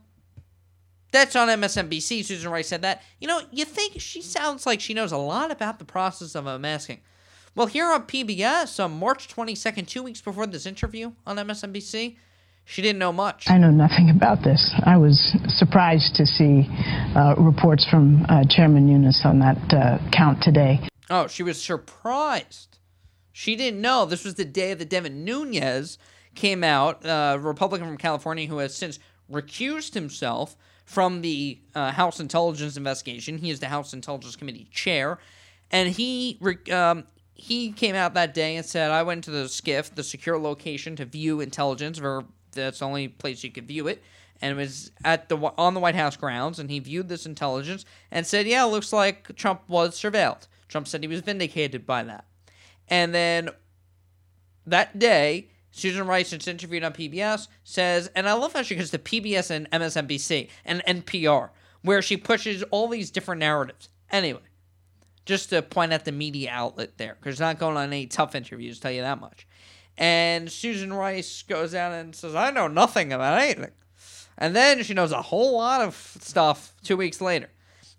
that's 1.13 1.37
on 1.37 1.49
MSNBC. 1.49 2.25
Susan 2.25 2.51
Rice 2.51 2.69
said 2.69 2.83
that. 2.83 3.03
You 3.21 3.29
know, 3.29 3.43
you 3.51 3.67
think 3.67 4.01
she 4.01 4.23
sounds 4.23 4.67
like 4.67 4.81
she 4.81 4.95
knows 4.95 5.13
a 5.13 5.19
lot 5.19 5.51
about 5.51 5.79
the 5.79 5.85
process 5.85 6.35
of 6.35 6.47
unmasking. 6.47 7.03
Well, 7.55 7.67
here 7.67 7.93
on 7.93 8.05
PBS 8.05 8.83
on 8.83 8.99
March 8.99 9.29
22nd, 9.29 9.87
two 9.87 10.03
weeks 10.03 10.23
before 10.23 10.47
this 10.47 10.65
interview 10.65 11.13
on 11.27 11.37
MSNBC, 11.37 12.17
she 12.65 12.81
didn't 12.81 12.99
know 12.99 13.13
much. 13.13 13.51
I 13.51 13.59
know 13.59 13.71
nothing 13.71 14.09
about 14.09 14.43
this. 14.43 14.73
I 14.87 14.97
was 14.97 15.37
surprised 15.49 16.15
to 16.15 16.25
see 16.25 16.67
uh, 17.15 17.35
reports 17.37 17.87
from 17.91 18.25
uh, 18.31 18.45
Chairman 18.49 18.87
Nunes 18.87 19.21
on 19.27 19.41
that 19.41 19.59
uh, 19.71 19.99
count 20.13 20.43
today. 20.43 20.81
Oh, 21.11 21.27
she 21.27 21.43
was 21.43 21.63
surprised. 21.63 22.79
She 23.33 23.55
didn't 23.55 23.83
know. 23.83 24.07
This 24.07 24.25
was 24.25 24.37
the 24.37 24.47
day 24.47 24.73
that 24.73 24.89
Devin 24.89 25.23
Nunes 25.23 25.99
came 26.35 26.65
out, 26.65 27.05
a 27.05 27.15
uh, 27.15 27.37
Republican 27.37 27.87
from 27.87 27.99
California 27.99 28.47
who 28.47 28.59
has 28.59 28.75
since 28.75 28.99
recused 29.31 29.93
himself 29.93 30.57
from 30.87 31.21
the 31.21 31.61
uh, 31.75 31.93
House 31.93 32.19
Intelligence 32.19 32.79
Investigation. 32.79 33.37
He 33.37 33.51
is 33.51 33.61
the 33.61 33.69
House 33.69 33.93
Intelligence 33.93 34.37
Committee 34.37 34.69
chair, 34.73 35.19
and 35.71 35.91
he 35.91 36.39
um, 36.71 37.05
he 37.43 37.73
came 37.73 37.97
out 37.97 38.15
that 38.15 38.33
day 38.35 38.55
and 38.55 38.65
said, 38.65 38.93
"I 38.93 39.03
went 39.03 39.25
to 39.25 39.33
the 39.33 39.49
SCIF, 39.49 39.97
the 39.97 40.05
secure 40.05 40.39
location, 40.39 40.95
to 40.95 41.05
view 41.05 41.41
intelligence. 41.41 42.01
That's 42.53 42.79
the 42.79 42.85
only 42.85 43.09
place 43.09 43.43
you 43.43 43.51
could 43.51 43.67
view 43.67 43.89
it." 43.89 44.01
And 44.41 44.53
it 44.53 44.63
was 44.63 44.93
at 45.05 45.29
the 45.29 45.37
on 45.37 45.75
the 45.75 45.81
White 45.81 45.97
House 45.97 46.17
grounds, 46.17 46.61
and 46.61 46.71
he 46.71 46.79
viewed 46.79 47.09
this 47.09 47.27
intelligence 47.27 47.85
and 48.13 48.25
said, 48.25 48.47
"Yeah, 48.47 48.63
looks 48.63 48.93
like 48.93 49.35
Trump 49.35 49.63
was 49.67 50.01
surveilled." 50.01 50.47
Trump 50.69 50.87
said 50.87 51.03
he 51.03 51.09
was 51.09 51.21
vindicated 51.21 51.85
by 51.85 52.05
that. 52.05 52.25
And 52.89 53.13
then 53.13 53.51
that 54.65 54.99
day, 54.99 55.49
Susan 55.73 56.07
Rice, 56.07 56.31
that's 56.31 56.47
interviewed 56.47 56.85
on 56.85 56.93
PBS, 56.93 57.49
says, 57.65 58.09
and 58.15 58.29
I 58.29 58.35
love 58.35 58.53
how 58.53 58.63
she 58.63 58.77
goes 58.77 58.91
to 58.91 58.99
PBS 58.99 59.51
and 59.51 59.69
MSNBC 59.73 60.49
and 60.65 60.83
NPR, 60.87 61.51
where 61.83 62.03
she 62.03 62.17
pushes 62.17 62.63
all 62.65 62.87
these 62.89 63.11
different 63.11 63.41
narratives. 63.41 63.89
Anyway, 64.11 64.43
just 65.25 65.51
to 65.51 65.63
point 65.63 65.93
at 65.93 66.05
the 66.05 66.13
media 66.13 66.51
outlet 66.53 66.99
there, 66.99 67.17
because 67.19 67.41
not 67.41 67.59
going 67.59 67.77
on 67.77 67.85
any 67.85 68.07
tough 68.07 68.35
interviews, 68.35 68.81
tell 68.81 68.93
you 68.93 69.03
that 69.03 69.21
much. 69.21 69.47
And 69.97 70.51
Susan 70.51 70.93
Rice 70.93 71.43
goes 71.43 71.75
out 71.75 71.93
and 71.93 72.15
says, 72.15 72.35
I 72.35 72.51
know 72.51 72.69
nothing 72.69 73.13
about 73.13 73.41
anything. 73.41 73.73
And 74.39 74.57
then 74.57 74.83
she 74.83 74.95
knows 74.95 75.13
a 75.13 75.23
whole 75.23 75.57
lot 75.57 75.83
of 75.83 75.95
stuff 76.21 76.75
two 76.83 76.97
weeks 76.97 77.21
later. 77.21 77.51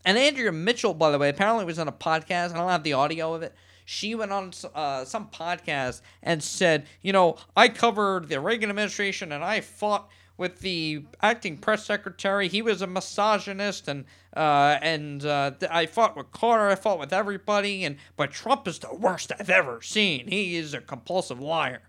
And 0.04 0.18
Andrea 0.18 0.52
Mitchell, 0.52 0.94
by 0.94 1.12
the 1.12 1.20
way, 1.20 1.30
apparently 1.30 1.66
was 1.66 1.80
on 1.80 1.88
a 1.88 1.94
podcast. 1.94 2.52
I 2.52 2.58
don't 2.58 2.70
have 2.70 2.84
the 2.84 2.94
audio 2.94 3.34
of 3.34 3.44
it 3.44 3.56
she 3.86 4.16
went 4.16 4.32
on 4.32 4.52
uh, 4.74 5.06
some 5.06 5.28
podcast 5.28 6.02
and 6.22 6.42
said, 6.42 6.86
you 7.02 7.14
know, 7.14 7.38
I 7.56 7.70
covered 7.70 8.30
the 8.30 8.40
Reagan 8.40 8.70
administration 8.70 9.32
and 9.32 9.44
I 9.44 9.62
fought 9.62 10.10
with 10.38 10.60
the 10.60 11.06
acting 11.22 11.58
press 11.58 11.86
secretary. 11.86 12.48
He 12.48 12.62
was 12.62 12.82
a 12.82 12.88
misogynist, 12.88 13.88
and 13.88 14.06
uh, 14.36 14.78
and 14.82 15.26
uh, 15.26 15.52
I 15.70 15.86
fought 15.86 16.18
with 16.18 16.32
Carter. 16.32 16.70
I 16.70 16.76
fought 16.76 17.00
with 17.00 17.14
everybody, 17.14 17.84
and 17.84 17.98
but 18.16 18.32
Trump 18.32 18.68
is 18.68 18.80
the 18.80 18.94
worst 18.94 19.32
I've 19.40 19.50
ever 19.50 19.82
seen. 19.82 20.28
He 20.28 20.56
is 20.56 20.74
a 20.74 20.82
compulsive 20.82 21.40
liar. 21.40 21.84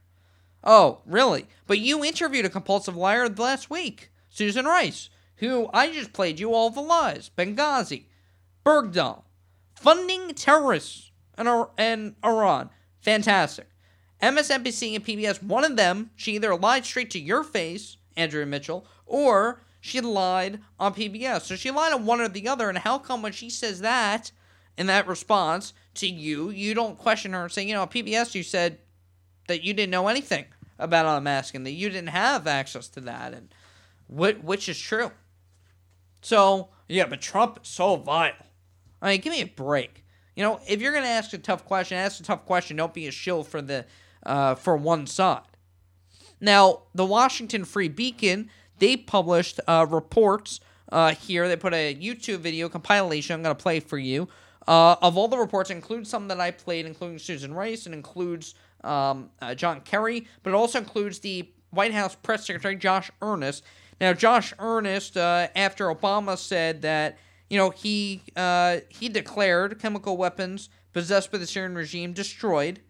Oh, 0.62 1.00
really? 1.04 1.46
But 1.66 1.78
you 1.78 2.04
interviewed 2.04 2.46
a 2.46 2.50
compulsive 2.50 2.96
liar 2.96 3.28
last 3.28 3.68
week, 3.68 4.10
Susan 4.30 4.64
Rice, 4.64 5.10
who 5.36 5.68
I 5.74 5.92
just 5.92 6.12
played 6.12 6.40
you 6.40 6.54
all 6.54 6.70
the 6.70 6.80
lies. 6.80 7.30
Benghazi, 7.36 8.06
Bergdahl, 8.64 9.24
funding 9.74 10.32
terrorists 10.34 11.12
and, 11.36 11.48
and 11.76 12.14
Iran. 12.24 12.70
Fantastic. 13.00 13.68
MSNBC 14.22 14.94
and 14.94 15.04
PBS, 15.04 15.42
one 15.42 15.64
of 15.64 15.76
them, 15.76 16.10
she 16.16 16.36
either 16.36 16.56
lied 16.56 16.86
straight 16.86 17.10
to 17.10 17.20
your 17.20 17.44
face, 17.44 17.98
Andrea 18.16 18.46
Mitchell, 18.46 18.86
or 19.06 19.60
she 19.80 20.00
lied 20.00 20.60
on 20.78 20.94
PBS. 20.94 21.42
So 21.42 21.56
she 21.56 21.70
lied 21.70 21.92
on 21.92 22.06
one 22.06 22.20
or 22.20 22.28
the 22.28 22.48
other. 22.48 22.68
And 22.68 22.78
how 22.78 22.98
come 22.98 23.22
when 23.22 23.32
she 23.32 23.50
says 23.50 23.80
that 23.80 24.32
in 24.78 24.86
that 24.86 25.06
response 25.06 25.72
to 25.94 26.06
you, 26.06 26.50
you 26.50 26.74
don't 26.74 26.98
question 26.98 27.32
her 27.32 27.42
and 27.42 27.52
say, 27.52 27.64
you 27.64 27.74
know, 27.74 27.86
PBS, 27.86 28.34
you 28.34 28.42
said 28.42 28.78
that 29.46 29.62
you 29.62 29.74
didn't 29.74 29.90
know 29.90 30.08
anything 30.08 30.46
about 30.78 31.06
unmasking, 31.06 31.64
that 31.64 31.72
you 31.72 31.88
didn't 31.90 32.08
have 32.08 32.46
access 32.46 32.88
to 32.88 33.00
that, 33.02 33.34
and 33.34 33.54
which 34.08 34.68
is 34.68 34.78
true. 34.78 35.10
So, 36.22 36.70
yeah, 36.88 37.06
but 37.06 37.20
Trump 37.20 37.60
is 37.62 37.68
so 37.68 37.96
vile. 37.96 38.32
I 39.02 39.10
mean, 39.10 39.20
give 39.20 39.32
me 39.32 39.42
a 39.42 39.46
break. 39.46 40.04
You 40.34 40.42
know, 40.42 40.60
if 40.66 40.80
you're 40.80 40.92
going 40.92 41.04
to 41.04 41.10
ask 41.10 41.32
a 41.32 41.38
tough 41.38 41.64
question, 41.64 41.98
ask 41.98 42.20
a 42.20 42.24
tough 42.24 42.46
question. 42.46 42.76
Don't 42.76 42.94
be 42.94 43.06
a 43.06 43.12
shill 43.12 43.44
for 43.44 43.62
the 43.62 43.84
uh, 44.24 44.54
for 44.54 44.76
one 44.76 45.06
side. 45.06 45.42
Now, 46.44 46.82
the 46.94 47.06
Washington 47.06 47.64
Free 47.64 47.88
Beacon 47.88 48.50
they 48.78 48.96
published 48.96 49.60
uh, 49.66 49.86
reports 49.88 50.60
uh, 50.90 51.14
here. 51.14 51.48
They 51.48 51.56
put 51.56 51.72
a 51.72 51.94
YouTube 51.94 52.38
video 52.38 52.68
compilation. 52.68 53.34
I'm 53.34 53.42
going 53.42 53.56
to 53.56 53.62
play 53.62 53.80
for 53.80 53.98
you 53.98 54.28
uh, 54.66 54.96
of 55.00 55.16
all 55.16 55.28
the 55.28 55.38
reports. 55.38 55.70
Includes 55.70 56.10
some 56.10 56.28
that 56.28 56.40
I 56.40 56.50
played, 56.50 56.84
including 56.86 57.18
Susan 57.18 57.54
Rice, 57.54 57.86
and 57.86 57.94
includes 57.94 58.54
um, 58.82 59.30
uh, 59.40 59.54
John 59.54 59.80
Kerry, 59.80 60.26
but 60.42 60.50
it 60.50 60.54
also 60.54 60.78
includes 60.78 61.20
the 61.20 61.48
White 61.70 61.94
House 61.94 62.14
press 62.14 62.46
secretary 62.46 62.76
Josh 62.76 63.10
Earnest. 63.22 63.64
Now, 64.00 64.12
Josh 64.12 64.52
Earnest, 64.58 65.16
uh, 65.16 65.48
after 65.56 65.86
Obama 65.86 66.36
said 66.36 66.82
that 66.82 67.16
you 67.48 67.58
know, 67.58 67.70
he 67.70 68.22
he 68.88 69.08
declared 69.08 69.78
chemical 69.78 70.16
weapons 70.16 70.68
possessed 70.92 71.30
by 71.30 71.38
the 71.38 71.46
Syrian 71.46 71.74
regime 71.74 72.12
destroyed 72.12 72.80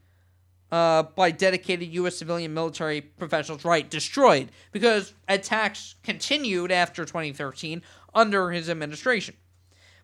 uh, 0.74 1.04
by 1.14 1.30
dedicated 1.30 1.88
U.S. 1.94 2.16
civilian 2.16 2.52
military 2.52 3.00
professionals. 3.00 3.64
Right, 3.64 3.88
destroyed 3.88 4.48
because 4.72 5.14
attacks 5.28 5.94
continued 6.02 6.72
after 6.72 7.04
2013 7.04 7.80
under 8.12 8.50
his 8.50 8.68
administration. 8.68 9.36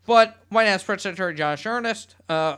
But 0.05 0.37
White 0.47 0.69
House 0.69 0.81
Press 0.81 1.03
Secretary 1.03 1.35
Josh 1.35 1.65
Earnest 1.65 2.15
uh, 2.29 2.57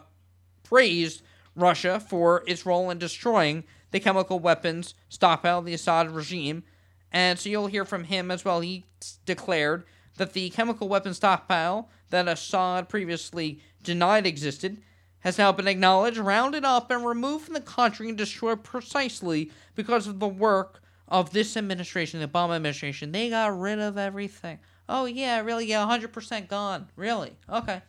praised 0.62 1.24
Russia 1.56 2.00
for 2.00 2.44
its 2.46 2.68
role 2.68 2.92
in 2.92 3.00
destroying 3.00 3.64
the 3.90 4.00
chemical 4.00 4.38
weapons 4.38 4.94
stockpile 5.10 5.58
of 5.58 5.66
the 5.66 5.74
Assad 5.74 6.12
regime. 6.12 6.64
And 7.12 7.40
so 7.40 7.50
you'll 7.50 7.66
hear 7.66 7.84
from 7.84 8.04
him 8.04 8.30
as 8.30 8.46
well. 8.46 8.62
He 8.62 8.86
declared 9.26 9.86
that 10.18 10.34
the 10.34 10.52
chemical 10.52 10.88
weapons 10.88 11.18
stockpile 11.18 11.90
that 12.12 12.28
Assad 12.28 12.90
previously 12.90 13.60
denied 13.82 14.28
existed 14.28 14.84
has 15.24 15.38
now 15.38 15.52
been 15.52 15.68
acknowledged, 15.68 16.18
rounded 16.18 16.66
up, 16.66 16.92
and 16.92 17.06
removed 17.06 17.46
from 17.46 17.54
the 17.54 17.62
country 17.62 18.10
and 18.10 18.18
destroyed 18.18 18.64
precisely 18.64 19.52
because 19.74 20.06
of 20.06 20.20
the 20.20 20.28
work 20.28 20.82
of 21.08 21.32
this 21.32 21.56
administration, 21.56 22.20
the 22.20 22.28
Obama 22.28 22.56
administration. 22.56 23.12
They 23.12 23.30
got 23.30 23.58
rid 23.58 23.80
of 23.80 23.98
everything. 23.98 24.60
Oh, 24.90 25.06
yeah, 25.06 25.40
really? 25.40 25.66
Yeah, 25.66 25.88
100% 25.88 26.48
gone. 26.50 26.90
Really? 26.96 27.32
Okay. 27.50 27.82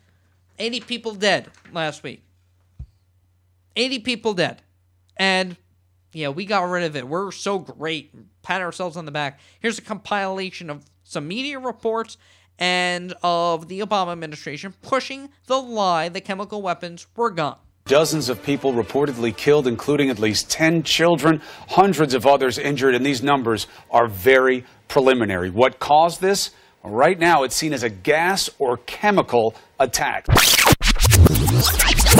80 0.59 0.81
people 0.81 1.15
dead 1.15 1.51
last 1.73 2.03
week. 2.05 2.23
80 3.75 3.99
people 4.01 4.35
dead. 4.35 4.63
And 5.17 5.57
yeah, 6.13 6.29
we 6.29 6.45
got 6.47 6.63
rid 6.63 6.85
of 6.85 6.95
it. 6.95 7.09
We're 7.09 7.33
so 7.33 7.59
great. 7.59 8.15
Pat 8.43 8.61
ourselves 8.63 8.97
on 8.97 9.05
the 9.05 9.11
back. 9.11 9.41
Here's 9.59 9.79
a 9.79 9.83
compilation 9.83 10.71
of 10.71 10.85
some 11.03 11.27
media 11.27 11.59
reports 11.59 12.17
and 12.59 13.15
of 13.23 13.69
the 13.69 13.81
Obama 13.81 14.13
administration 14.13 14.75
pushing 14.83 15.29
the 15.47 15.61
lie 15.61 16.09
that 16.09 16.23
chemical 16.23 16.63
weapons 16.63 17.07
were 17.17 17.31
gone. 17.31 17.57
Dozens 17.87 18.31
of 18.31 18.43
people 18.43 18.73
reportedly 18.73 19.37
killed, 19.37 19.67
including 19.67 20.09
at 20.09 20.19
least 20.19 20.51
10 20.51 20.85
children, 20.85 21.43
hundreds 21.69 22.15
of 22.15 22.27
others 22.27 22.57
injured, 22.57 22.95
and 22.95 23.05
these 23.05 23.23
numbers 23.23 23.67
are 23.91 24.09
very 24.09 24.65
preliminary. 24.89 25.51
What 25.51 25.79
caused 25.79 26.23
this? 26.23 26.51
Right 26.83 27.19
now, 27.19 27.43
it's 27.43 27.55
seen 27.55 27.75
as 27.75 27.83
a 27.83 27.91
gas 27.91 28.49
or 28.59 28.79
chemical 28.87 29.55
attack. 29.79 30.25
Do 30.25 30.35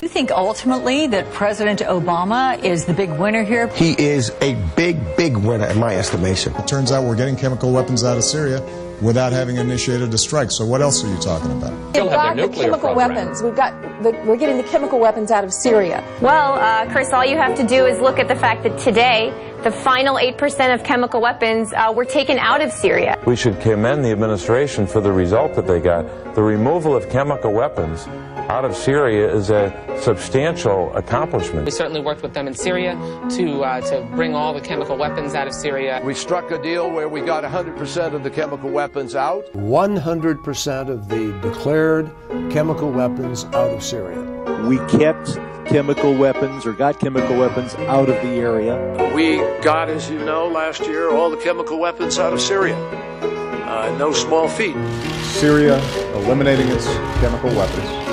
you 0.03 0.09
think 0.09 0.31
ultimately 0.31 1.07
that 1.07 1.31
President 1.33 1.81
Obama 1.81 2.63
is 2.63 2.85
the 2.85 2.93
big 2.93 3.11
winner 3.13 3.43
here? 3.43 3.69
He 3.69 3.93
is 3.93 4.33
a 4.43 4.55
big, 4.77 4.99
big 5.17 5.37
winner 5.37 5.67
in 5.67 5.79
my 5.79 5.97
estimation. 5.97 6.55
It 6.57 6.69
turns 6.69 6.93
out 6.93 7.05
we're 7.05 7.17
getting 7.17 7.37
chemical 7.37 7.73
weapons 7.73 8.05
out 8.05 8.19
of 8.19 8.25
Syria 8.25 8.61
without 9.05 9.33
having 9.33 9.57
initiated 9.57 10.13
a 10.15 10.19
strike. 10.19 10.51
So 10.51 10.65
what 10.65 10.81
else 10.81 11.05
are 11.05 11.09
you 11.09 11.19
talking 11.19 11.53
about? 11.53 11.73
We've 11.95 12.11
got 12.11 12.37
the 12.37 12.49
chemical 12.49 12.79
program. 12.79 13.15
weapons. 13.15 13.43
We've 13.43 13.55
got 13.55 14.03
the, 14.03 14.11
we're 14.27 14.37
getting 14.37 14.57
the 14.57 14.65
chemical 14.65 14.99
weapons 14.99 15.31
out 15.31 15.45
of 15.45 15.53
Syria. 15.53 16.03
Well, 16.21 16.55
uh, 16.55 16.91
Chris, 16.91 17.13
all 17.13 17.25
you 17.25 17.37
have 17.37 17.57
to 17.57 17.67
do 17.67 17.87
is 17.87 18.01
look 18.01 18.19
at 18.19 18.29
the 18.29 18.35
fact 18.35 18.63
that 18.65 18.79
today 18.79 19.33
the 19.63 19.71
final 19.71 20.17
8% 20.17 20.75
of 20.75 20.85
chemical 20.85 21.21
weapons 21.21 21.73
uh, 21.73 21.93
were 21.95 22.05
taken 22.05 22.39
out 22.39 22.61
of 22.61 22.73
Syria. 22.73 23.19
We 23.27 23.37
should 23.37 23.61
commend 23.61 24.05
the 24.05 24.11
administration 24.11 24.87
for 24.87 25.01
the 25.01 25.13
result 25.13 25.55
that 25.55 25.67
they 25.67 25.81
got. 25.81 26.35
The 26.35 26.43
removal 26.43 26.97
of 26.97 27.09
chemical 27.09 27.53
weapons 27.53 28.07
out 28.49 28.65
of 28.65 28.77
Syria 28.77 29.33
is 29.33 29.51
a 29.51 29.73
substantial 30.01 30.95
accomplishment. 30.95 31.65
We 31.65 31.71
certainly 31.71 32.01
worked 32.01 32.23
with 32.23 32.35
them 32.35 32.47
in 32.47 32.55
Syria 32.55 32.95
to, 33.31 33.65
uh, 33.65 33.81
to 33.83 34.03
bring 34.15 34.35
all 34.35 34.53
the 34.53 34.61
chemical 34.61 34.97
weapons 34.97 35.35
out 35.35 35.47
of 35.47 35.55
Syria. 35.55 36.01
We 36.05 36.15
struck 36.15 36.51
a 36.51 36.63
deal 36.63 36.91
where 36.91 37.09
we 37.09 37.23
got 37.23 37.43
100% 37.45 38.15
of 38.15 38.23
the 38.23 38.31
chemical 38.31 38.71
weapons 38.71 39.15
out. 39.15 39.51
100% 39.55 40.89
of 40.89 41.09
the 41.09 41.39
declared 41.41 42.11
chemical 42.51 42.91
weapons 42.91 43.45
out 43.47 43.71
of 43.71 43.83
Syria. 43.83 44.21
We 44.69 44.79
kept 44.99 45.39
chemical 45.67 46.15
weapons 46.15 46.67
or 46.67 46.73
got 46.73 47.01
chemical 47.01 47.39
weapons 47.39 47.75
out 47.75 48.11
of 48.11 48.17
the 48.23 48.35
area. 48.35 49.13
We 49.15 49.39
got, 49.63 49.89
as 49.89 50.11
you 50.11 50.19
know, 50.19 50.47
last 50.49 50.83
year 50.83 51.11
all 51.11 51.31
the 51.31 51.39
chemical 51.39 51.79
weapons 51.79 52.19
out 52.19 52.35
of 52.35 52.41
Syria. 52.41 52.77
Uh, 52.77 53.95
no 53.99 54.13
small 54.13 54.49
feat. 54.49 54.77
Syria 55.23 55.79
eliminating 56.15 56.69
its 56.69 56.87
chemical 57.21 57.51
weapons 57.51 58.04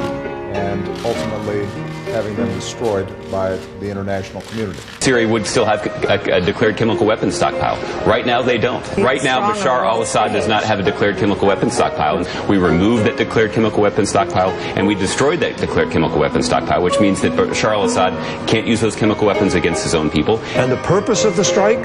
and 0.54 0.88
ultimately 1.06 1.66
having 2.12 2.36
them 2.36 2.48
destroyed 2.50 3.08
by 3.32 3.56
the 3.80 3.90
international 3.90 4.42
community. 4.44 4.80
Syria 5.00 5.28
would 5.28 5.48
still 5.48 5.66
have 5.66 5.86
a, 5.86 6.38
a 6.38 6.42
declared 6.42 6.78
chemical 6.78 7.06
weapons 7.06 7.36
stockpile. 7.36 7.78
Right 8.06 8.26
now, 8.26 8.42
they 8.42 8.58
don't. 8.58 8.86
right 8.98 9.24
now, 9.24 9.52
Bashar 9.52 9.86
al-Assad 9.86 10.34
does 10.34 10.48
not 10.48 10.64
have 10.64 10.80
a 10.80 10.84
declared 10.84 11.18
chemical 11.18 11.48
weapons 11.48 11.74
stockpile. 11.74 12.18
And 12.18 12.50
we 12.50 12.58
removed 12.58 13.06
that 13.06 13.18
declared 13.18 13.54
chemical 13.54 13.82
weapons 13.82 14.10
stockpile, 14.10 14.50
and 14.78 14.86
we 14.88 14.96
destroyed 14.96 15.40
that 15.40 15.58
declared 15.58 15.92
chemical 15.92 16.20
weapons 16.20 16.46
stockpile, 16.46 16.84
which 16.84 17.00
means 17.00 17.22
that 17.22 17.32
Bashar 17.34 17.72
al-Assad 17.74 18.14
can't 18.48 18.68
use 18.68 18.82
those 18.82 18.96
chemical 18.96 19.28
weapons 19.28 19.54
against 19.54 19.84
his 19.84 19.96
own 19.96 20.10
people. 20.10 20.40
And 20.56 20.72
the 20.72 20.78
purpose 20.78 21.24
of 21.24 21.36
the 21.36 21.44
strike 21.44 21.80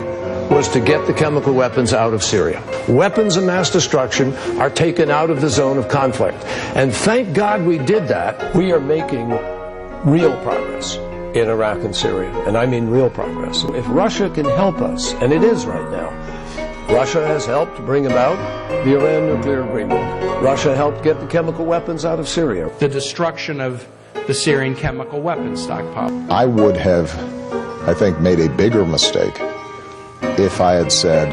was 0.50 0.68
to 0.68 0.80
get 0.80 1.06
the 1.06 1.12
chemical 1.12 1.52
weapons 1.52 1.92
out 1.92 2.14
of 2.14 2.22
Syria. 2.22 2.62
Weapons 2.88 3.36
of 3.36 3.44
mass 3.44 3.70
destruction 3.70 4.34
are 4.58 4.70
taken 4.70 5.10
out 5.10 5.30
of 5.30 5.40
the 5.40 5.48
zone 5.48 5.78
of 5.78 5.88
conflict. 5.88 6.42
And 6.74 6.92
thank 6.94 7.34
God 7.34 7.64
we 7.64 7.78
did 7.78 8.08
that. 8.08 8.54
We 8.54 8.72
are 8.72 8.80
making 8.80 9.30
real 10.04 10.40
progress 10.42 10.96
in 10.96 11.48
Iraq 11.48 11.78
and 11.78 11.94
Syria. 11.94 12.30
And 12.46 12.56
I 12.56 12.66
mean 12.66 12.88
real 12.88 13.10
progress. 13.10 13.64
If 13.64 13.84
Russia 13.88 14.30
can 14.30 14.44
help 14.44 14.80
us, 14.80 15.14
and 15.14 15.32
it 15.32 15.42
is 15.42 15.66
right 15.66 15.90
now, 15.90 16.10
Russia 16.94 17.26
has 17.26 17.44
helped 17.44 17.76
bring 17.84 18.06
about 18.06 18.36
the 18.84 18.96
Iran 18.96 19.26
nuclear 19.26 19.62
agreement. 19.62 20.00
Russia 20.40 20.76
helped 20.76 21.02
get 21.02 21.18
the 21.18 21.26
chemical 21.26 21.64
weapons 21.64 22.04
out 22.04 22.20
of 22.20 22.28
Syria. 22.28 22.70
The 22.78 22.88
destruction 22.88 23.60
of 23.60 23.86
the 24.28 24.34
Syrian 24.34 24.76
chemical 24.76 25.20
weapons 25.20 25.62
stockpile. 25.62 26.32
I 26.32 26.46
would 26.46 26.76
have, 26.76 27.12
I 27.88 27.94
think, 27.94 28.20
made 28.20 28.38
a 28.38 28.48
bigger 28.48 28.84
mistake 28.86 29.34
if 30.22 30.60
I 30.60 30.74
had 30.74 30.92
said, 30.92 31.32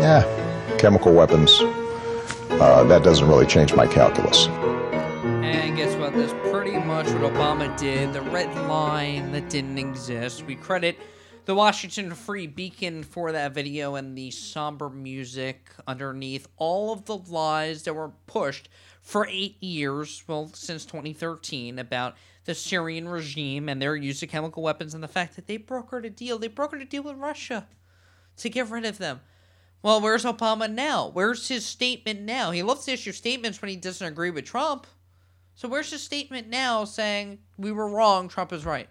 yeah, 0.00 0.76
chemical 0.78 1.12
weapons, 1.12 1.58
uh, 1.60 2.84
that 2.84 3.02
doesn't 3.02 3.28
really 3.28 3.46
change 3.46 3.74
my 3.74 3.86
calculus. 3.86 4.46
And 4.46 5.76
guess 5.76 5.94
what? 5.96 6.14
That's 6.14 6.32
pretty 6.50 6.78
much 6.78 7.06
what 7.08 7.32
Obama 7.32 7.76
did. 7.78 8.12
The 8.12 8.22
red 8.22 8.54
line 8.68 9.32
that 9.32 9.48
didn't 9.48 9.78
exist. 9.78 10.44
We 10.44 10.54
credit 10.56 10.98
the 11.46 11.54
Washington 11.54 12.14
Free 12.14 12.46
Beacon 12.46 13.02
for 13.02 13.32
that 13.32 13.54
video 13.54 13.94
and 13.94 14.16
the 14.16 14.30
somber 14.30 14.88
music 14.88 15.70
underneath 15.86 16.46
all 16.58 16.92
of 16.92 17.06
the 17.06 17.16
lies 17.16 17.82
that 17.84 17.94
were 17.94 18.12
pushed 18.26 18.68
for 19.00 19.26
eight 19.28 19.62
years, 19.62 20.22
well, 20.26 20.50
since 20.54 20.84
2013, 20.84 21.78
about 21.78 22.14
the 22.44 22.54
Syrian 22.54 23.08
regime 23.08 23.68
and 23.68 23.80
their 23.80 23.96
use 23.96 24.22
of 24.22 24.28
chemical 24.28 24.62
weapons 24.62 24.94
and 24.94 25.02
the 25.02 25.08
fact 25.08 25.36
that 25.36 25.46
they 25.46 25.58
brokered 25.58 26.04
a 26.04 26.10
deal. 26.10 26.38
They 26.38 26.48
brokered 26.48 26.82
a 26.82 26.86
deal 26.86 27.02
with 27.02 27.16
Russia 27.16 27.66
to 28.38 28.48
get 28.48 28.70
rid 28.70 28.84
of 28.84 28.98
them. 28.98 29.20
Well, 29.82 30.00
where's 30.00 30.24
Obama 30.24 30.70
now? 30.70 31.08
Where's 31.08 31.48
his 31.48 31.64
statement 31.64 32.20
now? 32.20 32.50
He 32.50 32.62
loves 32.62 32.84
to 32.84 32.92
issue 32.92 33.12
statements 33.12 33.62
when 33.62 33.70
he 33.70 33.76
doesn't 33.76 34.06
agree 34.06 34.30
with 34.30 34.44
Trump. 34.44 34.86
So 35.54 35.68
where's 35.68 35.90
his 35.90 36.02
statement 36.02 36.48
now 36.48 36.84
saying 36.84 37.38
we 37.56 37.72
were 37.72 37.88
wrong, 37.88 38.28
Trump 38.28 38.52
is 38.52 38.64
right? 38.64 38.88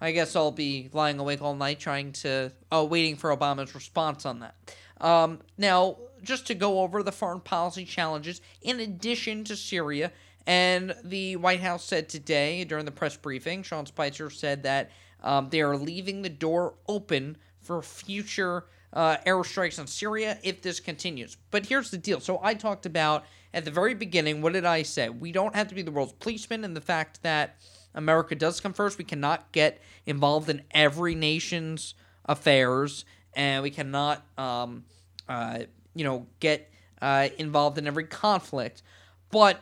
I 0.00 0.12
guess 0.12 0.34
I'll 0.34 0.50
be 0.50 0.88
lying 0.92 1.18
awake 1.18 1.42
all 1.42 1.54
night 1.54 1.78
trying 1.78 2.12
to, 2.12 2.52
oh, 2.72 2.84
waiting 2.84 3.16
for 3.16 3.36
Obama's 3.36 3.74
response 3.74 4.24
on 4.24 4.40
that. 4.40 4.54
Um, 5.00 5.40
now, 5.58 5.96
just 6.22 6.46
to 6.46 6.54
go 6.54 6.80
over 6.80 7.02
the 7.02 7.12
foreign 7.12 7.40
policy 7.40 7.84
challenges, 7.84 8.40
in 8.62 8.80
addition 8.80 9.44
to 9.44 9.56
Syria, 9.56 10.12
and 10.46 10.94
the 11.04 11.36
White 11.36 11.60
House 11.60 11.84
said 11.84 12.08
today 12.08 12.64
during 12.64 12.84
the 12.84 12.90
press 12.90 13.16
briefing, 13.16 13.62
Sean 13.62 13.86
Spicer 13.86 14.30
said 14.30 14.62
that 14.64 14.90
um, 15.22 15.48
they 15.50 15.60
are 15.60 15.76
leaving 15.76 16.22
the 16.22 16.28
door 16.28 16.74
open 16.88 17.36
for 17.60 17.82
future 17.82 18.64
uh, 18.92 19.16
airstrikes 19.26 19.78
on 19.78 19.86
Syria 19.86 20.38
if 20.42 20.62
this 20.62 20.80
continues. 20.80 21.36
But 21.50 21.66
here's 21.66 21.90
the 21.90 21.98
deal. 21.98 22.20
So 22.20 22.40
I 22.42 22.54
talked 22.54 22.86
about 22.86 23.24
at 23.52 23.64
the 23.64 23.70
very 23.70 23.94
beginning, 23.94 24.42
what 24.42 24.52
did 24.52 24.64
I 24.64 24.82
say? 24.82 25.08
We 25.08 25.32
don't 25.32 25.54
have 25.54 25.68
to 25.68 25.74
be 25.74 25.82
the 25.82 25.90
world's 25.90 26.12
policeman, 26.14 26.64
and 26.64 26.76
the 26.76 26.80
fact 26.80 27.22
that 27.22 27.56
America 27.94 28.34
does 28.34 28.60
come 28.60 28.72
first. 28.72 28.98
We 28.98 29.04
cannot 29.04 29.50
get 29.52 29.80
involved 30.06 30.48
in 30.48 30.62
every 30.70 31.14
nation's 31.14 31.94
affairs, 32.24 33.04
and 33.34 33.62
we 33.62 33.70
cannot, 33.70 34.24
um, 34.38 34.84
uh, 35.28 35.60
you 35.94 36.04
know, 36.04 36.26
get 36.38 36.70
uh, 37.02 37.28
involved 37.38 37.78
in 37.78 37.86
every 37.86 38.04
conflict. 38.04 38.82
But 39.30 39.60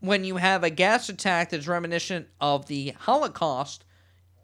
when 0.00 0.24
you 0.24 0.36
have 0.36 0.62
a 0.62 0.70
gas 0.70 1.08
attack 1.08 1.50
that's 1.50 1.66
reminiscent 1.66 2.28
of 2.40 2.66
the 2.66 2.94
Holocaust, 3.00 3.84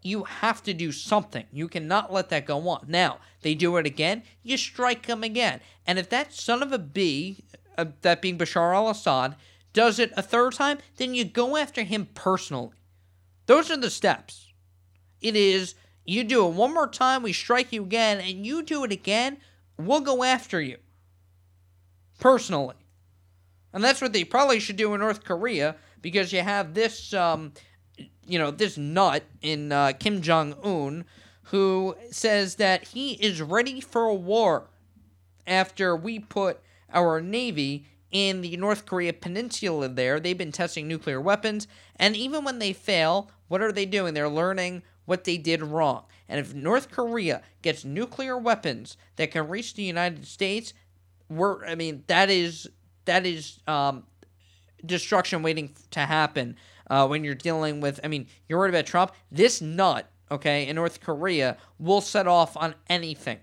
you 0.02 0.24
have 0.24 0.62
to 0.64 0.74
do 0.74 0.90
something. 0.90 1.46
You 1.52 1.68
cannot 1.68 2.12
let 2.12 2.28
that 2.30 2.46
go 2.46 2.68
on. 2.68 2.86
Now, 2.88 3.18
they 3.42 3.54
do 3.54 3.76
it 3.76 3.86
again, 3.86 4.22
you 4.42 4.56
strike 4.56 5.06
them 5.06 5.22
again. 5.22 5.60
And 5.86 5.98
if 5.98 6.08
that 6.10 6.32
son 6.32 6.62
of 6.62 6.72
a 6.72 6.78
bee, 6.78 7.44
uh, 7.78 7.86
that 8.02 8.22
being 8.22 8.38
Bashar 8.38 8.74
al 8.74 8.88
Assad, 8.88 9.36
does 9.72 9.98
it 9.98 10.12
a 10.16 10.22
third 10.22 10.54
time, 10.54 10.78
then 10.96 11.14
you 11.14 11.24
go 11.24 11.56
after 11.56 11.82
him 11.82 12.08
personally. 12.14 12.76
Those 13.46 13.70
are 13.70 13.76
the 13.76 13.90
steps. 13.90 14.52
It 15.20 15.36
is 15.36 15.74
you 16.04 16.24
do 16.24 16.46
it 16.46 16.54
one 16.54 16.74
more 16.74 16.88
time, 16.88 17.22
we 17.22 17.32
strike 17.32 17.72
you 17.72 17.82
again, 17.82 18.20
and 18.20 18.44
you 18.44 18.62
do 18.62 18.84
it 18.84 18.92
again, 18.92 19.38
we'll 19.76 20.00
go 20.00 20.24
after 20.24 20.60
you. 20.60 20.78
Personally. 22.18 22.74
And 23.72 23.82
that's 23.82 24.00
what 24.00 24.12
they 24.12 24.24
probably 24.24 24.60
should 24.60 24.76
do 24.76 24.92
in 24.94 25.00
North 25.00 25.24
Korea 25.24 25.76
because 26.00 26.32
you 26.32 26.40
have 26.40 26.74
this, 26.74 27.14
um, 27.14 27.52
you 28.26 28.38
know, 28.38 28.50
this 28.50 28.76
nut 28.76 29.24
in 29.40 29.72
uh, 29.72 29.92
Kim 29.98 30.20
Jong 30.20 30.54
Un 30.62 31.04
who 31.44 31.96
says 32.10 32.56
that 32.56 32.88
he 32.88 33.12
is 33.14 33.42
ready 33.42 33.80
for 33.80 34.04
a 34.04 34.14
war 34.14 34.68
after 35.46 35.96
we 35.96 36.18
put 36.18 36.60
our 36.92 37.20
Navy 37.20 37.86
in 38.10 38.42
the 38.42 38.56
North 38.56 38.86
Korea 38.86 39.12
peninsula 39.12 39.88
there. 39.88 40.20
They've 40.20 40.36
been 40.36 40.52
testing 40.52 40.86
nuclear 40.86 41.20
weapons, 41.20 41.66
and 41.96 42.14
even 42.14 42.44
when 42.44 42.58
they 42.58 42.72
fail, 42.72 43.30
what 43.48 43.62
are 43.62 43.72
they 43.72 43.86
doing? 43.86 44.14
They're 44.14 44.28
learning 44.28 44.82
what 45.04 45.24
they 45.24 45.36
did 45.36 45.62
wrong. 45.62 46.04
And 46.28 46.38
if 46.38 46.54
North 46.54 46.90
Korea 46.90 47.42
gets 47.60 47.84
nuclear 47.84 48.38
weapons 48.38 48.96
that 49.16 49.30
can 49.30 49.48
reach 49.48 49.74
the 49.74 49.82
United 49.82 50.26
States, 50.26 50.72
we're 51.28 51.64
I 51.66 51.74
mean 51.74 52.04
that 52.06 52.30
is 52.30 52.68
that 53.04 53.26
is 53.26 53.60
um, 53.66 54.04
destruction 54.84 55.42
waiting 55.42 55.74
to 55.90 56.00
happen 56.00 56.56
uh, 56.88 57.06
when 57.06 57.24
you're 57.24 57.34
dealing 57.34 57.80
with. 57.80 58.00
I 58.04 58.08
mean, 58.08 58.26
you're 58.48 58.58
worried 58.58 58.70
about 58.74 58.86
Trump. 58.86 59.12
This 59.30 59.60
nut, 59.60 60.10
okay, 60.30 60.66
in 60.66 60.76
North 60.76 61.00
Korea 61.00 61.56
will 61.78 62.00
set 62.00 62.26
off 62.26 62.56
on 62.56 62.74
anything. 62.88 63.38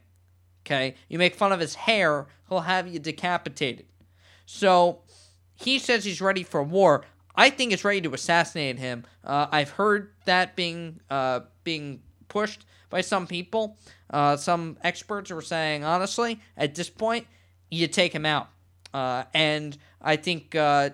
Okay, 0.65 0.95
you 1.07 1.17
make 1.17 1.35
fun 1.35 1.51
of 1.51 1.59
his 1.59 1.73
hair, 1.73 2.27
he'll 2.47 2.59
have 2.61 2.87
you 2.87 2.99
decapitated. 2.99 3.85
So 4.45 4.99
he 5.55 5.79
says 5.79 6.05
he's 6.05 6.21
ready 6.21 6.43
for 6.43 6.61
war. 6.61 7.05
I 7.35 7.49
think 7.49 7.71
it's 7.71 7.85
ready 7.85 8.01
to 8.01 8.13
assassinate 8.13 8.77
him. 8.77 9.05
Uh, 9.23 9.47
I've 9.51 9.71
heard 9.71 10.11
that 10.25 10.55
being 10.55 10.99
uh, 11.09 11.41
being 11.63 12.01
pushed 12.27 12.65
by 12.89 13.01
some 13.01 13.27
people. 13.27 13.77
Uh, 14.09 14.35
some 14.35 14.77
experts 14.83 15.31
are 15.31 15.41
saying, 15.41 15.83
honestly, 15.83 16.39
at 16.57 16.75
this 16.75 16.89
point, 16.89 17.27
you 17.71 17.87
take 17.87 18.13
him 18.13 18.25
out. 18.25 18.49
Uh, 18.93 19.23
and 19.33 19.77
I 20.01 20.15
think 20.15 20.55
uh, 20.55 20.91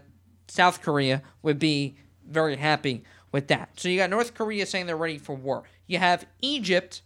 South 0.48 0.82
Korea 0.82 1.22
would 1.42 1.60
be 1.60 1.96
very 2.28 2.56
happy 2.56 3.04
with 3.32 3.48
that. 3.48 3.80
So 3.80 3.90
you 3.90 3.98
got 3.98 4.10
North 4.10 4.34
Korea 4.34 4.66
saying 4.66 4.88
they're 4.88 4.98
ready 4.98 5.18
for 5.18 5.36
war. 5.36 5.64
You 5.88 6.00
have 6.00 6.26
Egypt 6.42 7.02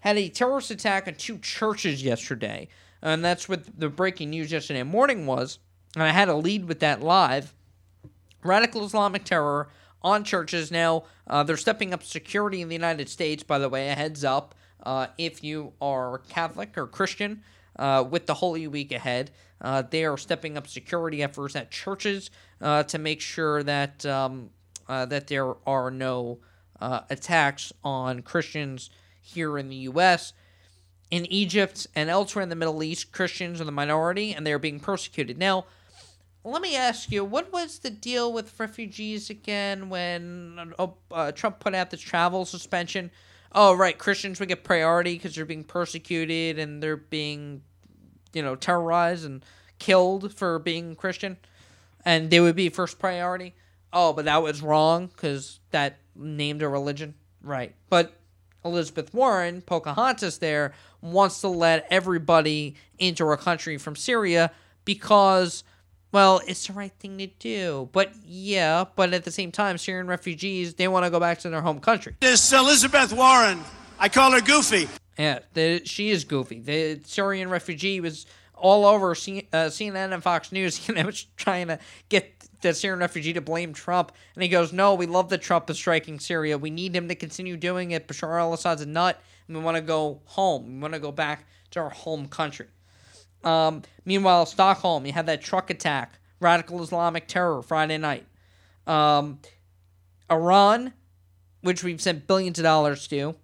had 0.00 0.16
a 0.16 0.28
terrorist 0.28 0.70
attack 0.70 1.08
on 1.08 1.14
two 1.14 1.38
churches 1.38 2.02
yesterday, 2.02 2.68
and 3.02 3.24
that's 3.24 3.48
what 3.48 3.78
the 3.78 3.88
breaking 3.88 4.30
news 4.30 4.52
yesterday 4.52 4.82
morning 4.82 5.26
was 5.26 5.58
and 5.94 6.02
I 6.02 6.12
had 6.12 6.26
to 6.26 6.34
lead 6.34 6.66
with 6.66 6.80
that 6.80 7.02
live. 7.02 7.54
Radical 8.44 8.84
Islamic 8.84 9.24
terror 9.24 9.68
on 10.02 10.24
churches. 10.24 10.70
Now, 10.70 11.04
uh, 11.26 11.42
they're 11.42 11.56
stepping 11.56 11.92
up 11.92 12.02
security 12.02 12.60
in 12.60 12.68
the 12.68 12.74
United 12.74 13.08
States, 13.08 13.42
by 13.42 13.58
the 13.58 13.68
way, 13.68 13.88
a 13.88 13.94
heads 13.94 14.24
up. 14.24 14.54
Uh, 14.82 15.08
if 15.18 15.42
you 15.42 15.72
are 15.80 16.18
Catholic 16.28 16.78
or 16.78 16.86
Christian 16.86 17.42
uh, 17.78 18.04
with 18.08 18.26
the 18.26 18.34
Holy 18.34 18.68
Week 18.68 18.92
ahead, 18.92 19.30
uh, 19.60 19.82
they 19.82 20.04
are 20.04 20.16
stepping 20.16 20.56
up 20.56 20.66
security 20.66 21.22
efforts 21.22 21.56
at 21.56 21.70
churches 21.70 22.30
uh, 22.60 22.82
to 22.84 22.98
make 22.98 23.20
sure 23.20 23.62
that 23.62 24.04
um, 24.06 24.50
uh, 24.88 25.04
that 25.06 25.26
there 25.26 25.54
are 25.66 25.90
no 25.90 26.38
attacks 27.10 27.72
on 27.82 28.22
Christians 28.22 28.88
here 29.20 29.58
in 29.58 29.68
the 29.68 29.76
U.S. 29.76 30.32
In 31.10 31.26
Egypt 31.26 31.86
and 31.94 32.08
elsewhere 32.08 32.42
in 32.42 32.50
the 32.50 32.56
Middle 32.56 32.82
East, 32.82 33.12
Christians 33.12 33.60
are 33.60 33.64
the 33.64 33.72
minority 33.72 34.32
and 34.32 34.46
they 34.46 34.52
are 34.52 34.58
being 34.58 34.78
persecuted. 34.78 35.38
Now, 35.38 35.66
let 36.44 36.62
me 36.62 36.76
ask 36.76 37.10
you, 37.10 37.24
what 37.24 37.52
was 37.52 37.80
the 37.80 37.90
deal 37.90 38.32
with 38.32 38.58
refugees 38.58 39.28
again 39.28 39.88
when 39.88 40.74
uh, 40.78 40.88
uh, 41.10 41.32
Trump 41.32 41.60
put 41.60 41.74
out 41.74 41.90
this 41.90 42.00
travel 42.00 42.44
suspension? 42.44 43.10
Oh, 43.52 43.74
right, 43.74 43.96
Christians 43.96 44.40
would 44.40 44.48
get 44.48 44.64
priority 44.64 45.14
because 45.14 45.34
they're 45.34 45.44
being 45.44 45.64
persecuted 45.64 46.58
and 46.58 46.82
they're 46.82 46.96
being, 46.96 47.62
you 48.32 48.42
know, 48.42 48.56
terrorized 48.56 49.24
and 49.24 49.44
killed 49.78 50.34
for 50.34 50.58
being 50.58 50.94
Christian, 50.96 51.36
and 52.04 52.30
they 52.30 52.40
would 52.40 52.56
be 52.56 52.68
first 52.68 52.98
priority. 52.98 53.54
Oh, 53.92 54.12
but 54.12 54.26
that 54.26 54.42
was 54.42 54.62
wrong 54.62 55.06
because 55.06 55.60
that 55.70 55.98
named 56.14 56.62
a 56.62 56.68
religion, 56.68 57.14
right? 57.42 57.74
But 57.88 58.12
Elizabeth 58.64 59.14
Warren, 59.14 59.62
Pocahontas, 59.62 60.38
there 60.38 60.74
wants 61.00 61.40
to 61.40 61.48
let 61.48 61.86
everybody 61.90 62.76
into 62.98 63.26
our 63.26 63.36
country 63.36 63.78
from 63.78 63.96
Syria 63.96 64.50
because 64.84 65.64
well, 66.10 66.40
it's 66.46 66.66
the 66.66 66.72
right 66.72 66.92
thing 66.98 67.18
to 67.18 67.26
do. 67.26 67.90
But 67.92 68.12
yeah, 68.24 68.84
but 68.96 69.12
at 69.12 69.24
the 69.24 69.30
same 69.30 69.52
time, 69.52 69.76
Syrian 69.76 70.06
refugees, 70.06 70.74
they 70.74 70.88
want 70.88 71.04
to 71.04 71.10
go 71.10 71.20
back 71.20 71.40
to 71.40 71.50
their 71.50 71.60
home 71.60 71.80
country. 71.80 72.16
This 72.20 72.52
Elizabeth 72.52 73.12
Warren, 73.12 73.60
I 73.98 74.08
call 74.08 74.32
her 74.32 74.40
goofy. 74.40 74.88
Yeah, 75.18 75.40
the, 75.52 75.82
she 75.84 76.10
is 76.10 76.24
goofy. 76.24 76.60
The 76.60 77.00
Syrian 77.04 77.50
refugee 77.50 78.00
was 78.00 78.24
all 78.54 78.86
over 78.86 79.14
C- 79.14 79.48
uh, 79.52 79.66
CNN 79.66 80.14
and 80.14 80.22
Fox 80.22 80.52
News. 80.52 80.80
You 80.88 80.94
know, 80.94 81.10
trying 81.36 81.66
to 81.68 81.78
get 82.08 82.34
the 82.60 82.72
Syrian 82.72 83.00
refugee 83.00 83.32
to 83.32 83.40
blame 83.40 83.72
Trump, 83.72 84.12
and 84.34 84.42
he 84.42 84.48
goes, 84.48 84.72
"No, 84.72 84.94
we 84.94 85.06
love 85.06 85.28
that 85.30 85.42
Trump 85.42 85.68
is 85.70 85.76
striking 85.76 86.20
Syria. 86.20 86.56
We 86.56 86.70
need 86.70 86.94
him 86.94 87.08
to 87.08 87.14
continue 87.16 87.56
doing 87.56 87.90
it. 87.90 88.06
Bashar 88.06 88.38
al-Assad's 88.40 88.82
a 88.82 88.86
nut, 88.86 89.20
and 89.48 89.56
we 89.56 89.62
want 89.62 89.76
to 89.76 89.82
go 89.82 90.20
home. 90.24 90.74
We 90.74 90.78
want 90.80 90.94
to 90.94 91.00
go 91.00 91.12
back 91.12 91.46
to 91.72 91.80
our 91.80 91.90
home 91.90 92.28
country." 92.28 92.66
Um, 93.42 93.82
meanwhile, 94.04 94.46
Stockholm, 94.46 95.04
you 95.04 95.12
had 95.12 95.26
that 95.26 95.42
truck 95.42 95.70
attack, 95.70 96.18
radical 96.40 96.82
Islamic 96.82 97.26
terror 97.26 97.62
Friday 97.62 97.98
night. 97.98 98.26
Um, 98.86 99.40
Iran, 100.30 100.92
which 101.62 101.82
we've 101.84 102.00
sent 102.00 102.26
billions 102.26 102.58
of 102.58 102.64
dollars 102.64 103.06
to, 103.08 103.36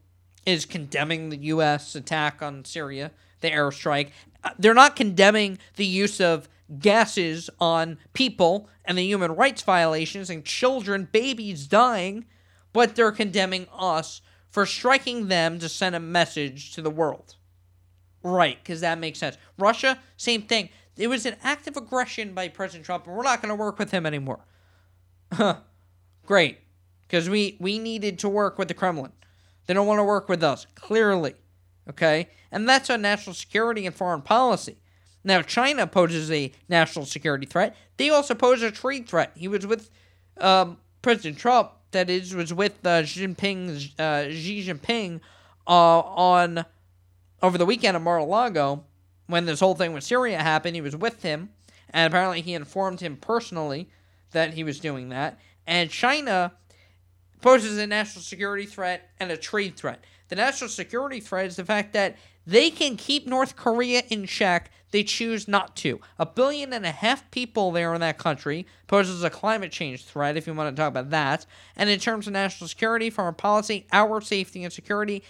is 0.47 0.64
condemning 0.64 1.30
the 1.30 1.36
U.S. 1.36 1.95
attack 1.95 2.42
on 2.42 2.64
Syria, 2.64 3.11
the 3.40 3.51
airstrike. 3.51 4.11
Uh, 4.42 4.51
They're 4.59 4.74
not 4.74 4.97
condemning 4.97 5.59
the 5.76 5.86
use 5.86 6.20
of 6.20 6.49
gases 6.78 7.51
on 7.61 7.99
people 8.12 8.68
and 8.84 8.99
the 8.99 9.05
human 9.05 9.32
rights 9.32 9.62
violations 9.62 10.30
and 10.30 10.45
children, 10.45 11.09
babies 11.11 11.66
dying, 11.66 12.24
but 12.72 12.97
they're 12.97 13.12
condemning 13.12 13.66
us 13.72 14.20
for 14.51 14.66
striking 14.66 15.28
them 15.28 15.59
to 15.59 15.68
send 15.68 15.95
a 15.95 16.01
message 16.01 16.72
to 16.72 16.82
the 16.82 16.90
world. 16.90 17.36
Right, 18.22 18.59
because 18.62 18.80
that 18.80 18.99
makes 18.99 19.18
sense. 19.18 19.36
Russia, 19.59 19.99
same 20.16 20.42
thing. 20.42 20.70
It 20.97 21.09
was 21.09 21.26
an 21.26 21.36
act 21.42 21.66
of 21.66 21.76
aggression 21.76 22.34
by 22.34 22.49
President 22.49 22.86
Trump, 22.86 23.07
and 23.07 23.16
we're 23.16 23.24
not 23.24 23.42
going 23.42 23.51
to 23.51 23.55
work 23.55 23.78
with 23.78 23.90
him 23.90 24.07
anymore. 24.07 24.45
Great, 26.26 26.59
because 27.03 27.28
we 27.28 27.57
we 27.61 27.78
needed 27.78 28.18
to 28.20 28.28
work 28.28 28.59
with 28.59 28.68
the 28.68 28.74
Kremlin. 28.74 29.12
They 29.66 29.74
don't 29.74 29.86
want 29.86 29.98
to 29.98 30.04
work 30.04 30.28
with 30.28 30.42
us, 30.42 30.66
clearly. 30.74 31.34
Okay, 31.88 32.28
and 32.50 32.68
that's 32.68 32.88
on 32.88 33.02
national 33.02 33.34
security 33.34 33.84
and 33.86 33.94
foreign 33.94 34.22
policy. 34.22 34.78
Now, 35.22 35.42
China 35.42 35.86
poses 35.86 36.30
a 36.30 36.52
national 36.68 37.06
security 37.06 37.46
threat. 37.46 37.76
They 37.96 38.10
also 38.10 38.34
pose 38.34 38.62
a 38.62 38.70
trade 38.70 39.08
threat. 39.08 39.32
He 39.34 39.48
was 39.48 39.66
with 39.66 39.90
um, 40.38 40.78
President 41.02 41.38
Trump, 41.38 41.72
that 41.92 42.10
is, 42.10 42.34
was 42.34 42.52
with 42.52 42.84
uh, 42.84 43.02
Jinping, 43.02 43.98
uh, 43.98 44.30
Xi 44.30 44.66
Jinping 44.66 45.20
uh, 45.66 46.00
on 46.00 46.64
over 47.42 47.58
the 47.58 47.66
weekend 47.66 47.96
in 47.96 48.02
Mar-a-Lago 48.02 48.84
when 49.26 49.46
this 49.46 49.60
whole 49.60 49.74
thing 49.74 49.92
with 49.92 50.04
Syria 50.04 50.38
happened. 50.38 50.74
He 50.74 50.82
was 50.82 50.96
with 50.96 51.22
him, 51.22 51.50
and 51.90 52.12
apparently 52.12 52.40
he 52.40 52.54
informed 52.54 53.00
him 53.00 53.16
personally 53.16 53.88
that 54.32 54.54
he 54.54 54.64
was 54.64 54.80
doing 54.80 55.10
that. 55.10 55.38
And 55.66 55.90
China 55.90 56.52
poses 57.45 57.76
a 57.76 57.86
national 57.86 58.22
security 58.22 58.64
threat 58.64 59.11
and 59.20 59.30
a 59.30 59.36
trade 59.36 59.76
threat. 59.76 60.03
The 60.28 60.36
national 60.36 60.70
security 60.70 61.20
threat 61.20 61.45
is 61.45 61.57
the 61.57 61.64
fact 61.64 61.92
that 61.92 62.16
they 62.47 62.70
can 62.70 62.97
keep 62.97 63.26
North 63.26 63.55
Korea 63.55 64.03
in 64.09 64.26
check. 64.26 64.70
They 64.92 65.05
choose 65.05 65.47
not 65.47 65.76
to. 65.76 66.01
A 66.18 66.24
billion 66.24 66.72
and 66.72 66.86
a 66.86 66.90
half 66.90 67.30
people 67.30 67.70
there 67.70 67.92
in 67.92 68.01
that 68.01 68.16
country 68.16 68.66
poses 68.86 69.22
a 69.22 69.28
climate 69.28 69.72
change 69.72 70.07
threat, 70.07 70.38
if 70.38 70.47
you 70.47 70.55
want 70.55 70.74
to 70.74 70.80
talk 70.80 70.88
about 70.88 71.11
that. 71.11 71.45
And 71.76 71.90
in 71.90 72.01
terms 72.01 72.26
of 72.26 72.32
national 72.32 72.66
security, 72.66 73.11
foreign 73.11 73.34
policy, 73.34 73.86
our 73.92 74.22
safety 74.22 74.64
and 74.64 74.72
security, 74.72 75.22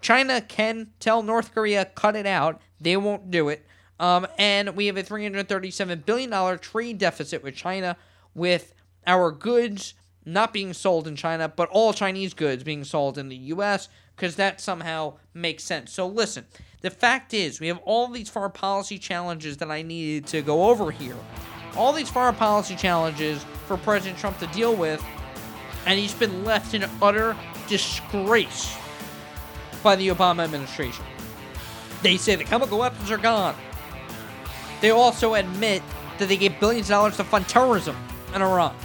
China 0.00 0.40
can 0.40 0.92
tell 0.98 1.22
North 1.22 1.52
Korea, 1.52 1.84
cut 1.84 2.16
it 2.16 2.24
out. 2.24 2.62
They 2.80 2.96
won't 2.96 3.30
do 3.30 3.50
it. 3.50 3.66
Um, 3.98 4.26
and 4.38 4.74
we 4.74 4.86
have 4.86 4.96
a 4.96 5.02
$337 5.02 6.06
billion 6.06 6.58
trade 6.58 6.96
deficit 6.96 7.42
with 7.42 7.54
China, 7.54 7.98
with 8.34 8.72
our 9.06 9.30
goods 9.30 9.92
not 10.24 10.52
being 10.52 10.72
sold 10.72 11.06
in 11.08 11.16
China, 11.16 11.48
but 11.48 11.68
all 11.70 11.92
Chinese 11.92 12.34
goods 12.34 12.62
being 12.62 12.84
sold 12.84 13.18
in 13.18 13.28
the 13.28 13.36
U.S., 13.36 13.88
because 14.16 14.36
that 14.36 14.60
somehow 14.60 15.14
makes 15.32 15.64
sense. 15.64 15.92
So 15.92 16.06
listen, 16.06 16.44
the 16.82 16.90
fact 16.90 17.32
is, 17.32 17.58
we 17.58 17.68
have 17.68 17.78
all 17.84 18.08
these 18.08 18.28
foreign 18.28 18.52
policy 18.52 18.98
challenges 18.98 19.56
that 19.58 19.70
I 19.70 19.80
needed 19.80 20.26
to 20.28 20.42
go 20.42 20.68
over 20.68 20.90
here. 20.90 21.16
All 21.74 21.92
these 21.92 22.10
foreign 22.10 22.34
policy 22.34 22.76
challenges 22.76 23.44
for 23.66 23.78
President 23.78 24.18
Trump 24.18 24.38
to 24.40 24.46
deal 24.48 24.74
with, 24.74 25.02
and 25.86 25.98
he's 25.98 26.12
been 26.12 26.44
left 26.44 26.74
in 26.74 26.84
utter 27.00 27.34
disgrace 27.68 28.76
by 29.82 29.96
the 29.96 30.08
Obama 30.08 30.44
administration. 30.44 31.04
They 32.02 32.18
say 32.18 32.36
the 32.36 32.44
chemical 32.44 32.78
weapons 32.78 33.10
are 33.10 33.18
gone. 33.18 33.54
They 34.80 34.90
also 34.90 35.34
admit 35.34 35.82
that 36.18 36.28
they 36.28 36.36
gave 36.36 36.58
billions 36.60 36.86
of 36.86 36.90
dollars 36.90 37.16
to 37.16 37.24
fund 37.24 37.48
terrorism 37.48 37.96
in 38.34 38.42
Iran. 38.42 38.76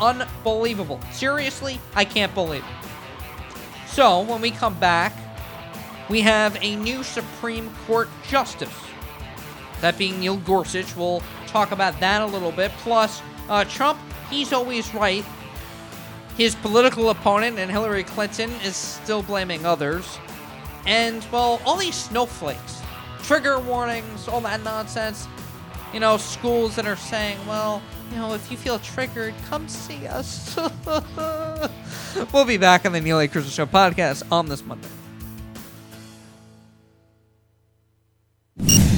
Unbelievable. 0.00 1.00
Seriously, 1.12 1.80
I 1.94 2.04
can't 2.04 2.34
believe 2.34 2.64
it. 2.64 3.88
So, 3.88 4.22
when 4.22 4.40
we 4.40 4.50
come 4.50 4.74
back, 4.80 5.12
we 6.08 6.20
have 6.22 6.58
a 6.60 6.76
new 6.76 7.02
Supreme 7.02 7.70
Court 7.86 8.08
justice. 8.28 8.74
That 9.80 9.96
being 9.96 10.20
Neil 10.20 10.36
Gorsuch. 10.38 10.96
We'll 10.96 11.22
talk 11.46 11.72
about 11.72 11.98
that 12.00 12.22
a 12.22 12.26
little 12.26 12.52
bit. 12.52 12.72
Plus, 12.78 13.22
uh, 13.48 13.64
Trump, 13.64 13.98
he's 14.30 14.52
always 14.52 14.92
right. 14.94 15.24
His 16.36 16.54
political 16.56 17.10
opponent 17.10 17.58
and 17.58 17.70
Hillary 17.70 18.02
Clinton 18.02 18.50
is 18.64 18.74
still 18.74 19.22
blaming 19.22 19.64
others. 19.64 20.18
And, 20.86 21.24
well, 21.30 21.60
all 21.64 21.76
these 21.76 21.94
snowflakes, 21.94 22.82
trigger 23.22 23.58
warnings, 23.60 24.26
all 24.28 24.40
that 24.42 24.62
nonsense. 24.64 25.28
You 25.92 26.00
know, 26.00 26.16
schools 26.16 26.74
that 26.74 26.86
are 26.86 26.96
saying, 26.96 27.38
well, 27.46 27.80
you 28.14 28.20
know, 28.20 28.32
if 28.32 28.48
you 28.48 28.56
feel 28.56 28.78
triggered, 28.78 29.34
come 29.48 29.68
see 29.68 30.06
us. 30.06 30.56
we'll 32.32 32.44
be 32.44 32.56
back 32.56 32.86
on 32.86 32.92
the 32.92 33.00
Neil 33.00 33.18
A. 33.18 33.26
Carousso 33.26 33.52
Show 33.52 33.66
podcast 33.66 34.22
on 34.30 34.48
this 34.48 34.64
Monday. 34.64 34.88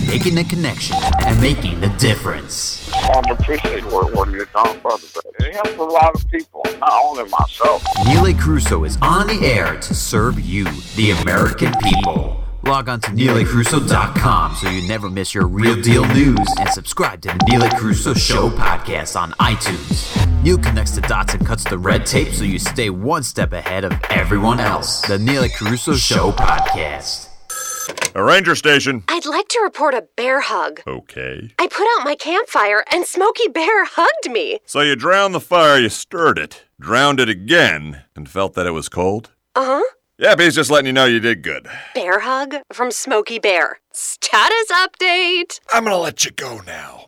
Making 0.07 0.35
the 0.35 0.45
connection 0.45 0.97
and 1.25 1.41
making 1.41 1.81
the 1.81 1.89
difference. 1.99 2.93
I 2.93 3.23
appreciate 3.31 3.85
what, 3.87 4.15
what 4.15 4.31
you're 4.31 4.45
talking 4.47 4.81
about 4.81 5.01
today. 5.01 5.49
It 5.49 5.55
helps 5.55 5.77
a 5.77 5.83
lot 5.83 6.15
of 6.15 6.31
people, 6.31 6.63
not 6.79 6.93
only 7.03 7.25
myself. 7.25 7.83
Neil 8.05 8.27
A. 8.27 8.33
Carousso 8.33 8.87
is 8.87 8.99
on 9.01 9.29
the 9.29 9.47
air 9.47 9.81
to 9.81 9.95
serve 9.95 10.39
you, 10.39 10.65
the 10.95 11.13
American 11.23 11.73
people. 11.83 12.46
Log 12.67 12.89
on 12.89 13.01
to 13.03 13.11
NeilACarousso.com 13.13 14.57
so 14.57 14.69
you 14.69 14.89
never 14.89 15.09
miss 15.09 15.33
your 15.33 15.47
real 15.47 15.81
deal 15.81 16.05
news 16.07 16.37
and 16.59 16.69
subscribe 16.71 17.21
to 17.23 17.29
the 17.29 17.39
Neely 17.49 17.69
Crusoe 17.79 18.13
Show 18.13 18.51
podcast 18.51 19.15
on 19.21 19.31
iTunes. 19.35 20.43
Neil 20.43 20.59
connects 20.59 20.97
the 20.97 21.01
dots 21.03 21.33
and 21.35 21.47
cuts 21.47 21.63
the 21.63 21.79
red 21.79 22.05
tape 22.05 22.33
so 22.35 22.43
you 22.43 22.59
stay 22.59 22.91
one 22.91 23.23
step 23.23 23.53
ahead 23.53 23.85
of 23.85 23.93
everyone 24.11 24.59
else. 24.59 25.01
The 25.03 25.17
Neil 25.17 25.45
A. 25.45 25.49
Carousso 25.49 25.97
Show 25.97 26.33
podcast. 26.33 27.29
A 28.17 28.25
ranger 28.25 28.57
station. 28.57 29.05
I'd 29.07 29.27
like 29.27 29.47
to 29.49 29.61
report 29.63 29.95
a 29.95 30.03
bear 30.17 30.41
hug. 30.41 30.81
Okay. 30.89 31.49
I 31.61 31.69
put 31.69 31.87
out 31.97 32.05
my 32.05 32.17
campfire 32.17 32.85
and 32.91 33.07
Smokey 33.07 33.47
Bear 33.47 33.85
hugged 33.85 34.33
me. 34.33 34.59
So 34.67 34.81
you 34.81 34.97
drowned 34.97 35.37
the 35.37 35.41
fire, 35.41 35.79
you 35.79 35.89
stirred 35.89 36.37
it, 36.37 36.65
drowned 36.81 37.21
it 37.21 37.29
again, 37.29 38.03
and 38.17 38.29
felt 38.29 38.55
that 38.55 38.67
it 38.67 38.73
was 38.73 38.89
cold? 38.89 39.31
Uh 39.55 39.65
huh. 39.65 39.83
Yep, 40.19 40.41
he's 40.41 40.55
just 40.55 40.71
letting 40.71 40.87
you 40.87 40.95
know 40.95 41.05
you 41.05 41.21
did 41.21 41.43
good. 41.43 41.69
Bear 41.95 42.21
hug 42.21 42.57
from 42.73 42.91
Smokey 42.91 43.39
Bear. 43.39 43.81
Status 43.93 44.71
update. 44.73 45.61
I'm 45.71 45.85
gonna 45.85 45.99
let 45.99 46.25
you 46.25 46.31
go 46.31 46.63
now. 46.67 47.05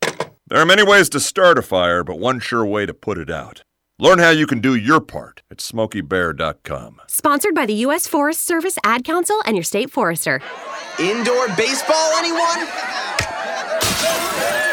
There 0.48 0.61
are 0.61 0.66
many 0.66 0.82
ways 0.82 1.09
to 1.11 1.20
start 1.20 1.59
a 1.59 1.62
fire, 1.62 2.04
but 2.04 2.18
one 2.18 2.38
sure 2.38 2.66
way 2.66 2.84
to 2.84 2.92
put 2.92 3.16
it 3.16 3.30
out. 3.30 3.62
Learn 3.98 4.18
how 4.18 4.30
you 4.30 4.46
can 4.46 4.61
do 4.61 4.74
your 4.74 5.00
part 5.00 5.42
at 5.50 5.59
SmokeyBear.com. 5.59 7.00
Sponsored 7.09 7.54
by 7.54 7.64
the 7.64 7.74
U.S. 7.74 8.06
Forest 8.06 8.46
Service, 8.46 8.76
Ad 8.84 9.04
Council, 9.04 9.40
and 9.46 9.56
your 9.56 9.64
state 9.64 9.90
forester. 9.90 10.40
Indoor 10.98 11.48
baseball, 11.56 12.12
anyone? 12.18 12.68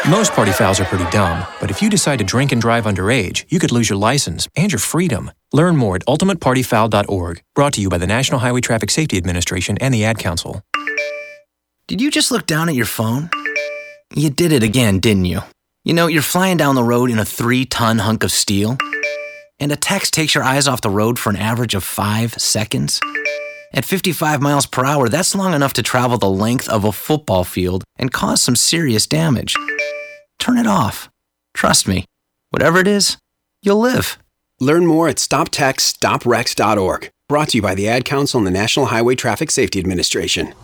Most 0.08 0.34
party 0.34 0.52
fouls 0.52 0.78
are 0.78 0.84
pretty 0.84 1.10
dumb, 1.10 1.44
but 1.60 1.68
if 1.68 1.82
you 1.82 1.90
decide 1.90 2.20
to 2.20 2.24
drink 2.24 2.52
and 2.52 2.60
drive 2.60 2.84
underage, 2.84 3.44
you 3.48 3.58
could 3.58 3.72
lose 3.72 3.90
your 3.90 3.98
license 3.98 4.46
and 4.54 4.70
your 4.70 4.78
freedom. 4.78 5.32
Learn 5.52 5.76
more 5.76 5.96
at 5.96 6.04
ultimatepartyfoul.org. 6.06 7.42
Brought 7.56 7.72
to 7.72 7.80
you 7.80 7.88
by 7.88 7.98
the 7.98 8.06
National 8.06 8.38
Highway 8.38 8.60
Traffic 8.60 8.92
Safety 8.92 9.16
Administration 9.16 9.76
and 9.78 9.92
the 9.92 10.04
Ad 10.04 10.18
Council. 10.18 10.62
Did 11.88 12.00
you 12.00 12.12
just 12.12 12.30
look 12.30 12.46
down 12.46 12.68
at 12.68 12.76
your 12.76 12.86
phone? 12.86 13.30
You 14.14 14.30
did 14.30 14.52
it 14.52 14.62
again, 14.62 15.00
didn't 15.00 15.24
you? 15.24 15.40
You 15.82 15.92
know, 15.92 16.06
you're 16.06 16.22
flying 16.22 16.56
down 16.56 16.76
the 16.76 16.84
road 16.84 17.10
in 17.10 17.18
a 17.18 17.24
three 17.24 17.64
ton 17.64 17.98
hunk 17.98 18.22
of 18.22 18.30
steel, 18.30 18.78
and 19.58 19.72
a 19.72 19.76
text 19.76 20.14
takes 20.14 20.36
your 20.36 20.44
eyes 20.44 20.68
off 20.68 20.82
the 20.82 20.88
road 20.90 21.18
for 21.18 21.30
an 21.30 21.36
average 21.36 21.74
of 21.74 21.82
five 21.82 22.32
seconds. 22.34 23.00
At 23.76 23.84
55 23.84 24.40
miles 24.40 24.64
per 24.64 24.86
hour, 24.86 25.10
that's 25.10 25.34
long 25.34 25.52
enough 25.52 25.74
to 25.74 25.82
travel 25.82 26.16
the 26.16 26.30
length 26.30 26.66
of 26.66 26.84
a 26.84 26.92
football 26.92 27.44
field 27.44 27.84
and 27.98 28.10
cause 28.10 28.40
some 28.40 28.56
serious 28.56 29.06
damage. 29.06 29.54
Turn 30.38 30.56
it 30.56 30.66
off. 30.66 31.10
Trust 31.52 31.86
me, 31.86 32.06
whatever 32.48 32.78
it 32.78 32.88
is, 32.88 33.18
you'll 33.60 33.78
live. 33.78 34.16
Learn 34.60 34.86
more 34.86 35.08
at 35.08 35.16
stoptextsstopwrecks.org. 35.16 37.10
Brought 37.28 37.48
to 37.50 37.58
you 37.58 37.62
by 37.62 37.74
the 37.74 37.86
Ad 37.86 38.06
Council 38.06 38.38
and 38.38 38.46
the 38.46 38.50
National 38.50 38.86
Highway 38.86 39.14
Traffic 39.14 39.50
Safety 39.50 39.78
Administration. 39.78 40.54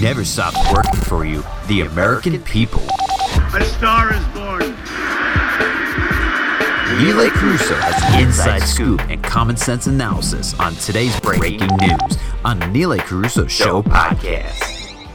Never 0.00 0.26
stops 0.26 0.58
working 0.74 1.00
for 1.00 1.24
you, 1.24 1.42
the 1.68 1.80
American 1.80 2.38
people. 2.42 2.82
A 3.54 3.64
star 3.64 4.12
is 4.12 4.22
born. 4.34 4.60
Neil 6.98 7.20
A. 7.20 7.30
Carousso 7.30 7.74
has 7.80 8.12
the 8.12 8.20
inside 8.20 8.58
scoop 8.58 9.00
and 9.08 9.24
common 9.24 9.56
sense 9.56 9.86
analysis 9.86 10.52
on 10.60 10.74
today's 10.74 11.18
breaking 11.20 11.74
news 11.80 12.18
on 12.44 12.58
the 12.58 12.66
Neil 12.66 12.92
A. 12.92 12.98
Carousso 12.98 13.48
Show 13.48 13.82
podcast. 13.82 15.06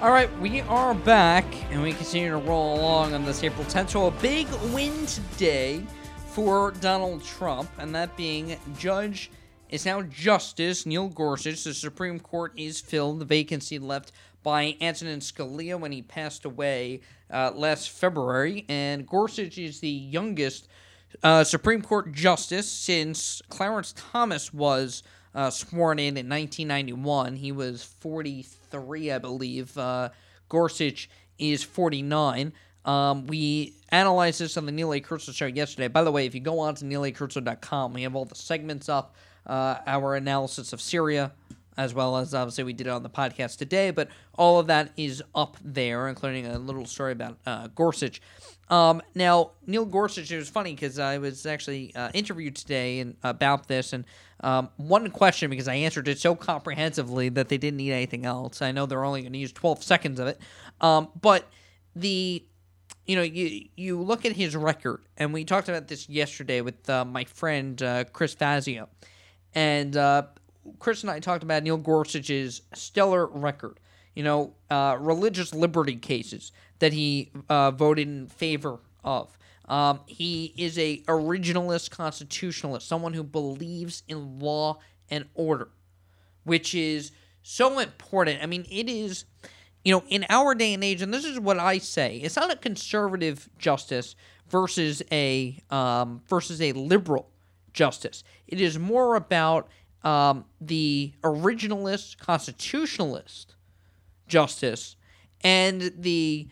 All 0.00 0.10
right, 0.10 0.30
we 0.40 0.62
are 0.62 0.94
back, 0.94 1.44
and 1.70 1.82
we 1.82 1.92
continue 1.92 2.30
to 2.30 2.38
roll 2.38 2.80
along 2.80 3.12
on 3.12 3.26
this 3.26 3.44
April 3.44 3.66
10th. 3.66 3.90
So, 3.90 4.06
a 4.06 4.10
big 4.10 4.48
win 4.72 5.04
today 5.04 5.84
for 6.28 6.70
Donald 6.80 7.22
Trump, 7.22 7.68
and 7.76 7.94
that 7.94 8.16
being 8.16 8.56
Judge 8.78 9.30
is 9.74 9.84
now 9.84 10.02
Justice 10.02 10.86
Neil 10.86 11.08
Gorsuch. 11.08 11.64
The 11.64 11.74
Supreme 11.74 12.20
Court 12.20 12.52
is 12.56 12.80
filled, 12.80 13.18
the 13.18 13.24
vacancy 13.24 13.80
left 13.80 14.12
by 14.44 14.76
Antonin 14.80 15.18
Scalia 15.18 15.80
when 15.80 15.90
he 15.90 16.00
passed 16.00 16.44
away 16.44 17.00
uh, 17.28 17.50
last 17.56 17.90
February, 17.90 18.66
and 18.68 19.04
Gorsuch 19.04 19.58
is 19.58 19.80
the 19.80 19.88
youngest 19.88 20.68
uh, 21.24 21.42
Supreme 21.42 21.82
Court 21.82 22.12
justice 22.12 22.70
since 22.70 23.42
Clarence 23.48 23.92
Thomas 23.96 24.54
was 24.54 25.02
uh, 25.34 25.50
sworn 25.50 25.98
in 25.98 26.16
in 26.16 26.28
1991. 26.28 27.34
He 27.34 27.50
was 27.50 27.82
43, 27.82 29.10
I 29.10 29.18
believe. 29.18 29.76
Uh, 29.76 30.10
Gorsuch 30.48 31.10
is 31.40 31.64
49. 31.64 32.52
Um, 32.84 33.26
we 33.26 33.74
analyzed 33.88 34.40
this 34.40 34.56
on 34.56 34.66
the 34.66 34.72
Neil 34.72 34.92
A. 34.92 35.00
Carousso 35.00 35.34
show 35.34 35.46
yesterday. 35.46 35.88
By 35.88 36.04
the 36.04 36.12
way, 36.12 36.26
if 36.26 36.34
you 36.36 36.40
go 36.40 36.60
on 36.60 36.76
to 36.76 36.84
neilacarousso.com, 36.84 37.92
we 37.92 38.02
have 38.02 38.14
all 38.14 38.24
the 38.24 38.36
segments 38.36 38.88
up, 38.88 39.16
uh, 39.46 39.76
our 39.86 40.14
analysis 40.16 40.72
of 40.72 40.80
Syria, 40.80 41.32
as 41.76 41.94
well 41.94 42.16
as 42.16 42.34
obviously 42.34 42.64
we 42.64 42.72
did 42.72 42.86
it 42.86 42.90
on 42.90 43.02
the 43.02 43.10
podcast 43.10 43.56
today, 43.56 43.90
but 43.90 44.08
all 44.36 44.58
of 44.58 44.66
that 44.68 44.92
is 44.96 45.22
up 45.34 45.56
there, 45.64 46.08
including 46.08 46.46
a 46.46 46.58
little 46.58 46.86
story 46.86 47.12
about 47.12 47.38
uh, 47.46 47.68
Gorsuch. 47.74 48.20
Um, 48.68 49.02
now, 49.14 49.52
Neil 49.66 49.84
Gorsuch, 49.84 50.30
it 50.30 50.36
was 50.36 50.48
funny 50.48 50.74
because 50.74 50.98
I 50.98 51.18
was 51.18 51.44
actually 51.46 51.94
uh, 51.94 52.10
interviewed 52.14 52.56
today 52.56 53.00
and, 53.00 53.16
about 53.22 53.68
this, 53.68 53.92
and 53.92 54.04
um, 54.40 54.70
one 54.76 55.10
question 55.10 55.50
because 55.50 55.68
I 55.68 55.74
answered 55.74 56.08
it 56.08 56.18
so 56.18 56.34
comprehensively 56.34 57.28
that 57.30 57.48
they 57.48 57.58
didn't 57.58 57.76
need 57.76 57.92
anything 57.92 58.24
else. 58.24 58.62
I 58.62 58.72
know 58.72 58.86
they're 58.86 59.04
only 59.04 59.22
going 59.22 59.32
to 59.32 59.38
use 59.38 59.52
12 59.52 59.82
seconds 59.82 60.18
of 60.18 60.28
it, 60.28 60.40
um, 60.80 61.08
but 61.20 61.46
the 61.94 62.44
you 63.06 63.16
know 63.16 63.22
you 63.22 63.68
you 63.76 64.00
look 64.00 64.24
at 64.24 64.32
his 64.32 64.56
record, 64.56 65.02
and 65.16 65.32
we 65.32 65.44
talked 65.44 65.68
about 65.68 65.88
this 65.88 66.08
yesterday 66.08 66.60
with 66.60 66.88
uh, 66.88 67.04
my 67.04 67.24
friend 67.24 67.82
uh, 67.82 68.04
Chris 68.04 68.34
Fazio, 68.34 68.88
and 69.54 69.96
uh, 69.96 70.24
Chris 70.78 71.02
and 71.02 71.10
I 71.10 71.20
talked 71.20 71.42
about 71.42 71.62
Neil 71.62 71.76
Gorsuch's 71.76 72.62
stellar 72.74 73.26
record. 73.26 73.78
You 74.14 74.22
know, 74.22 74.54
uh, 74.70 74.96
religious 75.00 75.52
liberty 75.52 75.96
cases 75.96 76.52
that 76.78 76.92
he 76.92 77.32
uh, 77.48 77.72
voted 77.72 78.06
in 78.06 78.28
favor 78.28 78.78
of. 79.02 79.36
Um, 79.68 80.00
he 80.06 80.54
is 80.56 80.78
a 80.78 80.98
originalist 81.08 81.90
constitutionalist, 81.90 82.86
someone 82.86 83.14
who 83.14 83.24
believes 83.24 84.04
in 84.06 84.38
law 84.38 84.78
and 85.10 85.24
order, 85.34 85.70
which 86.44 86.74
is 86.74 87.10
so 87.42 87.78
important. 87.80 88.42
I 88.42 88.46
mean, 88.46 88.66
it 88.70 88.88
is, 88.88 89.24
you 89.84 89.92
know, 89.92 90.04
in 90.08 90.26
our 90.28 90.54
day 90.54 90.74
and 90.74 90.84
age, 90.84 91.02
and 91.02 91.12
this 91.12 91.24
is 91.24 91.40
what 91.40 91.58
I 91.58 91.78
say: 91.78 92.18
it's 92.18 92.36
not 92.36 92.52
a 92.52 92.56
conservative 92.56 93.48
justice 93.58 94.14
versus 94.48 95.02
a 95.10 95.58
um, 95.70 96.22
versus 96.28 96.60
a 96.60 96.72
liberal 96.72 97.30
justice. 97.74 98.24
It 98.46 98.60
is 98.60 98.78
more 98.78 99.16
about 99.16 99.68
um, 100.02 100.44
the 100.60 101.12
originalist 101.22 102.18
constitutionalist 102.18 103.54
justice 104.26 104.96
and 105.42 105.92
the 105.98 106.48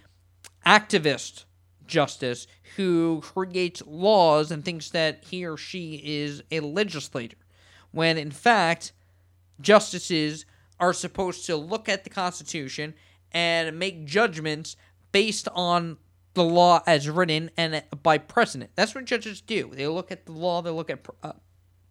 activist 0.67 1.45
justice 1.87 2.47
who 2.77 3.21
creates 3.23 3.83
laws 3.87 4.51
and 4.51 4.65
thinks 4.65 4.91
that 4.91 5.25
he 5.25 5.45
or 5.45 5.57
she 5.57 6.01
is 6.05 6.43
a 6.51 6.61
legislator, 6.61 7.37
when 7.91 8.17
in 8.19 8.31
fact, 8.31 8.93
justices 9.61 10.47
are 10.81 10.93
supposed 10.93 11.47
to 11.47 11.57
look 11.57 11.89
at 11.89 12.05
the 12.05 12.11
Constitution 12.11 12.95
and 13.31 13.79
make 13.79 14.05
judgments 14.05 14.77
based 15.13 15.49
on 15.55 15.99
the 16.35 16.45
law 16.45 16.83
as 16.87 17.09
written 17.09 17.51
and 17.57 17.83
by 18.03 18.19
precedent. 18.19 18.71
That's 18.75 18.95
what 18.95 19.05
judges 19.05 19.41
do. 19.41 19.71
They 19.73 19.87
look 19.87 20.11
at 20.11 20.27
the 20.27 20.33
law. 20.33 20.63
They 20.63 20.71
look 20.71 20.91
at 20.91 21.07
uh, 21.23 21.33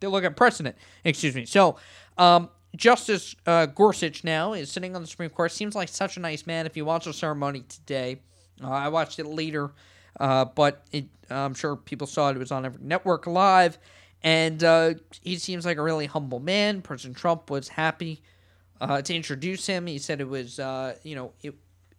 they 0.00 0.06
look 0.08 0.24
at 0.24 0.36
precedent. 0.36 0.76
Excuse 1.04 1.34
me. 1.34 1.46
So, 1.46 1.76
um, 2.18 2.50
Justice 2.76 3.36
uh, 3.46 3.66
Gorsuch 3.66 4.24
now 4.24 4.54
is 4.54 4.70
sitting 4.70 4.96
on 4.96 5.02
the 5.02 5.08
Supreme 5.08 5.30
Court. 5.30 5.52
Seems 5.52 5.74
like 5.74 5.88
such 5.88 6.16
a 6.16 6.20
nice 6.20 6.46
man. 6.46 6.66
If 6.66 6.76
you 6.76 6.84
watch 6.84 7.04
the 7.04 7.12
ceremony 7.12 7.60
today, 7.68 8.20
uh, 8.62 8.70
I 8.70 8.88
watched 8.88 9.18
it 9.18 9.26
later, 9.26 9.72
uh, 10.18 10.46
but 10.46 10.82
it, 10.90 11.04
I'm 11.30 11.54
sure 11.54 11.76
people 11.76 12.06
saw 12.06 12.30
it. 12.30 12.36
It 12.36 12.38
was 12.38 12.50
on 12.50 12.64
every 12.64 12.82
network 12.82 13.26
live, 13.26 13.78
and 14.22 14.62
uh, 14.64 14.94
he 15.20 15.36
seems 15.36 15.64
like 15.64 15.76
a 15.76 15.82
really 15.82 16.06
humble 16.06 16.40
man. 16.40 16.82
President 16.82 17.16
Trump 17.16 17.50
was 17.50 17.68
happy 17.68 18.22
uh, 18.80 19.02
to 19.02 19.14
introduce 19.14 19.66
him. 19.66 19.86
He 19.86 19.98
said 19.98 20.20
it 20.20 20.28
was, 20.28 20.58
you 21.04 21.14
know, 21.14 21.32
it, 21.42 21.54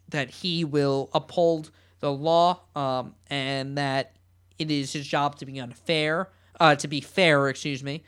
that 0.10 0.30
he 0.30 0.66
will 0.66 1.10
uphold 1.14 1.72
the 2.04 2.12
law 2.12 2.60
um, 2.76 3.16
and 3.30 3.78
that 3.78 4.18
it 4.60 4.70
is 4.70 4.91
his 4.91 5.08
job 5.08 5.38
to 5.38 5.45
be 5.45 5.60
unfair, 5.60 6.30
to 6.60 6.88
be 6.88 7.01
fair. 7.01 7.47
Excuse 7.49 7.84
me. 7.84 8.04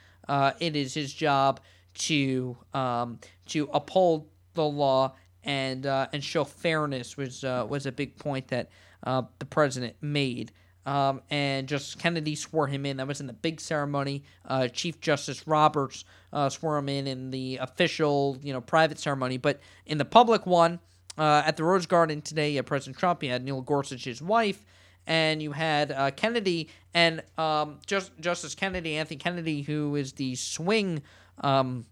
it 0.59 0.75
is 0.75 0.93
his 0.93 1.13
job 1.13 1.61
to 1.95 2.57
um, 2.73 3.19
to 3.47 3.69
uphold 3.73 4.27
the 4.53 4.63
law 4.63 5.13
and 5.43 5.85
uh, 5.85 6.07
and 6.11 6.23
show 6.23 6.43
fairness 6.43 7.15
was 7.15 7.43
uh, 7.43 7.65
was 7.69 7.85
a 7.85 7.91
big 7.91 8.17
point 8.17 8.47
that 8.49 8.69
uh, 9.03 9.23
the 9.39 9.45
president 9.45 9.95
made. 10.01 10.51
Um, 10.87 11.21
and 11.31 11.67
just 11.67 11.97
Kennedy 11.97 12.35
swore 12.35 12.67
him 12.67 12.85
in. 12.85 12.97
That 12.97 13.07
was 13.07 13.19
in 13.19 13.25
the 13.25 13.33
big 13.33 13.59
ceremony. 13.59 14.23
Uh, 14.47 14.67
Chief 14.67 14.99
Justice 15.01 15.47
Roberts 15.47 16.05
uh, 16.31 16.49
swore 16.49 16.77
him 16.77 16.89
in 16.89 17.07
in 17.07 17.31
the 17.31 17.57
official, 17.57 18.37
you 18.41 18.53
know, 18.53 18.61
private 18.61 18.99
ceremony. 18.99 19.37
But 19.37 19.59
in 19.85 19.97
the 19.97 20.05
public 20.05 20.45
one 20.45 20.79
uh, 21.17 21.43
at 21.45 21.57
the 21.57 21.63
Rose 21.63 21.85
Garden 21.85 22.21
today, 22.21 22.61
President 22.61 22.97
Trump, 22.97 23.23
you 23.23 23.29
had 23.29 23.43
Neil 23.43 23.61
Gorsuch, 23.61 24.03
his 24.03 24.21
wife, 24.21 24.65
and 25.07 25.41
you 25.41 25.51
had 25.51 26.15
Kennedy 26.15 26.69
and 26.93 27.21
um, 27.37 27.79
just 27.85 28.17
Justice 28.19 28.55
Kennedy, 28.55 28.95
Anthony 28.97 29.17
Kennedy, 29.17 29.61
who 29.61 29.95
is 29.95 30.13
the 30.13 30.35
swing 30.35 31.03
um, 31.41 31.85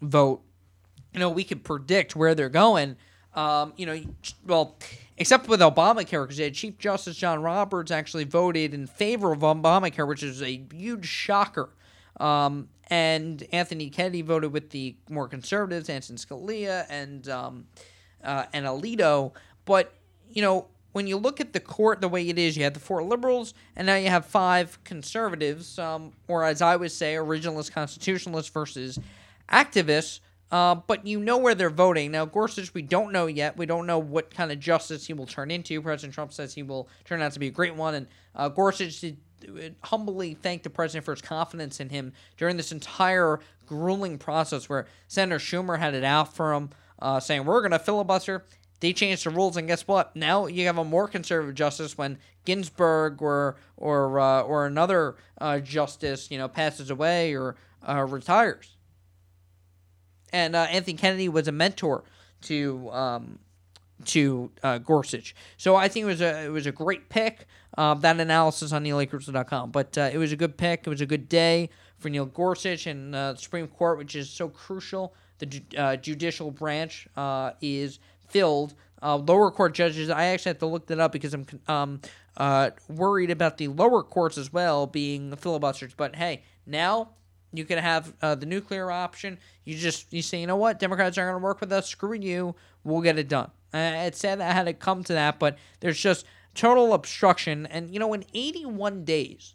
vote, 0.00 0.42
you 1.12 1.20
know, 1.20 1.30
we 1.30 1.44
could 1.44 1.64
predict 1.64 2.16
where 2.16 2.34
they're 2.34 2.48
going. 2.48 2.96
Um, 3.34 3.74
you 3.76 3.84
know, 3.84 4.00
well, 4.46 4.78
except 5.18 5.48
with 5.48 5.60
Obamacare, 5.60 6.26
because 6.26 6.58
Chief 6.58 6.78
Justice 6.78 7.16
John 7.16 7.42
Roberts 7.42 7.90
actually 7.90 8.24
voted 8.24 8.72
in 8.72 8.86
favor 8.86 9.32
of 9.32 9.40
Obamacare, 9.40 10.08
which 10.08 10.22
is 10.22 10.42
a 10.42 10.62
huge 10.72 11.06
shocker. 11.06 11.70
Um, 12.18 12.68
and 12.88 13.46
Anthony 13.52 13.90
Kennedy 13.90 14.22
voted 14.22 14.52
with 14.52 14.70
the 14.70 14.96
more 15.10 15.28
conservatives, 15.28 15.90
Antonin 15.90 16.16
Scalia 16.16 16.86
and 16.88 17.28
um, 17.28 17.66
uh, 18.26 18.44
and 18.52 18.66
Alito. 18.66 19.32
But 19.64 19.94
you 20.30 20.42
know, 20.42 20.66
when 20.92 21.06
you 21.06 21.16
look 21.16 21.40
at 21.40 21.52
the 21.52 21.60
court 21.60 22.00
the 22.00 22.08
way 22.08 22.28
it 22.28 22.38
is, 22.38 22.56
you 22.56 22.64
have 22.64 22.74
the 22.74 22.80
four 22.80 23.02
liberals, 23.02 23.54
and 23.74 23.86
now 23.86 23.96
you 23.96 24.08
have 24.08 24.26
five 24.26 24.82
conservatives, 24.84 25.78
um, 25.78 26.12
or 26.28 26.44
as 26.44 26.60
I 26.60 26.76
would 26.76 26.92
say, 26.92 27.14
originalist 27.14 27.72
constitutionalists 27.72 28.50
versus 28.50 28.98
activists. 29.50 30.20
Uh, 30.50 30.76
but 30.76 31.04
you 31.04 31.18
know 31.18 31.38
where 31.38 31.56
they're 31.56 31.70
voting. 31.70 32.12
Now, 32.12 32.24
Gorsuch, 32.24 32.72
we 32.72 32.82
don't 32.82 33.10
know 33.12 33.26
yet. 33.26 33.56
We 33.56 33.66
don't 33.66 33.84
know 33.84 33.98
what 33.98 34.32
kind 34.32 34.52
of 34.52 34.60
justice 34.60 35.04
he 35.06 35.12
will 35.12 35.26
turn 35.26 35.50
into. 35.50 35.82
President 35.82 36.14
Trump 36.14 36.32
says 36.32 36.54
he 36.54 36.62
will 36.62 36.88
turn 37.04 37.20
out 37.20 37.32
to 37.32 37.40
be 37.40 37.48
a 37.48 37.50
great 37.50 37.74
one. 37.74 37.96
And 37.96 38.06
uh, 38.34 38.48
Gorsuch 38.48 39.00
did, 39.00 39.16
humbly 39.82 40.34
thank 40.34 40.62
the 40.62 40.70
president 40.70 41.04
for 41.04 41.12
his 41.12 41.20
confidence 41.20 41.80
in 41.80 41.88
him 41.88 42.12
during 42.36 42.56
this 42.56 42.72
entire 42.72 43.40
grueling 43.66 44.18
process 44.18 44.68
where 44.68 44.86
Senator 45.08 45.38
Schumer 45.38 45.78
had 45.78 45.94
it 45.94 46.04
out 46.04 46.34
for 46.34 46.54
him, 46.54 46.70
uh, 47.00 47.20
saying, 47.20 47.44
We're 47.44 47.60
going 47.60 47.72
to 47.72 47.78
filibuster. 47.78 48.44
They 48.80 48.92
changed 48.92 49.24
the 49.24 49.30
rules, 49.30 49.56
and 49.56 49.66
guess 49.66 49.88
what? 49.88 50.14
Now 50.14 50.46
you 50.46 50.66
have 50.66 50.76
a 50.76 50.84
more 50.84 51.08
conservative 51.08 51.54
justice 51.54 51.96
when 51.96 52.18
Ginsburg 52.44 53.22
or 53.22 53.56
or 53.76 54.20
uh, 54.20 54.42
or 54.42 54.66
another 54.66 55.16
uh, 55.40 55.60
justice, 55.60 56.30
you 56.30 56.36
know, 56.36 56.46
passes 56.48 56.90
away 56.90 57.34
or 57.34 57.56
uh, 57.88 58.06
retires 58.08 58.76
and 60.32 60.56
uh, 60.56 60.66
Anthony 60.70 60.94
Kennedy 60.94 61.28
was 61.28 61.48
a 61.48 61.52
mentor 61.52 62.04
to 62.42 62.90
um, 62.90 63.38
to 64.04 64.50
uh, 64.62 64.78
Gorsuch. 64.78 65.34
So 65.56 65.76
I 65.76 65.88
think 65.88 66.04
it 66.04 66.06
was 66.06 66.20
a 66.20 66.44
it 66.44 66.50
was 66.50 66.66
a 66.66 66.72
great 66.72 67.08
pick. 67.08 67.46
Uh, 67.76 67.94
that 67.94 68.18
analysis 68.18 68.72
on 68.72 68.84
neilacarousso.com. 68.84 69.70
But 69.70 69.98
uh, 69.98 70.10
it 70.12 70.16
was 70.16 70.32
a 70.32 70.36
good 70.36 70.56
pick. 70.56 70.86
It 70.86 70.90
was 70.90 71.02
a 71.02 71.06
good 71.06 71.28
day 71.28 71.68
for 71.98 72.08
Neil 72.08 72.24
Gorsuch 72.24 72.86
and 72.86 73.14
uh, 73.14 73.32
the 73.32 73.38
Supreme 73.38 73.68
Court, 73.68 73.98
which 73.98 74.16
is 74.16 74.30
so 74.30 74.48
crucial. 74.48 75.14
The 75.38 75.62
uh, 75.76 75.96
judicial 75.96 76.50
branch 76.50 77.08
uh, 77.16 77.52
is 77.60 77.98
filled. 78.28 78.74
lower 79.02 79.50
court 79.50 79.74
judges, 79.74 80.10
I 80.10 80.26
actually 80.26 80.50
have 80.50 80.58
to 80.58 80.66
look 80.66 80.86
that 80.86 80.98
up 81.00 81.12
because 81.12 81.34
I'm 81.34 81.46
um, 81.68 82.00
worried 82.88 83.30
about 83.30 83.58
the 83.58 83.68
lower 83.68 84.02
courts 84.02 84.38
as 84.38 84.52
well 84.52 84.86
being 84.86 85.34
filibusters. 85.36 85.94
But 85.94 86.16
hey, 86.16 86.42
now 86.66 87.10
You 87.52 87.64
can 87.64 87.78
have 87.78 88.12
uh, 88.20 88.34
the 88.34 88.46
nuclear 88.46 88.90
option. 88.90 89.38
You 89.64 89.76
just 89.76 90.12
you 90.12 90.22
say, 90.22 90.40
you 90.40 90.46
know 90.46 90.56
what, 90.56 90.78
Democrats 90.78 91.16
aren't 91.16 91.30
going 91.32 91.40
to 91.40 91.44
work 91.44 91.60
with 91.60 91.72
us. 91.72 91.88
Screw 91.88 92.14
you. 92.14 92.54
We'll 92.84 93.00
get 93.00 93.18
it 93.18 93.28
done. 93.28 93.50
Uh, 93.72 94.04
it's 94.06 94.18
sad 94.18 94.40
that 94.40 94.50
I 94.50 94.54
had 94.54 94.66
to 94.66 94.74
come 94.74 95.02
to 95.04 95.12
that, 95.14 95.38
but 95.38 95.56
there's 95.80 95.98
just 95.98 96.26
total 96.54 96.92
obstruction. 96.92 97.66
And 97.66 97.92
you 97.92 97.98
know, 98.00 98.12
in 98.14 98.24
81 98.34 99.04
days, 99.04 99.54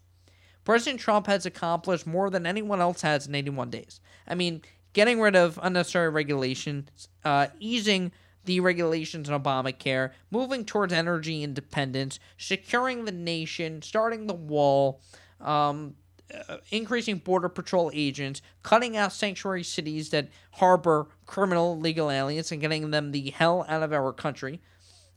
President 0.63 0.99
Trump 0.99 1.27
has 1.27 1.45
accomplished 1.45 2.07
more 2.07 2.29
than 2.29 2.45
anyone 2.45 2.81
else 2.81 3.01
has 3.01 3.27
in 3.27 3.35
81 3.35 3.69
days. 3.69 3.99
I 4.27 4.35
mean, 4.35 4.61
getting 4.93 5.19
rid 5.19 5.35
of 5.35 5.59
unnecessary 5.61 6.09
regulations, 6.09 7.07
uh, 7.23 7.47
easing 7.59 8.11
the 8.45 8.59
regulations 8.59 9.29
in 9.29 9.39
Obamacare, 9.39 10.11
moving 10.31 10.65
towards 10.65 10.93
energy 10.93 11.43
independence, 11.43 12.19
securing 12.37 13.05
the 13.05 13.11
nation, 13.11 13.81
starting 13.81 14.27
the 14.27 14.33
wall, 14.33 14.99
um, 15.39 15.95
uh, 16.49 16.57
increasing 16.71 17.17
border 17.17 17.49
patrol 17.49 17.91
agents, 17.93 18.41
cutting 18.63 18.95
out 18.97 19.13
sanctuary 19.13 19.63
cities 19.63 20.09
that 20.09 20.29
harbor 20.53 21.07
criminal 21.25 21.77
legal 21.77 22.09
aliens 22.09 22.51
and 22.51 22.61
getting 22.61 22.89
them 22.91 23.11
the 23.11 23.29
hell 23.31 23.65
out 23.67 23.83
of 23.83 23.93
our 23.93 24.13
country. 24.13 24.61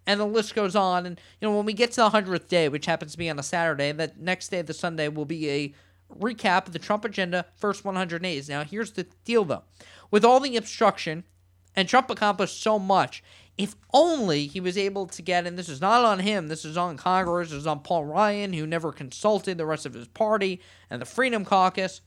And 0.07 0.21
the 0.21 0.27
list 0.27 0.55
goes 0.55 0.77
on. 0.77 1.07
And, 1.07 1.19
you 1.41 1.49
know, 1.49 1.57
when 1.57 1.65
we 1.65 1.73
get 1.73 1.93
to 1.93 2.03
the 2.03 2.11
100th 2.11 2.49
day, 2.49 2.69
which 2.69 2.87
happens 2.87 3.13
to 3.13 3.19
be 3.19 3.31
on 3.31 3.39
a 3.39 3.43
Saturday, 3.43 3.91
that 3.93 4.19
next 4.19 4.49
day, 4.49 4.61
the 4.61 4.75
Sunday, 4.75 5.09
will 5.09 5.25
be 5.25 5.51
a 5.51 5.75
recap 6.19 6.67
the 6.67 6.79
Trump 6.79 7.05
agenda 7.05 7.47
first 7.57 7.85
100 7.85 8.23
days. 8.23 8.49
Now, 8.49 8.65
here's 8.65 8.93
the 8.93 9.07
deal, 9.25 9.45
though. 9.45 9.65
With 10.11 10.25
all 10.25 10.41
the 10.41 10.57
obstruction, 10.57 11.25
and 11.77 11.89
Trump 11.89 12.11
accomplished 12.11 12.63
so 12.63 12.79
much, 12.79 13.23
if 13.57 13.77
only 13.93 14.47
he 14.47 14.61
was 14.61 14.77
able 14.77 15.07
to 15.07 15.23
get, 15.23 15.47
and 15.47 15.59
this 15.59 15.69
is 15.69 15.81
not 15.81 16.05
on 16.05 16.21
him, 16.21 16.49
this 16.49 16.65
is 16.65 16.77
on 16.77 16.97
Congress, 16.97 17.51
this 17.51 17.59
is 17.59 17.67
on 17.67 17.81
Paul 17.81 18.05
Ryan, 18.05 18.53
who 18.53 18.67
never 18.67 18.93
consulted 18.93 19.59
the 19.59 19.67
rest 19.67 19.87
of 19.87 19.95
his 19.95 20.09
party 20.09 20.61
and 20.91 21.01
the 21.01 21.07
Freedom 21.07 21.45
Caucus, 21.45 22.01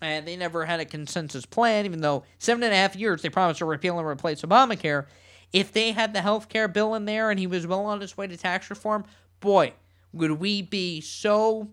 and 0.00 0.26
they 0.26 0.36
never 0.36 0.66
had 0.66 0.78
a 0.78 0.84
consensus 0.84 1.44
plan, 1.44 1.84
even 1.84 2.00
though 2.00 2.22
seven 2.38 2.62
and 2.62 2.72
a 2.72 2.76
half 2.76 2.94
years 2.94 3.22
they 3.22 3.28
promised 3.28 3.58
to 3.58 3.64
repeal 3.64 3.98
and 3.98 4.06
replace 4.06 4.42
Obamacare. 4.42 5.06
If 5.52 5.72
they 5.72 5.92
had 5.92 6.12
the 6.12 6.22
health 6.22 6.48
care 6.48 6.68
bill 6.68 6.94
in 6.94 7.06
there 7.06 7.30
and 7.30 7.40
he 7.40 7.46
was 7.46 7.66
well 7.66 7.86
on 7.86 8.00
his 8.00 8.16
way 8.16 8.26
to 8.26 8.36
tax 8.36 8.70
reform, 8.70 9.04
boy, 9.40 9.72
would 10.12 10.32
we 10.32 10.62
be 10.62 11.00
so 11.00 11.68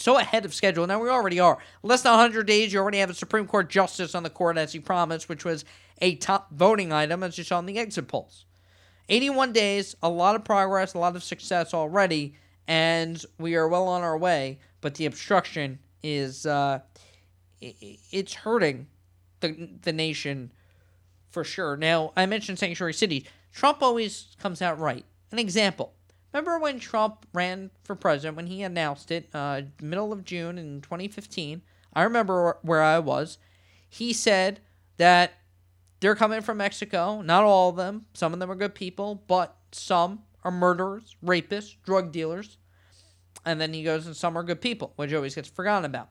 so 0.00 0.16
ahead 0.16 0.46
of 0.46 0.54
schedule. 0.54 0.86
Now 0.86 1.00
we 1.00 1.10
already 1.10 1.38
are. 1.38 1.58
Less 1.82 2.02
than 2.02 2.12
100 2.12 2.46
days, 2.46 2.72
you 2.72 2.78
already 2.78 2.98
have 2.98 3.10
a 3.10 3.14
Supreme 3.14 3.46
Court 3.46 3.68
justice 3.68 4.14
on 4.14 4.22
the 4.22 4.30
court 4.30 4.56
as 4.56 4.72
he 4.72 4.80
promised, 4.80 5.28
which 5.28 5.44
was 5.44 5.64
a 6.00 6.14
top 6.16 6.50
voting 6.52 6.90
item 6.90 7.22
as 7.22 7.36
you 7.36 7.44
saw 7.44 7.58
in 7.58 7.66
the 7.66 7.78
exit 7.78 8.08
polls. 8.08 8.46
81 9.10 9.52
days, 9.52 9.94
a 10.02 10.08
lot 10.08 10.36
of 10.36 10.44
progress, 10.44 10.94
a 10.94 10.98
lot 10.98 11.16
of 11.16 11.22
success 11.22 11.74
already, 11.74 12.34
and 12.66 13.22
we 13.38 13.56
are 13.56 13.68
well 13.68 13.88
on 13.88 14.02
our 14.02 14.16
way. 14.16 14.58
But 14.80 14.94
the 14.94 15.04
obstruction 15.04 15.78
is 16.02 16.46
uh, 16.46 16.80
it's 17.60 18.32
hurting 18.32 18.86
the 19.40 19.68
the 19.82 19.92
nation 19.92 20.50
for 21.30 21.44
sure. 21.44 21.76
Now 21.76 22.12
I 22.16 22.24
mentioned 22.24 22.58
sanctuary 22.58 22.94
cities. 22.94 23.24
Trump 23.52 23.82
always 23.82 24.28
comes 24.40 24.62
out 24.62 24.78
right. 24.78 25.04
An 25.30 25.38
example: 25.38 25.92
Remember 26.32 26.58
when 26.58 26.78
Trump 26.78 27.26
ran 27.32 27.70
for 27.82 27.94
president 27.94 28.36
when 28.36 28.46
he 28.46 28.62
announced 28.62 29.10
it, 29.10 29.28
uh, 29.34 29.62
middle 29.82 30.12
of 30.12 30.24
June 30.24 30.58
in 30.58 30.80
2015? 30.80 31.62
I 31.92 32.02
remember 32.02 32.58
where 32.62 32.82
I 32.82 32.98
was. 33.00 33.38
He 33.88 34.12
said 34.12 34.60
that 34.96 35.32
they're 36.00 36.14
coming 36.14 36.40
from 36.40 36.58
Mexico. 36.58 37.20
Not 37.20 37.44
all 37.44 37.70
of 37.70 37.76
them. 37.76 38.06
Some 38.14 38.32
of 38.32 38.38
them 38.38 38.50
are 38.50 38.54
good 38.54 38.74
people, 38.74 39.22
but 39.26 39.56
some 39.72 40.22
are 40.44 40.50
murderers, 40.50 41.16
rapists, 41.24 41.76
drug 41.84 42.12
dealers. 42.12 42.58
And 43.44 43.60
then 43.60 43.72
he 43.72 43.82
goes, 43.82 44.06
and 44.06 44.16
some 44.16 44.36
are 44.36 44.42
good 44.42 44.60
people, 44.60 44.92
which 44.96 45.12
always 45.12 45.34
gets 45.34 45.48
forgotten 45.48 45.84
about. 45.84 46.10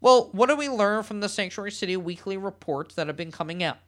Well, 0.00 0.28
what 0.32 0.48
do 0.48 0.56
we 0.56 0.68
learn 0.68 1.02
from 1.02 1.20
the 1.20 1.28
Sanctuary 1.28 1.72
City 1.72 1.96
weekly 1.96 2.36
reports 2.36 2.94
that 2.94 3.06
have 3.06 3.16
been 3.16 3.32
coming 3.32 3.62
out? 3.62 3.78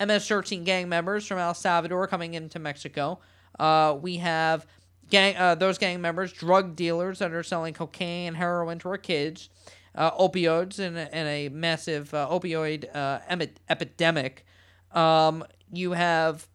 MS-13 0.00 0.64
gang 0.64 0.88
members 0.88 1.26
from 1.26 1.38
El 1.38 1.54
Salvador 1.54 2.06
coming 2.06 2.34
into 2.34 2.58
Mexico. 2.58 3.20
Uh, 3.58 3.96
we 4.00 4.16
have 4.16 4.66
gang, 5.10 5.36
uh, 5.36 5.54
those 5.54 5.78
gang 5.78 6.00
members, 6.00 6.32
drug 6.32 6.76
dealers 6.76 7.18
that 7.18 7.32
are 7.32 7.42
selling 7.42 7.74
cocaine, 7.74 8.28
and 8.28 8.36
heroin 8.36 8.78
to 8.80 8.88
our 8.88 8.98
kids, 8.98 9.48
uh, 9.94 10.10
opioids, 10.12 10.78
and 10.78 10.96
and 10.98 11.28
a 11.28 11.48
massive 11.48 12.12
uh, 12.14 12.28
opioid 12.30 12.94
uh, 12.94 13.20
epidemic. 13.68 14.44
Um, 14.92 15.44
you 15.72 15.92
have 15.92 16.46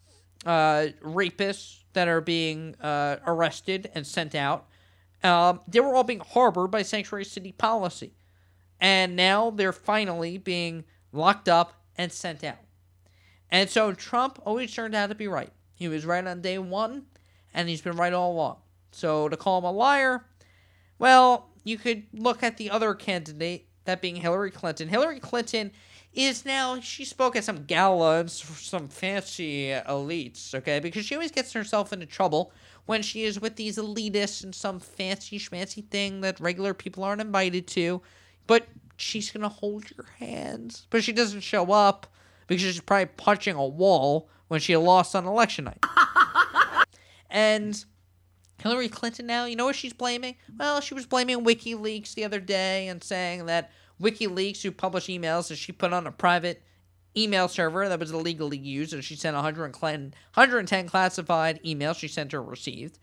uh, 0.45 0.87
rapists 1.03 1.83
that 1.93 2.07
are 2.07 2.21
being 2.21 2.75
uh, 2.81 3.17
arrested 3.25 3.89
and 3.95 4.05
sent 4.05 4.35
out. 4.35 4.67
Um, 5.23 5.59
they 5.67 5.79
were 5.79 5.95
all 5.95 6.03
being 6.03 6.21
harbored 6.21 6.71
by 6.71 6.81
sanctuary 6.83 7.25
city 7.25 7.51
policy. 7.51 8.13
And 8.79 9.15
now 9.15 9.49
they're 9.49 9.73
finally 9.73 10.37
being 10.37 10.85
locked 11.11 11.49
up 11.49 11.73
and 11.97 12.11
sent 12.11 12.43
out. 12.43 12.59
And 13.51 13.69
so 13.69 13.93
Trump 13.93 14.39
always 14.45 14.73
turned 14.73 14.95
out 14.95 15.07
to 15.07 15.15
be 15.15 15.27
right. 15.27 15.51
He 15.73 15.87
was 15.87 16.05
right 16.05 16.25
on 16.25 16.41
day 16.41 16.57
one, 16.57 17.03
and 17.53 17.69
he's 17.69 17.81
been 17.81 17.97
right 17.97 18.13
all 18.13 18.31
along. 18.31 18.57
So 18.91 19.29
to 19.29 19.37
call 19.37 19.59
him 19.59 19.65
a 19.65 19.71
liar, 19.71 20.25
well, 20.97 21.49
you 21.63 21.77
could 21.77 22.03
look 22.13 22.43
at 22.43 22.57
the 22.57 22.69
other 22.69 22.93
candidate, 22.93 23.67
that 23.85 24.01
being 24.01 24.17
Hillary 24.17 24.51
Clinton. 24.51 24.89
Hillary 24.89 25.19
Clinton 25.19 25.71
is 26.13 26.45
now 26.45 26.79
she 26.79 27.05
spoke 27.05 27.35
at 27.35 27.43
some 27.43 27.65
gala 27.65 28.21
and 28.21 28.31
some 28.31 28.87
fancy 28.87 29.67
elites, 29.69 30.53
okay? 30.55 30.79
Because 30.79 31.05
she 31.05 31.15
always 31.15 31.31
gets 31.31 31.53
herself 31.53 31.93
into 31.93 32.05
trouble 32.05 32.51
when 32.85 33.01
she 33.01 33.23
is 33.23 33.39
with 33.39 33.55
these 33.55 33.77
elitists 33.77 34.43
and 34.43 34.53
some 34.53 34.79
fancy 34.79 35.37
schmancy 35.37 35.85
thing 35.85 36.21
that 36.21 36.39
regular 36.39 36.73
people 36.73 37.03
aren't 37.03 37.21
invited 37.21 37.67
to. 37.67 38.01
But 38.47 38.67
she's 38.97 39.31
gonna 39.31 39.49
hold 39.49 39.85
your 39.95 40.07
hands, 40.17 40.87
but 40.89 41.03
she 41.03 41.13
doesn't 41.13 41.41
show 41.41 41.71
up 41.71 42.07
because 42.47 42.63
she's 42.63 42.81
probably 42.81 43.05
punching 43.05 43.55
a 43.55 43.65
wall 43.65 44.27
when 44.47 44.59
she 44.59 44.75
lost 44.75 45.15
on 45.15 45.25
election 45.25 45.65
night. 45.65 45.83
And 47.29 47.83
Hillary 48.61 48.89
Clinton 48.89 49.25
now, 49.25 49.45
you 49.45 49.55
know 49.55 49.65
what 49.65 49.75
she's 49.75 49.93
blaming? 49.93 50.35
Well, 50.57 50.81
she 50.81 50.93
was 50.93 51.05
blaming 51.05 51.45
WikiLeaks 51.45 52.13
the 52.13 52.25
other 52.25 52.39
day 52.39 52.87
and 52.87 53.03
saying 53.03 53.45
that 53.45 53.71
WikiLeaks, 54.01 54.61
who 54.61 54.71
published 54.71 55.09
emails 55.09 55.49
that 55.49 55.57
she 55.57 55.71
put 55.71 55.93
on 55.93 56.07
a 56.07 56.11
private 56.11 56.63
email 57.17 57.47
server 57.47 57.89
that 57.89 57.99
was 57.99 58.11
illegally 58.11 58.57
used, 58.57 58.93
and 58.93 59.03
she 59.03 59.15
sent 59.15 59.35
110 59.35 60.87
classified 60.87 61.63
emails 61.63 61.97
she 61.97 62.07
sent 62.07 62.33
or 62.33 62.41
received. 62.41 62.99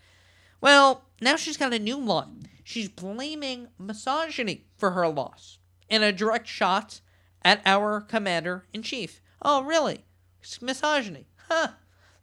Well, 0.61 1.05
now 1.21 1.35
she's 1.35 1.57
got 1.57 1.73
a 1.73 1.79
new 1.79 1.97
line. 1.99 2.47
She's 2.63 2.89
blaming 2.89 3.67
misogyny 3.77 4.65
for 4.75 4.91
her 4.91 5.07
loss 5.07 5.59
in 5.89 6.03
a 6.03 6.11
direct 6.11 6.47
shot 6.47 7.01
at 7.43 7.61
our 7.65 8.01
commander 8.01 8.65
in 8.73 8.81
chief. 8.81 9.21
Oh, 9.41 9.63
really? 9.63 10.05
It's 10.41 10.61
misogyny. 10.61 11.27
Huh. 11.49 11.69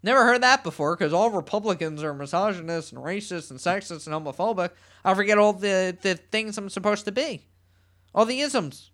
Never 0.04 0.26
heard 0.26 0.42
that 0.42 0.62
before 0.62 0.94
because 0.94 1.14
all 1.14 1.30
Republicans 1.30 2.02
are 2.02 2.12
misogynists 2.12 2.92
and 2.92 3.02
racist 3.02 3.50
and 3.50 3.58
sexist 3.58 4.06
and 4.06 4.14
homophobic. 4.14 4.72
I 5.02 5.14
forget 5.14 5.38
all 5.38 5.54
the, 5.54 5.96
the 6.02 6.16
things 6.16 6.58
I'm 6.58 6.68
supposed 6.68 7.06
to 7.06 7.12
be 7.12 7.46
all 8.14 8.26
the 8.26 8.40
isms. 8.40 8.90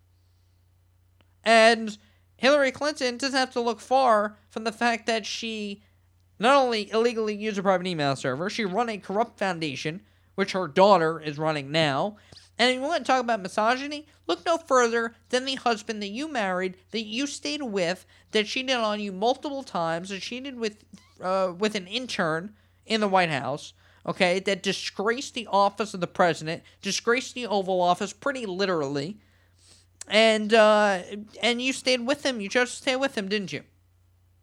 And 1.43 1.99
Hillary 2.37 2.71
Clinton 2.71 3.17
doesn't 3.17 3.37
have 3.37 3.51
to 3.55 3.61
look 3.61 3.81
far 3.81 4.39
from 4.51 4.63
the 4.63 4.71
fact 4.71 5.07
that 5.09 5.27
she 5.27 5.83
not 6.39 6.55
only 6.55 6.89
illegally 6.93 7.35
used 7.35 7.59
a 7.59 7.63
private 7.63 7.89
email 7.89 8.15
server, 8.15 8.49
she 8.49 8.65
run 8.65 8.89
a 8.89 8.97
corrupt 8.97 9.37
foundation, 9.37 10.03
which 10.37 10.53
her 10.53 10.69
daughter 10.69 11.21
is 11.21 11.39
running 11.39 11.73
now. 11.73 12.19
And 12.61 12.69
if 12.69 12.75
you 12.75 12.83
want 12.83 13.07
to 13.07 13.11
talk 13.11 13.23
about 13.23 13.41
misogyny, 13.41 14.07
look 14.27 14.45
no 14.45 14.59
further 14.59 15.15
than 15.31 15.47
the 15.47 15.55
husband 15.55 16.03
that 16.03 16.09
you 16.09 16.29
married, 16.31 16.77
that 16.91 17.07
you 17.07 17.27
stayed 17.27 17.63
with, 17.63 18.05
that 18.33 18.45
cheated 18.45 18.77
on 18.77 19.01
you 19.01 19.13
multiple 19.13 19.63
times, 19.63 20.11
that 20.11 20.21
cheated 20.21 20.59
with 20.59 20.85
uh, 21.23 21.55
with 21.59 21.75
an 21.75 21.87
intern 21.87 22.53
in 22.85 23.01
the 23.01 23.09
White 23.09 23.31
House, 23.31 23.73
okay, 24.05 24.41
that 24.41 24.63
disgraced 24.63 25.33
the 25.33 25.47
office 25.47 25.95
of 25.95 26.03
the 26.03 26.07
president, 26.07 26.63
disgraced 26.83 27.35
the 27.35 27.47
Oval 27.47 27.81
Office 27.81 28.13
pretty 28.13 28.45
literally, 28.45 29.17
and 30.07 30.53
uh, 30.53 31.01
and 31.43 31.63
you 31.63 31.73
stayed 31.73 32.07
with 32.07 32.27
him. 32.27 32.43
You 32.43 32.51
chose 32.51 32.73
to 32.73 32.77
stay 32.77 32.95
with 32.95 33.17
him, 33.17 33.31
didn't 33.31 33.55
you? 33.55 33.63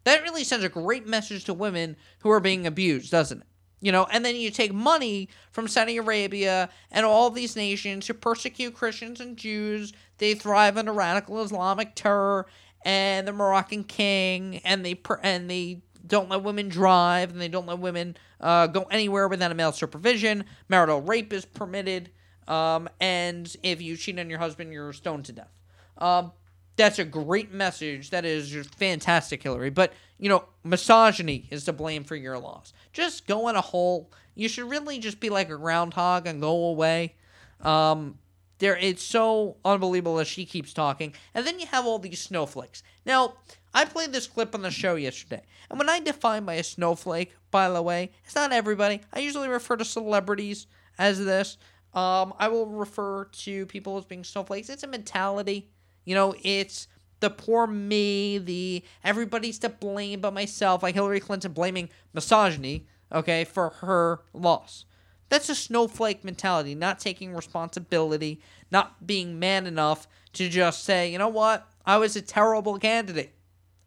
That 0.06 0.24
really 0.24 0.44
sends 0.44 0.66
a 0.66 0.70
great 0.70 1.06
message 1.06 1.44
to 1.44 1.54
women 1.54 1.96
who 2.22 2.32
are 2.32 2.40
being 2.40 2.66
abused, 2.66 3.12
doesn't 3.12 3.42
it? 3.42 3.48
You 3.80 3.92
know, 3.92 4.08
and 4.12 4.26
then 4.26 4.36
you 4.36 4.50
take 4.50 4.74
money 4.74 5.30
from 5.52 5.68
Saudi 5.68 5.98
Arabia 5.98 6.70
and 6.92 7.06
all 7.06 7.30
these 7.30 7.56
nations 7.56 8.08
who 8.08 8.14
persecute 8.16 8.74
Christians 8.74 9.22
and 9.22 9.38
Jews. 9.38 9.94
They 10.18 10.34
thrive 10.34 10.78
under 10.78 10.94
radical 10.94 11.44
Islamic 11.44 11.94
terror 11.94 12.48
and 12.84 13.28
the 13.28 13.34
Moroccan 13.34 13.84
king, 13.84 14.62
and 14.64 14.86
they 14.86 15.00
and 15.22 15.50
they 15.50 15.82
don't 16.06 16.30
let 16.30 16.44
women 16.44 16.70
drive, 16.70 17.32
and 17.32 17.42
they 17.42 17.50
don't 17.50 17.68
let 17.68 17.80
women 17.80 18.18
uh, 18.40 18.68
go 18.68 18.84
anywhere 18.84 19.28
without 19.28 19.52
a 19.52 19.56
male 19.56 19.72
supervision. 19.72 20.46
Marital 20.70 21.02
rape 21.02 21.34
is 21.34 21.46
permitted, 21.46 22.10
um, 22.48 22.90
and 23.00 23.56
if 23.62 23.82
you 23.82 23.98
cheat 23.98 24.18
on 24.20 24.30
your 24.30 24.40
husband, 24.40 24.72
you're 24.72 24.94
stoned 24.94 25.26
to 25.26 25.34
death. 25.34 25.52
Um, 25.98 26.32
that's 26.78 27.00
a 27.00 27.04
great 27.04 27.52
message. 27.52 28.12
That 28.12 28.24
is 28.24 28.50
just 28.50 28.74
fantastic, 28.76 29.44
Hillary. 29.44 29.72
But 29.72 29.94
you 30.20 30.30
know, 30.30 30.46
misogyny 30.64 31.48
is 31.52 31.66
to 31.66 31.74
blame 31.74 32.04
for 32.04 32.16
your 32.16 32.40
loss. 32.40 32.74
Just 32.94 33.28
go 33.28 33.50
in 33.50 33.56
a 33.56 33.62
hole. 33.62 34.12
You 34.36 34.48
should 34.48 34.70
really 34.70 35.00
just 35.00 35.20
be 35.20 35.30
like 35.30 35.50
a 35.50 35.58
groundhog 35.58 36.26
and 36.28 36.42
go 36.42 36.66
away. 36.68 37.16
Um, 37.62 38.20
there 38.60 38.78
it's 38.78 39.04
so 39.04 39.58
unbelievable 39.64 40.20
as 40.20 40.28
she 40.28 40.46
keeps 40.46 40.74
talking. 40.74 41.14
And 41.34 41.46
then 41.46 41.60
you 41.60 41.68
have 41.68 41.86
all 41.86 42.00
these 42.00 42.20
snowflakes. 42.22 42.84
Now, 43.06 43.36
I 43.74 43.86
played 43.86 44.14
this 44.14 44.28
clip 44.28 44.56
on 44.56 44.62
the 44.62 44.72
show 44.72 44.96
yesterday. 44.96 45.44
And 45.70 45.78
when 45.78 45.90
I 45.90 46.00
define 46.00 46.46
by 46.46 46.56
a 46.56 46.64
snowflake, 46.64 47.36
by 47.52 47.70
the 47.70 47.82
way, 47.82 48.12
it's 48.26 48.36
not 48.36 48.52
everybody. 48.52 49.02
I 49.14 49.20
usually 49.20 49.50
refer 49.50 49.78
to 49.78 49.86
celebrities 49.86 50.68
as 50.98 51.24
this. 51.24 51.58
Um, 51.94 52.34
I 52.40 52.48
will 52.48 52.68
refer 52.68 53.26
to 53.26 53.66
people 53.68 53.98
as 53.98 54.06
being 54.06 54.24
snowflakes. 54.24 54.70
It's 54.70 54.84
a 54.84 54.88
mentality. 54.88 55.70
You 56.08 56.16
know, 56.16 56.36
it's 56.42 56.88
the 57.20 57.30
poor 57.30 57.68
me, 57.68 58.38
the 58.38 58.82
everybody's 59.04 59.60
to 59.60 59.68
blame 59.68 60.22
but 60.22 60.34
myself, 60.34 60.82
like 60.82 60.96
Hillary 60.96 61.20
Clinton 61.20 61.52
blaming 61.52 61.90
misogyny, 62.14 62.88
okay, 63.12 63.44
for 63.44 63.72
her 63.82 64.22
loss. 64.34 64.86
That's 65.28 65.50
a 65.50 65.56
snowflake 65.56 66.24
mentality, 66.24 66.76
not 66.76 67.00
taking 67.00 67.36
responsibility, 67.36 68.40
not 68.72 69.06
being 69.06 69.38
man 69.38 69.68
enough 69.68 70.08
to 70.32 70.48
just 70.48 70.86
say, 70.86 71.12
you 71.12 71.18
know 71.18 71.28
what, 71.28 71.70
I 71.86 71.98
was 71.98 72.16
a 72.16 72.22
terrible 72.22 72.80
candidate. 72.80 73.34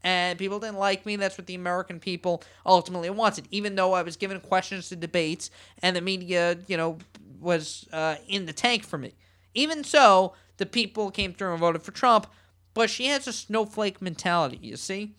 And 0.03 0.39
people 0.39 0.61
didn't 0.61 0.77
like 0.77 1.07
me. 1.07 1.17
That's 1.17 1.39
what 1.39 1.47
the 1.47 1.55
American 1.55 2.01
people 2.01 2.43
ultimately 2.67 3.09
wanted. 3.09 3.49
Even 3.51 3.77
though 3.77 3.95
I 3.95 4.03
was 4.03 4.17
given 4.17 4.41
questions 4.41 4.91
to 4.91 4.97
debates 4.97 5.51
and 5.83 5.97
the 5.97 6.03
media, 6.03 6.59
you 6.67 6.77
know, 6.77 6.99
was 7.41 7.89
uh, 7.95 8.17
in 8.29 8.45
the 8.45 8.53
tank 8.53 8.85
for 8.85 8.99
me. 8.99 9.15
Even 9.55 9.85
so, 9.85 10.35
the 10.61 10.67
people 10.67 11.11
came 11.11 11.33
through 11.33 11.53
and 11.53 11.59
voted 11.59 11.83
for 11.83 11.91
Trump. 11.91 12.29
But 12.75 12.91
she 12.91 13.07
has 13.07 13.27
a 13.27 13.33
snowflake 13.33 14.01
mentality, 14.01 14.59
you 14.63 14.77
see? 14.77 15.17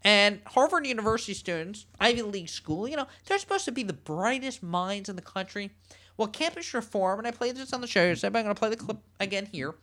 And 0.00 0.40
Harvard 0.46 0.86
University 0.86 1.34
students, 1.34 1.84
Ivy 2.00 2.22
League 2.22 2.48
school, 2.48 2.88
you 2.88 2.96
know, 2.96 3.06
they're 3.26 3.38
supposed 3.38 3.66
to 3.66 3.72
be 3.72 3.82
the 3.82 3.92
brightest 3.92 4.62
minds 4.62 5.08
in 5.08 5.16
the 5.16 5.22
country. 5.22 5.70
Well, 6.16 6.28
campus 6.28 6.72
reform, 6.72 7.18
and 7.18 7.28
I 7.28 7.30
played 7.32 7.56
this 7.56 7.72
on 7.72 7.80
the 7.80 7.86
show 7.86 8.04
yesterday, 8.04 8.30
but 8.30 8.38
I'm 8.38 8.44
going 8.44 8.54
to 8.54 8.58
play 8.58 8.70
the 8.70 8.76
clip 8.76 8.98
again 9.20 9.46
here. 9.50 9.74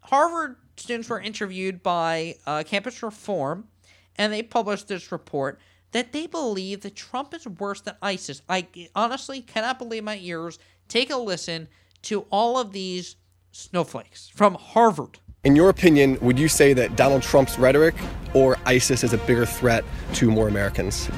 Harvard 0.00 0.56
students 0.76 1.08
were 1.08 1.20
interviewed 1.20 1.82
by 1.82 2.36
uh, 2.46 2.62
Campus 2.64 3.02
Reform, 3.02 3.68
and 4.16 4.32
they 4.32 4.42
published 4.42 4.88
this 4.88 5.12
report 5.12 5.60
that 5.92 6.12
they 6.12 6.26
believe 6.26 6.80
that 6.82 6.96
Trump 6.96 7.34
is 7.34 7.46
worse 7.46 7.80
than 7.80 7.94
ISIS. 8.02 8.42
I 8.48 8.66
honestly 8.94 9.40
cannot 9.40 9.78
believe 9.78 10.04
my 10.04 10.18
ears. 10.18 10.58
Take 10.88 11.10
a 11.10 11.16
listen 11.16 11.68
to 12.02 12.26
all 12.30 12.58
of 12.58 12.72
these 12.72 13.16
snowflakes 13.54 14.30
from 14.34 14.54
Harvard. 14.54 15.20
In 15.44 15.54
your 15.54 15.68
opinion, 15.68 16.18
would 16.20 16.38
you 16.38 16.48
say 16.48 16.72
that 16.72 16.96
Donald 16.96 17.22
Trump's 17.22 17.58
rhetoric 17.58 17.94
or 18.34 18.56
ISIS 18.66 19.04
is 19.04 19.12
a 19.12 19.18
bigger 19.18 19.46
threat 19.46 19.84
to 20.14 20.30
more 20.30 20.48
Americans? 20.48 21.08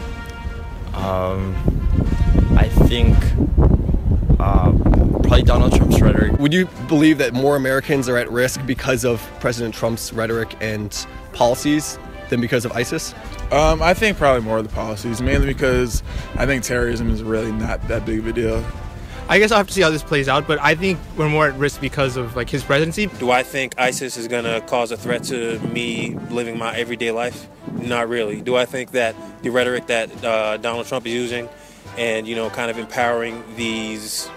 Um, 0.94 1.54
I 2.58 2.68
think 2.68 3.16
uh, 4.38 4.72
probably 5.22 5.42
Donald 5.42 5.74
Trump's 5.74 6.00
rhetoric. 6.00 6.38
Would 6.38 6.52
you 6.52 6.66
believe 6.88 7.18
that 7.18 7.32
more 7.32 7.56
Americans 7.56 8.08
are 8.08 8.16
at 8.16 8.30
risk 8.30 8.60
because 8.66 9.04
of 9.04 9.20
President 9.40 9.74
Trump's 9.74 10.12
rhetoric 10.12 10.56
and 10.60 11.06
policies 11.32 11.98
than 12.28 12.40
because 12.40 12.64
of 12.64 12.72
ISIS? 12.72 13.14
Um, 13.52 13.80
I 13.80 13.94
think 13.94 14.18
probably 14.18 14.42
more 14.42 14.58
of 14.58 14.68
the 14.68 14.74
policies, 14.74 15.22
mainly 15.22 15.46
because 15.46 16.02
I 16.34 16.46
think 16.46 16.64
terrorism 16.64 17.10
is 17.10 17.22
really 17.22 17.52
not 17.52 17.86
that 17.88 18.04
big 18.04 18.18
of 18.18 18.26
a 18.26 18.32
deal. 18.32 18.64
I 19.28 19.40
guess 19.40 19.50
I'll 19.50 19.58
have 19.58 19.66
to 19.66 19.72
see 19.72 19.82
how 19.82 19.90
this 19.90 20.04
plays 20.04 20.28
out, 20.28 20.46
but 20.46 20.60
I 20.60 20.76
think 20.76 21.00
we're 21.16 21.28
more 21.28 21.48
at 21.48 21.58
risk 21.58 21.80
because 21.80 22.16
of 22.16 22.36
like 22.36 22.48
his 22.48 22.62
presidency. 22.62 23.06
Do 23.06 23.32
I 23.32 23.42
think 23.42 23.74
ISIS 23.76 24.16
is 24.16 24.28
gonna 24.28 24.60
cause 24.60 24.92
a 24.92 24.96
threat 24.96 25.24
to 25.24 25.58
me 25.58 26.14
living 26.30 26.56
my 26.56 26.76
everyday 26.76 27.10
life? 27.10 27.48
Not 27.72 28.08
really. 28.08 28.40
Do 28.40 28.54
I 28.54 28.66
think 28.66 28.92
that 28.92 29.16
the 29.42 29.50
rhetoric 29.50 29.88
that 29.88 30.24
uh, 30.24 30.58
Donald 30.58 30.86
Trump 30.86 31.06
is 31.06 31.12
using, 31.12 31.48
and 31.98 32.28
you 32.28 32.36
know, 32.36 32.50
kind 32.50 32.70
of 32.70 32.78
empowering 32.78 33.42
these 33.56 34.30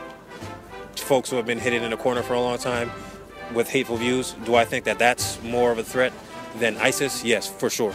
folks 0.96 1.30
who 1.30 1.36
have 1.36 1.46
been 1.46 1.60
hidden 1.60 1.84
in 1.84 1.94
a 1.94 1.98
corner 1.98 2.24
for 2.24 2.34
a 2.34 2.42
long 2.42 2.58
time 2.58 2.92
with 3.54 3.70
hateful 3.70 3.98
views, 3.98 4.36
do 4.44 4.56
I 4.56 4.66
think 4.66 4.86
that 4.86 4.98
that's 4.98 5.42
more 5.44 5.72
of 5.72 5.78
a 5.78 5.84
threat 5.84 6.14
than 6.58 6.78
ISIS? 6.78 7.24
Yes, 7.24 7.48
for 7.48 7.70
sure. 7.70 7.94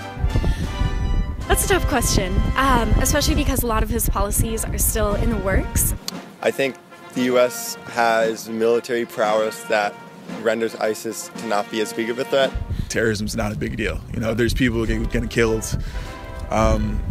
That's 1.48 1.64
a 1.64 1.68
tough 1.68 1.86
question, 1.88 2.34
um, 2.56 2.88
especially 3.00 3.34
because 3.34 3.64
a 3.64 3.66
lot 3.66 3.82
of 3.82 3.88
his 3.88 4.08
policies 4.08 4.64
are 4.64 4.78
still 4.78 5.14
in 5.16 5.30
the 5.30 5.36
works. 5.38 5.92
I 6.42 6.50
think 6.50 6.76
the 7.14 7.22
U.S. 7.22 7.76
has 7.86 8.48
military 8.48 9.06
prowess 9.06 9.62
that 9.64 9.94
renders 10.42 10.74
ISIS 10.76 11.30
to 11.36 11.46
not 11.46 11.70
be 11.70 11.80
as 11.80 11.92
big 11.92 12.10
of 12.10 12.18
a 12.18 12.24
threat. 12.24 12.52
Terrorism's 12.88 13.36
not 13.36 13.52
a 13.52 13.56
big 13.56 13.76
deal. 13.76 14.00
You 14.12 14.20
know, 14.20 14.34
there's 14.34 14.54
people 14.54 14.84
getting, 14.86 15.04
getting 15.04 15.28
killed, 15.28 15.78
um, 16.50 17.02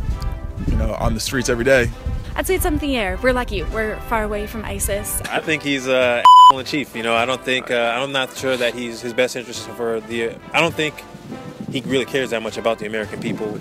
you 0.68 0.76
know, 0.76 0.94
on 0.96 1.14
the 1.14 1.20
streets 1.20 1.50
every 1.50 1.66
day. 1.66 1.90
I'd 2.36 2.48
say 2.48 2.56
it's 2.56 2.66
up 2.66 2.74
in 2.74 2.80
the 2.80 2.96
air. 2.98 3.20
We're 3.22 3.34
lucky. 3.34 3.64
We're 3.64 3.96
far 4.02 4.24
away 4.24 4.48
from 4.48 4.66
ISIS. 4.66 5.22
I 5.22 5.40
think 5.40 5.62
he's 5.62 5.88
a 5.88 6.24
uh, 6.52 6.58
in 6.58 6.66
chief. 6.66 6.96
You 6.96 7.04
know, 7.04 7.16
I 7.16 7.26
don't 7.26 7.44
think 7.44 7.70
uh, 7.70 7.94
I'm 7.96 8.12
not 8.12 8.36
sure 8.36 8.58
that 8.58 8.74
he's 8.74 9.02
his 9.02 9.14
best 9.14 9.36
interest 9.36 9.68
for 9.70 10.00
the. 10.02 10.36
I 10.52 10.60
don't 10.60 10.74
think 10.74 11.04
he 11.72 11.82
really 11.82 12.06
cares 12.06 12.32
that 12.32 12.42
much 12.42 12.58
about 12.58 12.80
the 12.80 12.88
American 12.88 13.20
people. 13.20 13.60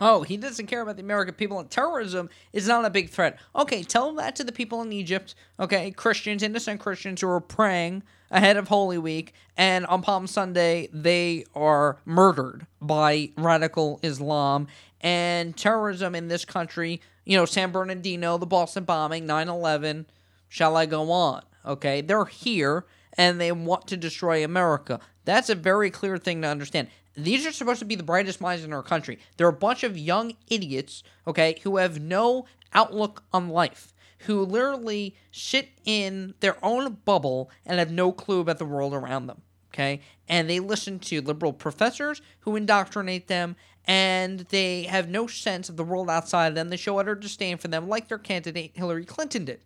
Oh, 0.00 0.22
he 0.22 0.36
doesn't 0.36 0.66
care 0.66 0.82
about 0.82 0.96
the 0.96 1.02
American 1.02 1.34
people, 1.34 1.60
and 1.60 1.70
terrorism 1.70 2.28
is 2.52 2.66
not 2.66 2.84
a 2.84 2.90
big 2.90 3.10
threat. 3.10 3.38
Okay, 3.54 3.82
tell 3.82 4.12
that 4.14 4.34
to 4.36 4.44
the 4.44 4.52
people 4.52 4.82
in 4.82 4.92
Egypt, 4.92 5.34
okay, 5.60 5.90
Christians, 5.92 6.42
innocent 6.42 6.80
Christians 6.80 7.20
who 7.20 7.28
are 7.28 7.40
praying 7.40 8.02
ahead 8.30 8.56
of 8.56 8.68
Holy 8.68 8.98
Week, 8.98 9.32
and 9.56 9.86
on 9.86 10.02
Palm 10.02 10.26
Sunday, 10.26 10.88
they 10.92 11.44
are 11.54 11.98
murdered 12.04 12.66
by 12.80 13.30
radical 13.36 14.00
Islam. 14.02 14.66
And 15.00 15.56
terrorism 15.56 16.14
in 16.14 16.28
this 16.28 16.44
country, 16.44 17.00
you 17.24 17.36
know, 17.36 17.44
San 17.44 17.70
Bernardino, 17.70 18.36
the 18.38 18.46
Boston 18.46 18.84
bombing, 18.84 19.26
9 19.26 19.48
11, 19.48 20.06
shall 20.48 20.76
I 20.76 20.86
go 20.86 21.12
on? 21.12 21.42
Okay, 21.64 22.00
they're 22.00 22.24
here 22.24 22.84
and 23.16 23.40
they 23.40 23.52
want 23.52 23.86
to 23.88 23.96
destroy 23.96 24.44
America. 24.44 25.00
That's 25.24 25.48
a 25.48 25.54
very 25.54 25.90
clear 25.90 26.18
thing 26.18 26.42
to 26.42 26.48
understand 26.48 26.88
these 27.16 27.46
are 27.46 27.52
supposed 27.52 27.78
to 27.78 27.84
be 27.84 27.94
the 27.94 28.02
brightest 28.02 28.40
minds 28.40 28.64
in 28.64 28.72
our 28.72 28.82
country. 28.82 29.18
They're 29.36 29.48
a 29.48 29.52
bunch 29.52 29.84
of 29.84 29.96
young 29.96 30.34
idiots, 30.48 31.02
okay, 31.26 31.60
who 31.62 31.76
have 31.76 32.00
no 32.00 32.46
outlook 32.72 33.22
on 33.32 33.48
life, 33.48 33.94
who 34.20 34.44
literally 34.44 35.14
sit 35.30 35.68
in 35.84 36.34
their 36.40 36.56
own 36.64 36.98
bubble 37.04 37.50
and 37.64 37.78
have 37.78 37.92
no 37.92 38.12
clue 38.12 38.40
about 38.40 38.58
the 38.58 38.64
world 38.64 38.94
around 38.94 39.26
them, 39.26 39.42
okay? 39.72 40.00
And 40.28 40.48
they 40.50 40.60
listen 40.60 40.98
to 41.00 41.20
liberal 41.20 41.52
professors 41.52 42.20
who 42.40 42.56
indoctrinate 42.56 43.28
them, 43.28 43.56
and 43.86 44.40
they 44.40 44.84
have 44.84 45.08
no 45.08 45.26
sense 45.26 45.68
of 45.68 45.76
the 45.76 45.84
world 45.84 46.10
outside 46.10 46.48
of 46.48 46.54
them. 46.54 46.68
They 46.68 46.76
show 46.76 46.98
utter 46.98 47.14
disdain 47.14 47.58
for 47.58 47.68
them, 47.68 47.88
like 47.88 48.08
their 48.08 48.18
candidate 48.18 48.72
Hillary 48.74 49.04
Clinton 49.04 49.44
did. 49.44 49.60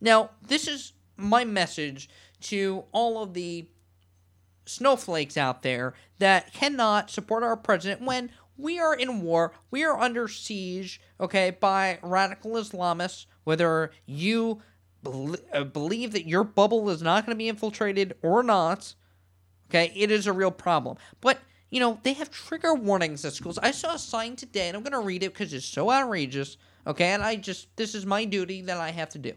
Now, 0.00 0.30
this 0.40 0.66
is 0.66 0.92
my 1.16 1.44
message 1.44 2.08
to 2.42 2.84
all 2.92 3.22
of 3.22 3.34
the 3.34 3.66
snowflakes 4.70 5.36
out 5.36 5.62
there 5.62 5.94
that 6.18 6.52
cannot 6.52 7.10
support 7.10 7.42
our 7.42 7.56
president 7.56 8.02
when 8.02 8.30
we 8.56 8.78
are 8.78 8.94
in 8.94 9.22
war, 9.22 9.52
we 9.70 9.84
are 9.84 9.98
under 9.98 10.28
siege, 10.28 11.00
okay, 11.18 11.50
by 11.50 11.98
radical 12.02 12.52
Islamists, 12.52 13.26
whether 13.44 13.90
you 14.06 14.60
uh, 15.04 15.64
believe 15.64 16.12
that 16.12 16.28
your 16.28 16.44
bubble 16.44 16.90
is 16.90 17.02
not 17.02 17.24
going 17.24 17.34
to 17.34 17.38
be 17.38 17.48
infiltrated 17.48 18.14
or 18.22 18.42
not, 18.42 18.94
okay, 19.68 19.92
it 19.96 20.10
is 20.10 20.26
a 20.26 20.32
real 20.32 20.50
problem. 20.50 20.96
But, 21.20 21.38
you 21.70 21.80
know, 21.80 21.98
they 22.02 22.12
have 22.14 22.30
trigger 22.30 22.74
warnings 22.74 23.24
at 23.24 23.32
schools. 23.32 23.58
I 23.58 23.70
saw 23.70 23.94
a 23.94 23.98
sign 23.98 24.36
today, 24.36 24.68
and 24.68 24.76
I'm 24.76 24.82
going 24.82 24.92
to 24.92 25.06
read 25.06 25.22
it 25.22 25.32
because 25.32 25.54
it's 25.54 25.64
so 25.64 25.90
outrageous, 25.90 26.56
okay, 26.86 27.06
and 27.06 27.22
I 27.22 27.36
just, 27.36 27.74
this 27.76 27.94
is 27.94 28.04
my 28.04 28.24
duty 28.24 28.62
that 28.62 28.76
I 28.76 28.90
have 28.90 29.08
to 29.10 29.18
do. 29.18 29.32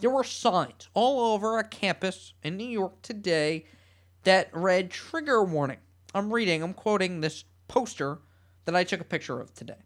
There 0.00 0.10
were 0.10 0.24
signs 0.24 0.88
all 0.94 1.34
over 1.34 1.58
a 1.58 1.64
campus 1.64 2.32
in 2.42 2.56
New 2.56 2.66
York 2.66 3.02
today 3.02 3.66
that 4.24 4.48
read 4.52 4.90
trigger 4.90 5.42
warning. 5.42 5.78
I'm 6.14 6.32
reading, 6.32 6.62
I'm 6.62 6.74
quoting 6.74 7.20
this 7.20 7.44
poster 7.68 8.18
that 8.64 8.76
I 8.76 8.84
took 8.84 9.00
a 9.00 9.04
picture 9.04 9.40
of 9.40 9.54
today. 9.54 9.82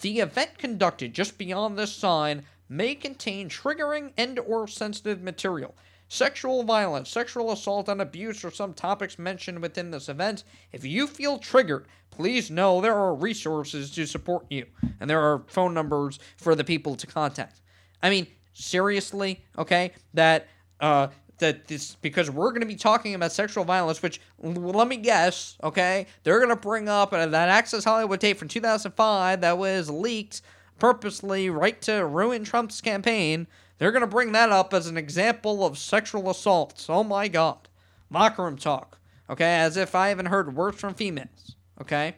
The 0.00 0.20
event 0.20 0.58
conducted 0.58 1.14
just 1.14 1.38
beyond 1.38 1.78
this 1.78 1.92
sign 1.92 2.44
may 2.68 2.94
contain 2.94 3.48
triggering 3.48 4.12
and 4.16 4.38
or 4.38 4.68
sensitive 4.68 5.22
material. 5.22 5.74
Sexual 6.08 6.62
violence, 6.62 7.10
sexual 7.10 7.50
assault 7.50 7.88
and 7.88 8.00
abuse 8.00 8.44
are 8.44 8.50
some 8.50 8.72
topics 8.72 9.18
mentioned 9.18 9.60
within 9.60 9.90
this 9.90 10.08
event. 10.08 10.44
If 10.72 10.84
you 10.84 11.06
feel 11.06 11.38
triggered, 11.38 11.86
please 12.10 12.50
know 12.50 12.80
there 12.80 12.94
are 12.94 13.14
resources 13.14 13.90
to 13.92 14.06
support 14.06 14.46
you 14.48 14.66
and 15.00 15.10
there 15.10 15.20
are 15.20 15.42
phone 15.48 15.74
numbers 15.74 16.20
for 16.36 16.54
the 16.54 16.62
people 16.62 16.94
to 16.96 17.06
contact. 17.06 17.60
I 18.02 18.10
mean, 18.10 18.28
seriously, 18.52 19.44
okay? 19.58 19.92
That 20.14 20.46
uh 20.78 21.08
that 21.38 21.68
this 21.68 21.96
because 21.96 22.30
we're 22.30 22.50
going 22.50 22.62
to 22.62 22.66
be 22.66 22.76
talking 22.76 23.14
about 23.14 23.32
sexual 23.32 23.64
violence, 23.64 24.02
which 24.02 24.20
let 24.40 24.88
me 24.88 24.96
guess, 24.96 25.56
okay, 25.62 26.06
they're 26.22 26.38
going 26.38 26.50
to 26.50 26.56
bring 26.56 26.88
up 26.88 27.12
uh, 27.12 27.26
that 27.26 27.48
Access 27.48 27.84
Hollywood 27.84 28.20
tape 28.20 28.38
from 28.38 28.48
2005 28.48 29.40
that 29.40 29.58
was 29.58 29.90
leaked 29.90 30.42
purposely 30.78 31.50
right 31.50 31.80
to 31.82 32.06
ruin 32.06 32.44
Trump's 32.44 32.80
campaign. 32.80 33.46
They're 33.78 33.92
going 33.92 34.02
to 34.02 34.06
bring 34.06 34.32
that 34.32 34.50
up 34.50 34.72
as 34.72 34.86
an 34.86 34.96
example 34.96 35.64
of 35.64 35.78
sexual 35.78 36.30
assaults. 36.30 36.88
Oh 36.88 37.04
my 37.04 37.28
God, 37.28 37.68
locker 38.10 38.44
room 38.44 38.56
talk, 38.56 38.98
okay, 39.28 39.58
as 39.58 39.76
if 39.76 39.94
I 39.94 40.08
haven't 40.08 40.26
heard 40.26 40.56
words 40.56 40.80
from 40.80 40.94
females, 40.94 41.56
okay, 41.80 42.16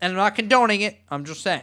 and 0.00 0.12
I'm 0.12 0.16
not 0.16 0.36
condoning 0.36 0.82
it. 0.82 1.00
I'm 1.10 1.24
just 1.24 1.42
saying, 1.42 1.62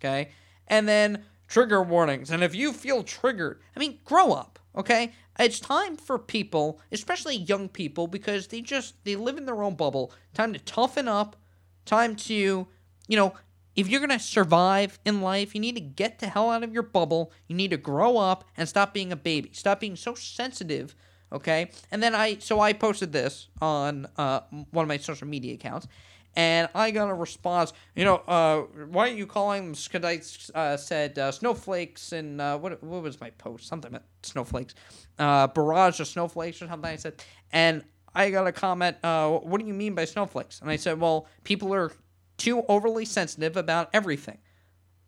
okay, 0.00 0.30
and 0.66 0.88
then 0.88 1.24
trigger 1.46 1.82
warnings, 1.82 2.30
and 2.30 2.42
if 2.42 2.54
you 2.54 2.72
feel 2.72 3.04
triggered, 3.04 3.60
I 3.76 3.80
mean, 3.80 4.00
grow 4.04 4.32
up, 4.32 4.58
okay 4.76 5.12
It's 5.38 5.58
time 5.58 5.96
for 5.96 6.18
people, 6.18 6.80
especially 6.92 7.36
young 7.36 7.68
people, 7.68 8.06
because 8.06 8.48
they 8.48 8.60
just 8.60 9.02
they 9.04 9.16
live 9.16 9.36
in 9.36 9.46
their 9.46 9.62
own 9.62 9.74
bubble. 9.74 10.12
Time 10.32 10.52
to 10.52 10.58
toughen 10.60 11.08
up. 11.08 11.36
Time 11.84 12.16
to, 12.16 12.66
you 13.08 13.16
know, 13.16 13.34
if 13.76 13.88
you're 13.88 14.00
gonna 14.00 14.18
survive 14.18 14.98
in 15.04 15.20
life, 15.20 15.54
you 15.54 15.60
need 15.60 15.74
to 15.74 15.80
get 15.80 16.20
the 16.20 16.28
hell 16.28 16.50
out 16.50 16.62
of 16.62 16.72
your 16.72 16.82
bubble. 16.82 17.32
You 17.48 17.56
need 17.56 17.72
to 17.72 17.76
grow 17.76 18.16
up 18.16 18.44
and 18.56 18.68
stop 18.68 18.94
being 18.94 19.12
a 19.12 19.16
baby. 19.16 19.50
Stop 19.52 19.80
being 19.80 19.96
so 19.96 20.14
sensitive. 20.14 20.94
Okay. 21.32 21.70
And 21.90 22.02
then 22.02 22.14
I 22.14 22.38
so 22.38 22.60
I 22.60 22.72
posted 22.72 23.12
this 23.12 23.48
on 23.60 24.06
uh, 24.16 24.40
one 24.70 24.84
of 24.84 24.88
my 24.88 24.98
social 24.98 25.26
media 25.26 25.54
accounts, 25.54 25.88
and 26.36 26.68
I 26.74 26.90
got 26.90 27.08
a 27.08 27.14
response. 27.14 27.72
You 27.94 28.04
know, 28.04 28.16
uh, 28.26 28.62
why 28.88 29.08
are 29.08 29.14
you 29.14 29.26
calling 29.26 29.72
them? 29.72 30.04
I 30.04 30.20
uh, 30.54 30.76
said 30.76 31.18
uh, 31.18 31.32
snowflakes 31.32 32.12
and 32.12 32.40
uh, 32.40 32.58
what 32.58 32.82
what 32.82 33.02
was 33.02 33.20
my 33.20 33.30
post? 33.30 33.66
Something 33.66 33.90
about 33.90 34.04
snowflakes, 34.22 34.74
uh, 35.18 35.46
barrage 35.48 36.00
of 36.00 36.08
snowflakes 36.08 36.60
or 36.62 36.68
something. 36.68 36.90
I 36.90 36.96
said, 36.96 37.22
and 37.52 37.84
I 38.14 38.30
got 38.30 38.46
a 38.46 38.52
comment. 38.52 38.96
Uh, 39.02 39.30
what 39.30 39.60
do 39.60 39.66
you 39.66 39.74
mean 39.74 39.94
by 39.94 40.04
snowflakes? 40.04 40.60
And 40.60 40.70
I 40.70 40.76
said, 40.76 41.00
well, 41.00 41.26
people 41.44 41.72
are 41.74 41.92
too 42.36 42.62
overly 42.68 43.04
sensitive 43.04 43.56
about 43.56 43.90
everything, 43.92 44.38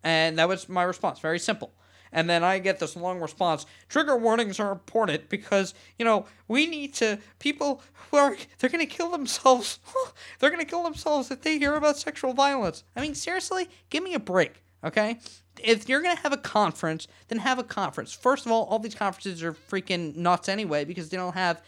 and 0.03 0.37
that 0.39 0.47
was 0.47 0.69
my 0.69 0.83
response. 0.83 1.19
Very 1.19 1.39
simple. 1.39 1.73
And 2.11 2.29
then 2.29 2.43
I 2.43 2.59
get 2.59 2.79
this 2.79 2.95
long 2.95 3.19
response. 3.19 3.65
Trigger 3.89 4.17
warnings 4.17 4.59
are 4.59 4.71
important 4.71 5.29
because, 5.29 5.73
you 5.97 6.05
know, 6.05 6.25
we 6.47 6.67
need 6.67 6.93
to, 6.95 7.19
people 7.39 7.81
who 8.09 8.17
are, 8.17 8.37
they're 8.59 8.69
going 8.69 8.85
to 8.85 8.93
kill 8.93 9.11
themselves. 9.11 9.79
they're 10.39 10.49
going 10.49 10.63
to 10.63 10.69
kill 10.69 10.83
themselves 10.83 11.31
if 11.31 11.41
they 11.41 11.57
hear 11.57 11.75
about 11.75 11.97
sexual 11.97 12.33
violence. 12.33 12.83
I 12.95 13.01
mean, 13.01 13.15
seriously, 13.15 13.69
give 13.89 14.03
me 14.03 14.13
a 14.13 14.19
break, 14.19 14.63
okay? 14.83 15.19
If 15.61 15.89
you're 15.89 16.01
going 16.01 16.15
to 16.15 16.21
have 16.23 16.33
a 16.33 16.37
conference, 16.37 17.07
then 17.27 17.39
have 17.39 17.59
a 17.59 17.63
conference. 17.63 18.13
First 18.13 18.45
of 18.45 18.51
all, 18.51 18.65
all 18.65 18.79
these 18.79 18.95
conferences 18.95 19.43
are 19.43 19.53
freaking 19.53 20.15
nuts 20.15 20.49
anyway 20.49 20.85
because 20.85 21.09
they 21.09 21.17
don't 21.17 21.33
have 21.33 21.61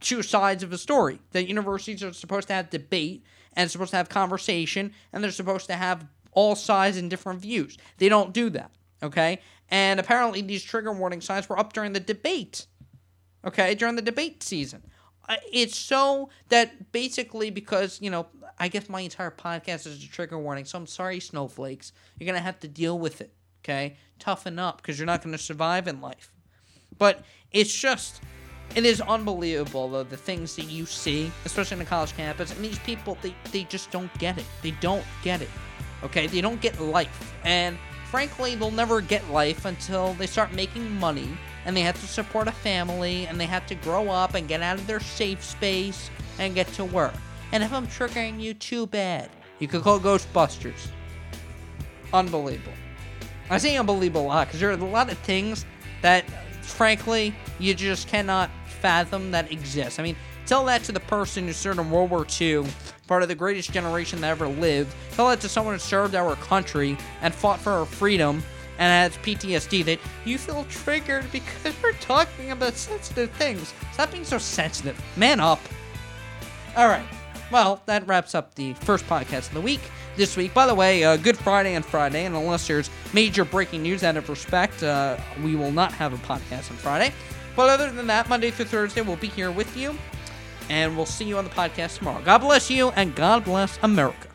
two 0.00 0.22
sides 0.22 0.62
of 0.62 0.72
a 0.72 0.78
story. 0.78 1.18
The 1.32 1.46
universities 1.46 2.02
are 2.02 2.12
supposed 2.12 2.48
to 2.48 2.54
have 2.54 2.70
debate 2.70 3.24
and 3.54 3.70
supposed 3.70 3.90
to 3.90 3.96
have 3.96 4.08
conversation 4.08 4.92
and 5.12 5.24
they're 5.24 5.30
supposed 5.30 5.66
to 5.66 5.74
have 5.74 6.06
all 6.32 6.54
sides 6.54 6.96
and 6.96 7.08
different 7.08 7.40
views. 7.40 7.76
They 7.96 8.08
don't 8.08 8.32
do 8.32 8.50
that, 8.50 8.70
okay? 9.02 9.40
And 9.68 9.98
apparently, 9.98 10.42
these 10.42 10.62
trigger 10.62 10.92
warning 10.92 11.20
signs 11.20 11.48
were 11.48 11.58
up 11.58 11.72
during 11.72 11.92
the 11.92 12.00
debate. 12.00 12.66
Okay, 13.44 13.74
during 13.74 13.96
the 13.96 14.02
debate 14.02 14.42
season. 14.42 14.82
Uh, 15.28 15.36
it's 15.52 15.76
so 15.76 16.30
that 16.48 16.92
basically, 16.92 17.50
because, 17.50 18.00
you 18.00 18.10
know, 18.10 18.26
I 18.58 18.68
guess 18.68 18.88
my 18.88 19.00
entire 19.00 19.30
podcast 19.30 19.86
is 19.86 20.02
a 20.02 20.08
trigger 20.08 20.38
warning, 20.38 20.64
so 20.64 20.78
I'm 20.78 20.86
sorry, 20.86 21.20
snowflakes. 21.20 21.92
You're 22.18 22.26
going 22.26 22.38
to 22.38 22.44
have 22.44 22.60
to 22.60 22.68
deal 22.68 22.98
with 22.98 23.20
it. 23.20 23.32
Okay? 23.64 23.96
Toughen 24.18 24.58
up 24.58 24.78
because 24.78 24.98
you're 24.98 25.06
not 25.06 25.22
going 25.22 25.36
to 25.36 25.42
survive 25.42 25.88
in 25.88 26.00
life. 26.00 26.32
But 26.98 27.24
it's 27.50 27.74
just, 27.74 28.22
it 28.74 28.86
is 28.86 29.00
unbelievable, 29.00 29.88
though, 29.88 30.04
the 30.04 30.16
things 30.16 30.54
that 30.56 30.70
you 30.70 30.86
see, 30.86 31.30
especially 31.44 31.74
in 31.74 31.78
the 31.80 31.84
college 31.84 32.16
campus. 32.16 32.52
And 32.52 32.64
these 32.64 32.78
people, 32.80 33.18
they, 33.22 33.34
they 33.50 33.64
just 33.64 33.90
don't 33.90 34.12
get 34.18 34.38
it. 34.38 34.44
They 34.62 34.70
don't 34.80 35.04
get 35.22 35.42
it. 35.42 35.50
Okay? 36.04 36.28
They 36.28 36.40
don't 36.40 36.60
get 36.60 36.80
life. 36.80 37.34
And 37.44 37.76
frankly, 38.16 38.54
they'll 38.54 38.70
never 38.70 39.02
get 39.02 39.30
life 39.30 39.66
until 39.66 40.14
they 40.14 40.26
start 40.26 40.50
making 40.54 40.90
money 40.98 41.28
and 41.66 41.76
they 41.76 41.82
have 41.82 42.00
to 42.00 42.06
support 42.06 42.48
a 42.48 42.50
family 42.50 43.26
and 43.26 43.38
they 43.38 43.44
have 43.44 43.66
to 43.66 43.74
grow 43.74 44.08
up 44.08 44.32
and 44.32 44.48
get 44.48 44.62
out 44.62 44.78
of 44.78 44.86
their 44.86 45.00
safe 45.00 45.44
space 45.44 46.08
and 46.38 46.54
get 46.54 46.66
to 46.68 46.82
work. 46.82 47.12
And 47.52 47.62
if 47.62 47.70
I'm 47.74 47.86
triggering 47.86 48.40
you, 48.40 48.54
too 48.54 48.86
bad. 48.86 49.28
You 49.58 49.68
could 49.68 49.82
call 49.82 50.00
Ghostbusters. 50.00 50.88
Unbelievable. 52.14 52.72
I 53.50 53.58
say 53.58 53.76
unbelievable 53.76 54.22
a 54.22 54.28
lot 54.28 54.46
because 54.46 54.60
there 54.60 54.70
are 54.70 54.72
a 54.72 54.76
lot 54.78 55.12
of 55.12 55.18
things 55.18 55.66
that, 56.00 56.24
frankly, 56.62 57.34
you 57.58 57.74
just 57.74 58.08
cannot 58.08 58.48
fathom 58.80 59.30
that 59.32 59.52
exist. 59.52 60.00
I 60.00 60.02
mean, 60.02 60.16
tell 60.46 60.64
that 60.64 60.84
to 60.84 60.92
the 60.92 61.00
person 61.00 61.46
who 61.46 61.52
served 61.52 61.78
in 61.80 61.90
World 61.90 62.08
War 62.08 62.26
II 62.40 62.64
part 63.06 63.22
of 63.22 63.28
the 63.28 63.34
greatest 63.34 63.72
generation 63.72 64.20
that 64.20 64.30
ever 64.30 64.48
lived. 64.48 64.94
Tell 65.12 65.28
that 65.28 65.40
to 65.40 65.48
someone 65.48 65.74
who 65.74 65.78
served 65.78 66.14
our 66.14 66.36
country 66.36 66.96
and 67.22 67.34
fought 67.34 67.60
for 67.60 67.72
our 67.72 67.86
freedom 67.86 68.42
and 68.78 69.12
has 69.12 69.22
PTSD 69.22 69.84
that 69.86 69.98
you 70.24 70.38
feel 70.38 70.64
triggered 70.68 71.30
because 71.32 71.74
we're 71.82 71.92
talking 71.94 72.50
about 72.50 72.74
sensitive 72.74 73.30
things. 73.32 73.72
Stop 73.92 74.12
being 74.12 74.24
so 74.24 74.38
sensitive. 74.38 75.00
Man 75.16 75.40
up. 75.40 75.60
All 76.76 76.88
right. 76.88 77.06
Well, 77.50 77.80
that 77.86 78.06
wraps 78.06 78.34
up 78.34 78.54
the 78.54 78.74
first 78.74 79.06
podcast 79.06 79.48
of 79.48 79.54
the 79.54 79.60
week 79.60 79.80
this 80.16 80.36
week. 80.36 80.52
By 80.52 80.66
the 80.66 80.74
way, 80.74 81.04
uh, 81.04 81.16
Good 81.16 81.38
Friday 81.38 81.74
and 81.74 81.84
Friday, 81.84 82.24
and 82.24 82.34
unless 82.34 82.66
there's 82.66 82.90
major 83.12 83.44
breaking 83.44 83.82
news 83.82 84.02
out 84.02 84.16
of 84.16 84.28
respect, 84.28 84.82
uh, 84.82 85.16
we 85.44 85.54
will 85.54 85.70
not 85.70 85.92
have 85.92 86.12
a 86.12 86.16
podcast 86.18 86.70
on 86.70 86.76
Friday. 86.76 87.14
But 87.54 87.70
other 87.70 87.90
than 87.90 88.08
that, 88.08 88.28
Monday 88.28 88.50
through 88.50 88.66
Thursday, 88.66 89.00
we'll 89.00 89.16
be 89.16 89.28
here 89.28 89.50
with 89.50 89.76
you 89.76 89.96
and 90.68 90.96
we'll 90.96 91.06
see 91.06 91.24
you 91.24 91.38
on 91.38 91.44
the 91.44 91.50
podcast 91.50 91.98
tomorrow. 91.98 92.22
God 92.22 92.38
bless 92.38 92.70
you, 92.70 92.90
and 92.90 93.14
God 93.14 93.44
bless 93.44 93.78
America. 93.82 94.28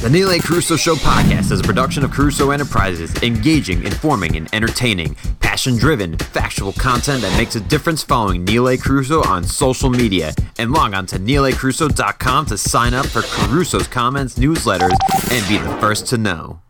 The 0.00 0.08
Neil 0.10 0.30
A. 0.30 0.38
Carousso 0.38 0.78
Show 0.78 0.94
podcast 0.94 1.50
is 1.50 1.58
a 1.60 1.64
production 1.64 2.04
of 2.04 2.12
Carousso 2.12 2.54
Enterprises, 2.54 3.12
engaging, 3.22 3.84
informing, 3.84 4.36
and 4.36 4.48
entertaining, 4.54 5.16
passion 5.40 5.76
driven, 5.76 6.16
factual 6.18 6.72
content 6.72 7.22
that 7.22 7.36
makes 7.36 7.56
a 7.56 7.60
difference 7.60 8.02
following 8.02 8.44
Neil 8.44 8.68
A. 8.68 8.76
Carousso 8.76 9.26
on 9.26 9.42
social 9.42 9.90
media. 9.90 10.32
And 10.58 10.72
log 10.72 10.94
on 10.94 11.06
to 11.06 11.18
neilacarousso.com 11.18 12.46
to 12.46 12.58
sign 12.58 12.94
up 12.94 13.06
for 13.06 13.22
Carousso's 13.22 13.88
comments, 13.88 14.38
newsletters, 14.38 14.96
and 15.32 15.48
be 15.48 15.58
the 15.58 15.76
first 15.80 16.06
to 16.08 16.18
know. 16.18 16.60